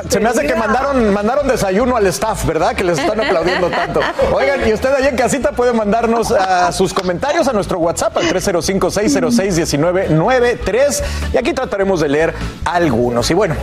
se 0.08 0.20
me 0.20 0.28
hace 0.28 0.46
que 0.46 0.54
mandaron, 0.54 1.12
mandaron 1.12 1.48
desayuno 1.48 1.96
al 1.96 2.06
staff, 2.08 2.44
¿verdad? 2.44 2.74
Que 2.74 2.84
les 2.84 2.98
están 2.98 3.18
aplaudiendo 3.20 3.70
tanto. 3.70 4.00
Oigan, 4.32 4.68
y 4.68 4.72
usted 4.72 4.92
ahí 4.94 5.06
en 5.06 5.16
casita 5.16 5.52
puede 5.52 5.72
mandarnos 5.72 6.30
uh, 6.30 6.36
sus 6.72 6.92
comentarios 6.94 7.48
a 7.48 7.52
nuestro 7.52 7.78
WhatsApp 7.78 8.16
al 8.16 8.28
305-606-1993 8.28 11.02
y 11.32 11.36
aquí 11.36 11.52
trataremos 11.52 12.00
de 12.00 12.08
leer 12.08 12.34
algunos. 12.64 13.30
Y 13.30 13.34
bueno, 13.34 13.54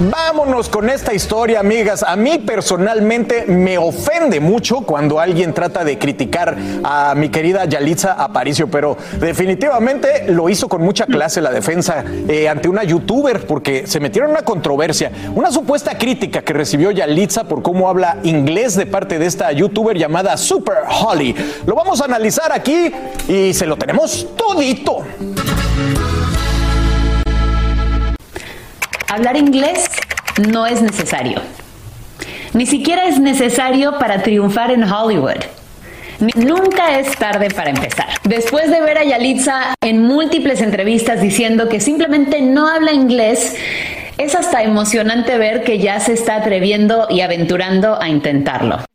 vámonos 0.00 0.68
con 0.68 0.88
esta 0.90 1.14
historia, 1.14 1.60
amigas. 1.60 2.02
A 2.02 2.16
mí 2.16 2.38
personalmente 2.38 3.46
me 3.46 3.78
ofende 3.78 4.40
mucho 4.40 4.82
cuando 4.82 5.20
alguien 5.20 5.52
trata 5.52 5.84
de 5.84 5.98
criticar 5.98 6.56
a 6.84 7.14
mi 7.16 7.28
querida 7.28 7.64
Yalitza 7.64 8.12
Aparicio, 8.12 8.68
pero 8.68 8.96
definitivamente 9.20 10.26
lo 10.28 10.48
hizo 10.48 10.68
con 10.68 10.82
mucha 10.82 11.06
clase 11.06 11.40
la 11.40 11.50
defensa 11.50 12.04
eh, 12.28 12.48
ante 12.48 12.68
una 12.68 12.84
youtuber 12.84 13.46
porque 13.46 13.86
se 13.86 14.00
metieron 14.00 14.30
en 14.30 14.36
una 14.36 14.44
controversia, 14.44 15.10
una 15.34 15.50
supuesta 15.50 15.96
crítica 15.98 16.42
que 16.42 16.52
recibió 16.52 16.90
Yalitza 16.90 17.44
por 17.44 17.62
cómo 17.62 17.88
habla 17.88 18.18
inglés 18.22 18.76
de 18.76 18.86
parte 18.86 19.18
de 19.18 19.26
esta 19.26 19.52
youtuber 19.52 19.96
llamada 19.96 20.36
Super 20.36 20.78
Holly. 20.88 21.34
Lo 21.66 21.74
vamos 21.74 22.00
a 22.00 22.04
analizar 22.04 22.52
aquí 22.52 22.92
y 23.28 23.52
se 23.54 23.66
lo 23.66 23.76
tenemos 23.76 24.26
todito. 24.36 25.04
Hablar 29.10 29.38
inglés 29.38 29.88
no 30.50 30.66
es 30.66 30.82
necesario. 30.82 31.40
Ni 32.52 32.66
siquiera 32.66 33.08
es 33.08 33.18
necesario 33.18 33.98
para 33.98 34.22
triunfar 34.22 34.70
en 34.70 34.84
Hollywood. 34.84 35.44
Nunca 36.36 36.98
es 36.98 37.16
tarde 37.16 37.48
para 37.48 37.70
empezar. 37.70 38.06
Después 38.24 38.70
de 38.70 38.82
ver 38.82 38.98
a 38.98 39.04
Yalitza 39.04 39.74
en 39.80 40.02
múltiples 40.02 40.60
entrevistas 40.60 41.22
diciendo 41.22 41.70
que 41.70 41.80
simplemente 41.80 42.42
no 42.42 42.68
habla 42.68 42.92
inglés, 42.92 43.56
es 44.18 44.34
hasta 44.34 44.62
emocionante 44.62 45.38
ver 45.38 45.64
que 45.64 45.78
ya 45.78 46.00
se 46.00 46.12
está 46.12 46.36
atreviendo 46.36 47.06
y 47.08 47.22
aventurando 47.22 47.98
a 47.98 48.08
intentarlo. 48.10 48.87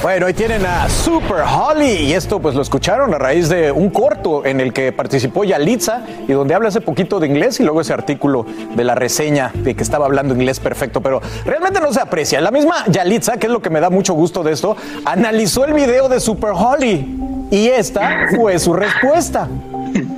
Bueno, 0.00 0.26
ahí 0.26 0.32
tienen 0.32 0.64
a 0.64 0.88
Super 0.88 1.40
Holly 1.40 1.90
y 1.90 2.12
esto 2.12 2.38
pues 2.38 2.54
lo 2.54 2.62
escucharon 2.62 3.12
a 3.14 3.18
raíz 3.18 3.48
de 3.48 3.72
un 3.72 3.90
corto 3.90 4.46
en 4.46 4.60
el 4.60 4.72
que 4.72 4.92
participó 4.92 5.42
Yalitza 5.42 6.02
y 6.28 6.32
donde 6.32 6.54
habla 6.54 6.68
ese 6.68 6.80
poquito 6.80 7.18
de 7.18 7.26
inglés 7.26 7.58
y 7.58 7.64
luego 7.64 7.80
ese 7.80 7.94
artículo 7.94 8.46
de 8.76 8.84
la 8.84 8.94
reseña 8.94 9.50
de 9.52 9.74
que 9.74 9.82
estaba 9.82 10.06
hablando 10.06 10.34
inglés 10.34 10.60
perfecto, 10.60 11.00
pero 11.00 11.20
realmente 11.44 11.80
no 11.80 11.92
se 11.92 12.00
aprecia. 12.00 12.40
La 12.40 12.52
misma 12.52 12.84
Yalitza, 12.86 13.38
que 13.38 13.48
es 13.48 13.52
lo 13.52 13.60
que 13.60 13.70
me 13.70 13.80
da 13.80 13.90
mucho 13.90 14.14
gusto 14.14 14.44
de 14.44 14.52
esto, 14.52 14.76
analizó 15.04 15.64
el 15.64 15.72
video 15.72 16.08
de 16.08 16.20
Super 16.20 16.52
Holly 16.54 17.48
y 17.50 17.66
esta 17.66 18.28
fue 18.36 18.60
su 18.60 18.74
respuesta 18.74 19.48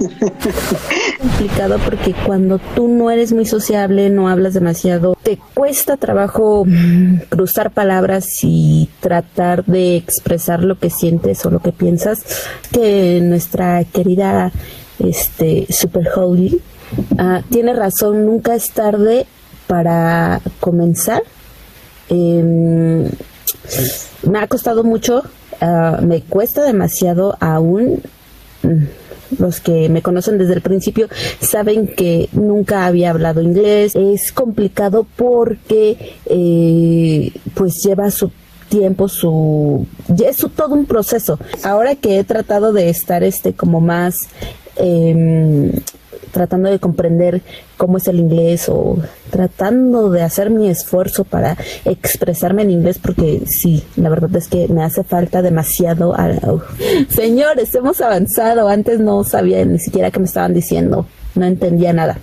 complicado 1.20 1.78
porque 1.84 2.14
cuando 2.26 2.58
tú 2.74 2.88
no 2.88 3.10
eres 3.10 3.32
muy 3.32 3.44
sociable, 3.46 4.10
no 4.10 4.28
hablas 4.28 4.54
demasiado, 4.54 5.16
te 5.22 5.38
cuesta 5.54 5.96
trabajo 5.96 6.64
mm, 6.66 7.16
cruzar 7.28 7.70
palabras 7.70 8.26
y 8.42 8.88
tratar 9.00 9.64
de 9.64 9.96
expresar 9.96 10.62
lo 10.62 10.78
que 10.78 10.90
sientes 10.90 11.44
o 11.44 11.50
lo 11.50 11.60
que 11.60 11.72
piensas. 11.72 12.24
Que 12.72 13.20
nuestra 13.22 13.84
querida 13.84 14.52
este 14.98 15.66
Super 15.70 16.08
Holy 16.14 16.60
ah, 17.18 17.42
tiene 17.50 17.72
razón, 17.74 18.26
nunca 18.26 18.54
es 18.54 18.70
tarde 18.70 19.26
para 19.66 20.40
comenzar. 20.60 21.22
Em, 22.08 23.04
me 24.22 24.38
ha 24.38 24.46
costado 24.48 24.82
mucho, 24.84 25.22
ah, 25.60 26.00
me 26.02 26.22
cuesta 26.22 26.62
demasiado 26.64 27.36
aún 27.40 28.02
mm, 28.62 28.99
los 29.38 29.60
que 29.60 29.88
me 29.88 30.02
conocen 30.02 30.38
desde 30.38 30.54
el 30.54 30.60
principio 30.60 31.08
saben 31.40 31.86
que 31.86 32.28
nunca 32.32 32.86
había 32.86 33.10
hablado 33.10 33.42
inglés. 33.42 33.94
Es 33.94 34.32
complicado 34.32 35.06
porque 35.16 36.16
eh, 36.26 37.32
pues 37.54 37.82
lleva 37.84 38.10
su 38.10 38.30
tiempo, 38.68 39.08
su 39.08 39.86
es 40.24 40.38
todo 40.54 40.74
un 40.74 40.86
proceso. 40.86 41.38
Ahora 41.62 41.96
que 41.96 42.18
he 42.18 42.24
tratado 42.24 42.72
de 42.72 42.88
estar 42.88 43.22
este 43.22 43.52
como 43.52 43.80
más 43.80 44.16
eh, 44.76 45.72
tratando 46.30 46.70
de 46.70 46.78
comprender 46.78 47.42
cómo 47.76 47.98
es 47.98 48.08
el 48.08 48.20
inglés 48.20 48.68
o 48.68 48.98
tratando 49.30 50.10
de 50.10 50.22
hacer 50.22 50.50
mi 50.50 50.68
esfuerzo 50.68 51.24
para 51.24 51.56
expresarme 51.84 52.62
en 52.62 52.70
inglés 52.70 52.98
porque 52.98 53.42
sí, 53.46 53.84
la 53.96 54.08
verdad 54.08 54.34
es 54.36 54.48
que 54.48 54.68
me 54.68 54.82
hace 54.82 55.02
falta 55.04 55.42
demasiado. 55.42 56.14
Señores, 57.08 57.74
hemos 57.74 58.00
avanzado. 58.00 58.68
Antes 58.68 59.00
no 59.00 59.24
sabía 59.24 59.64
ni 59.64 59.78
siquiera 59.78 60.10
qué 60.10 60.18
me 60.18 60.26
estaban 60.26 60.54
diciendo. 60.54 61.06
No 61.34 61.46
entendía 61.46 61.92
nada. 61.92 62.18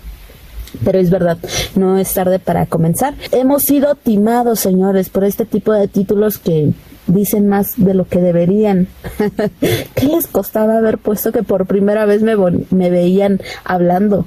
Pero 0.83 0.99
es 0.99 1.09
verdad, 1.09 1.37
no 1.75 1.97
es 1.97 2.13
tarde 2.13 2.39
para 2.39 2.65
comenzar. 2.65 3.15
Hemos 3.31 3.63
sido 3.63 3.95
timados, 3.95 4.59
señores, 4.59 5.09
por 5.09 5.23
este 5.23 5.45
tipo 5.45 5.73
de 5.73 5.87
títulos 5.87 6.37
que 6.37 6.71
dicen 7.07 7.47
más 7.47 7.73
de 7.77 7.93
lo 7.93 8.05
que 8.05 8.19
deberían. 8.19 8.87
¿Qué 9.95 10.05
les 10.05 10.27
costaba 10.27 10.77
haber 10.77 10.97
puesto 10.97 11.31
que 11.31 11.43
por 11.43 11.65
primera 11.65 12.05
vez 12.05 12.21
me, 12.21 12.35
me 12.35 12.89
veían 12.89 13.41
hablando? 13.63 14.25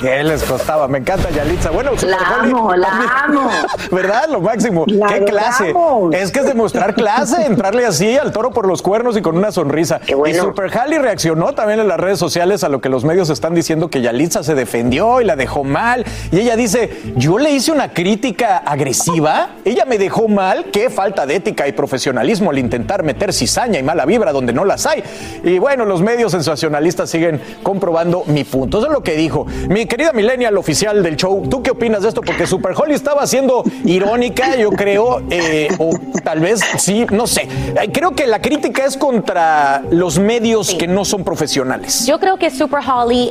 ¿Qué 0.00 0.24
les 0.24 0.42
costaba? 0.42 0.88
Me 0.88 0.98
encanta 0.98 1.30
Yalitza. 1.30 1.70
Bueno, 1.70 1.92
la 2.06 2.18
amo, 2.40 2.74
la 2.74 3.24
amo. 3.24 3.48
¿Verdad? 3.92 4.28
Lo 4.30 4.40
máximo. 4.40 4.84
¿Qué 4.86 5.24
clase? 5.24 5.72
Es 6.12 6.32
que 6.32 6.40
es 6.40 6.46
demostrar 6.46 6.94
clase, 6.94 7.46
entrarle 7.46 7.86
así 7.86 8.16
al 8.18 8.32
toro 8.32 8.50
por 8.50 8.66
los 8.66 8.82
cuernos 8.82 9.16
y 9.16 9.22
con 9.22 9.36
una 9.36 9.52
sonrisa. 9.52 10.00
Y 10.26 10.34
Super 10.34 10.76
Halley 10.76 10.98
reaccionó 10.98 11.52
también 11.52 11.80
en 11.80 11.88
las 11.88 11.98
redes 11.98 12.18
sociales 12.18 12.64
a 12.64 12.68
lo 12.68 12.80
que 12.80 12.88
los 12.88 13.04
medios 13.04 13.30
están 13.30 13.54
diciendo 13.54 13.88
que 13.88 14.00
Yalitza 14.02 14.42
se 14.42 14.54
defendió 14.54 15.20
y 15.20 15.24
la 15.24 15.36
dejó 15.36 15.64
mal. 15.64 16.04
Y 16.32 16.40
ella 16.40 16.56
dice, 16.56 16.90
yo 17.16 17.38
le 17.38 17.50
hice 17.52 17.70
una 17.70 17.92
crítica 17.92 18.58
agresiva, 18.58 19.50
ella 19.64 19.84
me 19.84 19.98
dejó 19.98 20.28
mal, 20.28 20.66
qué 20.72 20.90
falta 20.90 21.24
de 21.24 21.36
ética 21.36 21.68
y 21.68 21.72
profesionalismo 21.72 22.50
al 22.50 22.58
intentar 22.58 23.04
meter 23.04 23.32
cizaña 23.32 23.78
y 23.78 23.82
mala 23.82 24.04
vibra 24.06 24.32
donde 24.32 24.52
no 24.52 24.64
las 24.64 24.86
hay. 24.86 25.04
Y 25.44 25.58
bueno, 25.58 25.84
los 25.84 26.02
medios 26.02 26.32
sensacionalistas 26.32 27.10
siguen 27.10 27.40
comprobando 27.62 28.24
mi 28.26 28.44
punto. 28.44 28.78
Eso 28.78 28.88
es 28.88 28.92
lo 28.92 29.02
que 29.02 29.16
dijo. 29.16 29.46
Mi 29.68 29.86
querida 29.94 30.12
Millennial 30.12 30.56
oficial 30.58 31.04
del 31.04 31.14
show, 31.14 31.46
¿tú 31.48 31.62
qué 31.62 31.70
opinas 31.70 32.02
de 32.02 32.08
esto? 32.08 32.20
Porque 32.20 32.48
Super 32.48 32.72
Holly 32.76 32.94
estaba 32.94 33.24
siendo 33.28 33.62
irónica, 33.84 34.56
yo 34.56 34.70
creo, 34.70 35.22
eh, 35.30 35.68
o 35.78 35.90
tal 36.24 36.40
vez 36.40 36.62
sí, 36.78 37.06
no 37.12 37.28
sé. 37.28 37.42
Eh, 37.42 37.90
creo 37.92 38.10
que 38.10 38.26
la 38.26 38.40
crítica 38.40 38.84
es 38.84 38.96
contra 38.96 39.84
los 39.90 40.18
medios 40.18 40.74
que 40.74 40.88
no 40.88 41.04
son 41.04 41.22
profesionales. 41.22 42.06
Yo 42.06 42.18
creo 42.18 42.38
que 42.38 42.50
Super 42.50 42.80
Holly, 42.84 43.30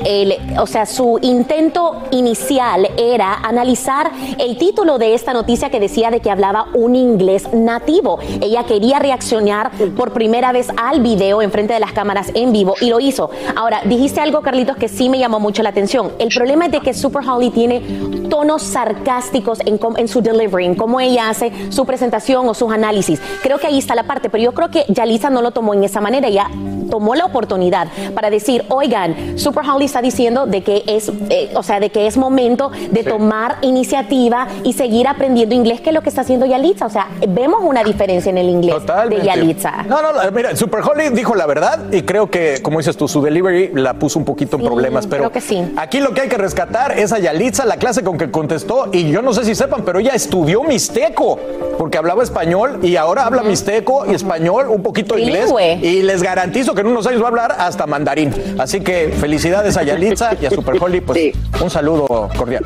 o 0.57 0.66
sea, 0.66 0.86
su 0.86 1.20
intento 1.22 2.01
inicial 2.11 2.89
era 2.97 3.34
analizar 3.43 4.09
el 4.39 4.57
título 4.57 4.97
de 4.97 5.16
esta 5.16 5.34
noticia 5.34 5.70
que 5.70 5.82
decía 5.82 6.11
de 6.11 6.22
que 6.22 6.32
hablaba 6.32 6.68
un 6.76 6.95
inglés 6.95 7.51
nativo. 7.51 8.20
Ella 8.39 8.64
quería 8.64 8.99
reaccionar 8.99 9.72
por 9.97 10.14
primera 10.14 10.53
vez 10.53 10.68
al 10.78 11.01
video 11.01 11.41
en 11.41 11.51
frente 11.51 11.74
de 11.74 11.82
las 11.82 11.91
cámaras 11.91 12.32
en 12.36 12.53
vivo 12.53 12.76
y 12.80 12.89
lo 12.89 13.01
hizo. 13.01 13.32
Ahora, 13.57 13.82
dijiste 13.84 14.22
algo, 14.22 14.41
Carlitos, 14.41 14.78
que 14.78 14.88
sí 14.88 15.09
me 15.09 15.20
llamó 15.20 15.41
mucho 15.41 15.61
la 15.61 15.70
atención. 15.70 16.14
El 16.20 16.32
problema 16.44 16.54
problema 16.54 16.66
es 16.66 16.72
de 16.74 16.91
que 16.91 16.94
Super 16.94 17.24
Holly 17.26 17.52
tiene 17.52 17.82
tonos 18.30 18.64
sarcásticos 18.64 19.60
en, 19.62 19.80
en, 19.96 20.08
su 20.10 20.22
delivery, 20.22 20.66
en 20.66 20.76
cómo 20.76 21.00
ella 21.00 21.30
hace 21.30 21.52
su 21.70 21.86
presentación 21.86 22.50
o 22.50 22.54
sus 22.54 22.70
análisis. 22.70 23.22
Creo 23.41 23.60
que 23.60 23.68
ahí 23.68 23.78
está 23.78 23.96
la 23.96 24.04
parte, 24.04 24.30
pero 24.30 24.44
yo 24.44 24.54
creo 24.54 24.70
que 24.70 24.84
Yalisa 24.89 25.30
no 25.30 25.41
lo 25.41 25.52
tomó 25.52 25.74
en 25.74 25.86
esa 25.86 26.02
manera. 26.02 26.28
Ella 26.28 26.50
tomó 26.94 27.16
la 27.16 27.26
oportunidad 27.26 27.88
para 28.14 28.30
decir, 28.30 28.66
oigan, 28.70 29.39
Super 29.39 29.64
Holly 29.68 29.86
está 29.86 30.00
diciendo 30.00 30.46
de 30.46 30.62
que 30.62 30.84
es, 30.86 31.12
eh, 31.30 31.52
o 31.56 31.64
sea, 31.64 31.80
de 31.80 31.89
que 31.89 32.06
es 32.06 32.18
momento 32.18 32.72
de 32.91 33.04
tomar 33.04 33.58
iniciativa 33.62 34.48
y 34.64 34.74
seguir 34.74 35.08
aprendiendo 35.08 35.56
inglés, 35.56 35.82
que 35.82 35.89
es 35.89 35.96
lo 35.96 36.04
que 36.04 36.10
está 36.10 36.22
haciendo 36.22 36.46
Yalitza. 36.46 36.86
O 36.86 36.91
sea, 36.91 37.08
vemos 37.28 37.62
una 37.64 37.84
diferencia 37.84 38.30
en 38.30 38.38
el 38.38 38.48
inglés 38.48 38.76
de 39.10 39.22
Yalitza. 39.24 39.84
No, 39.88 40.04
no, 40.04 40.10
mira, 40.32 40.56
Super 40.56 40.82
Holly 40.82 41.10
dijo 41.10 41.34
la 41.34 41.48
verdad 41.48 41.91
y 41.91 42.04
creo 42.04 42.30
que, 42.30 42.60
como 42.62 42.78
dices 42.78 42.96
tú, 42.96 43.08
su 43.08 43.24
delivery 43.24 43.72
la 43.74 43.96
puso 43.96 44.20
un 44.20 44.26
poquito 44.26 44.58
en 44.58 44.64
problemas, 44.64 45.08
pero 45.08 45.24
creo 45.24 45.32
que 45.32 45.41
sí. 45.41 45.64
aquí 45.78 46.00
lo 46.00 46.14
que 46.14 46.22
hay 46.22 46.30
que 46.30 46.33
rescatar 46.38 46.98
es 46.98 47.12
a 47.12 47.20
Yalitza, 47.20 47.66
la 47.66 47.78
clase 47.78 48.04
con 48.04 48.18
que 48.18 48.32
contestó, 48.32 48.90
y 48.92 49.10
yo 49.10 49.22
no 49.22 49.34
sé 49.34 49.46
si 49.46 49.56
sepan, 49.56 49.84
pero 49.84 50.00
ella 50.00 50.12
estudió 50.14 50.64
mixteco, 50.64 51.40
porque 51.78 51.98
hablaba 51.98 52.24
español 52.24 52.80
y 52.84 52.96
ahora 52.96 53.26
habla 53.26 53.44
mixteco 53.44 54.06
y 54.06 54.14
español, 54.14 54.68
un 54.70 54.84
poquito 54.84 55.18
inglés, 55.18 55.52
y 55.82 56.02
les 56.02 56.24
garantizo 56.24 56.74
que 56.74 56.82
en 56.82 56.88
unos 56.88 57.08
años 57.08 57.22
va 57.22 57.26
a 57.26 57.30
hablar 57.30 57.56
hasta 57.58 57.88
mandarín. 57.88 58.34
Así 58.58 58.82
que 58.82 59.10
felicidades 59.10 59.78
a 59.78 59.84
Yalitza 59.84 60.32
y 60.40 60.46
a 60.46 60.52
Super 60.52 60.76
Holly, 60.82 61.02
pues 61.02 61.34
un 61.62 61.70
saludo 61.70 62.30
cordial. 62.38 62.66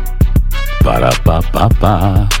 Para 0.83 1.09
pa 1.23 1.37
pa 1.53 1.69
pa. 1.79 2.40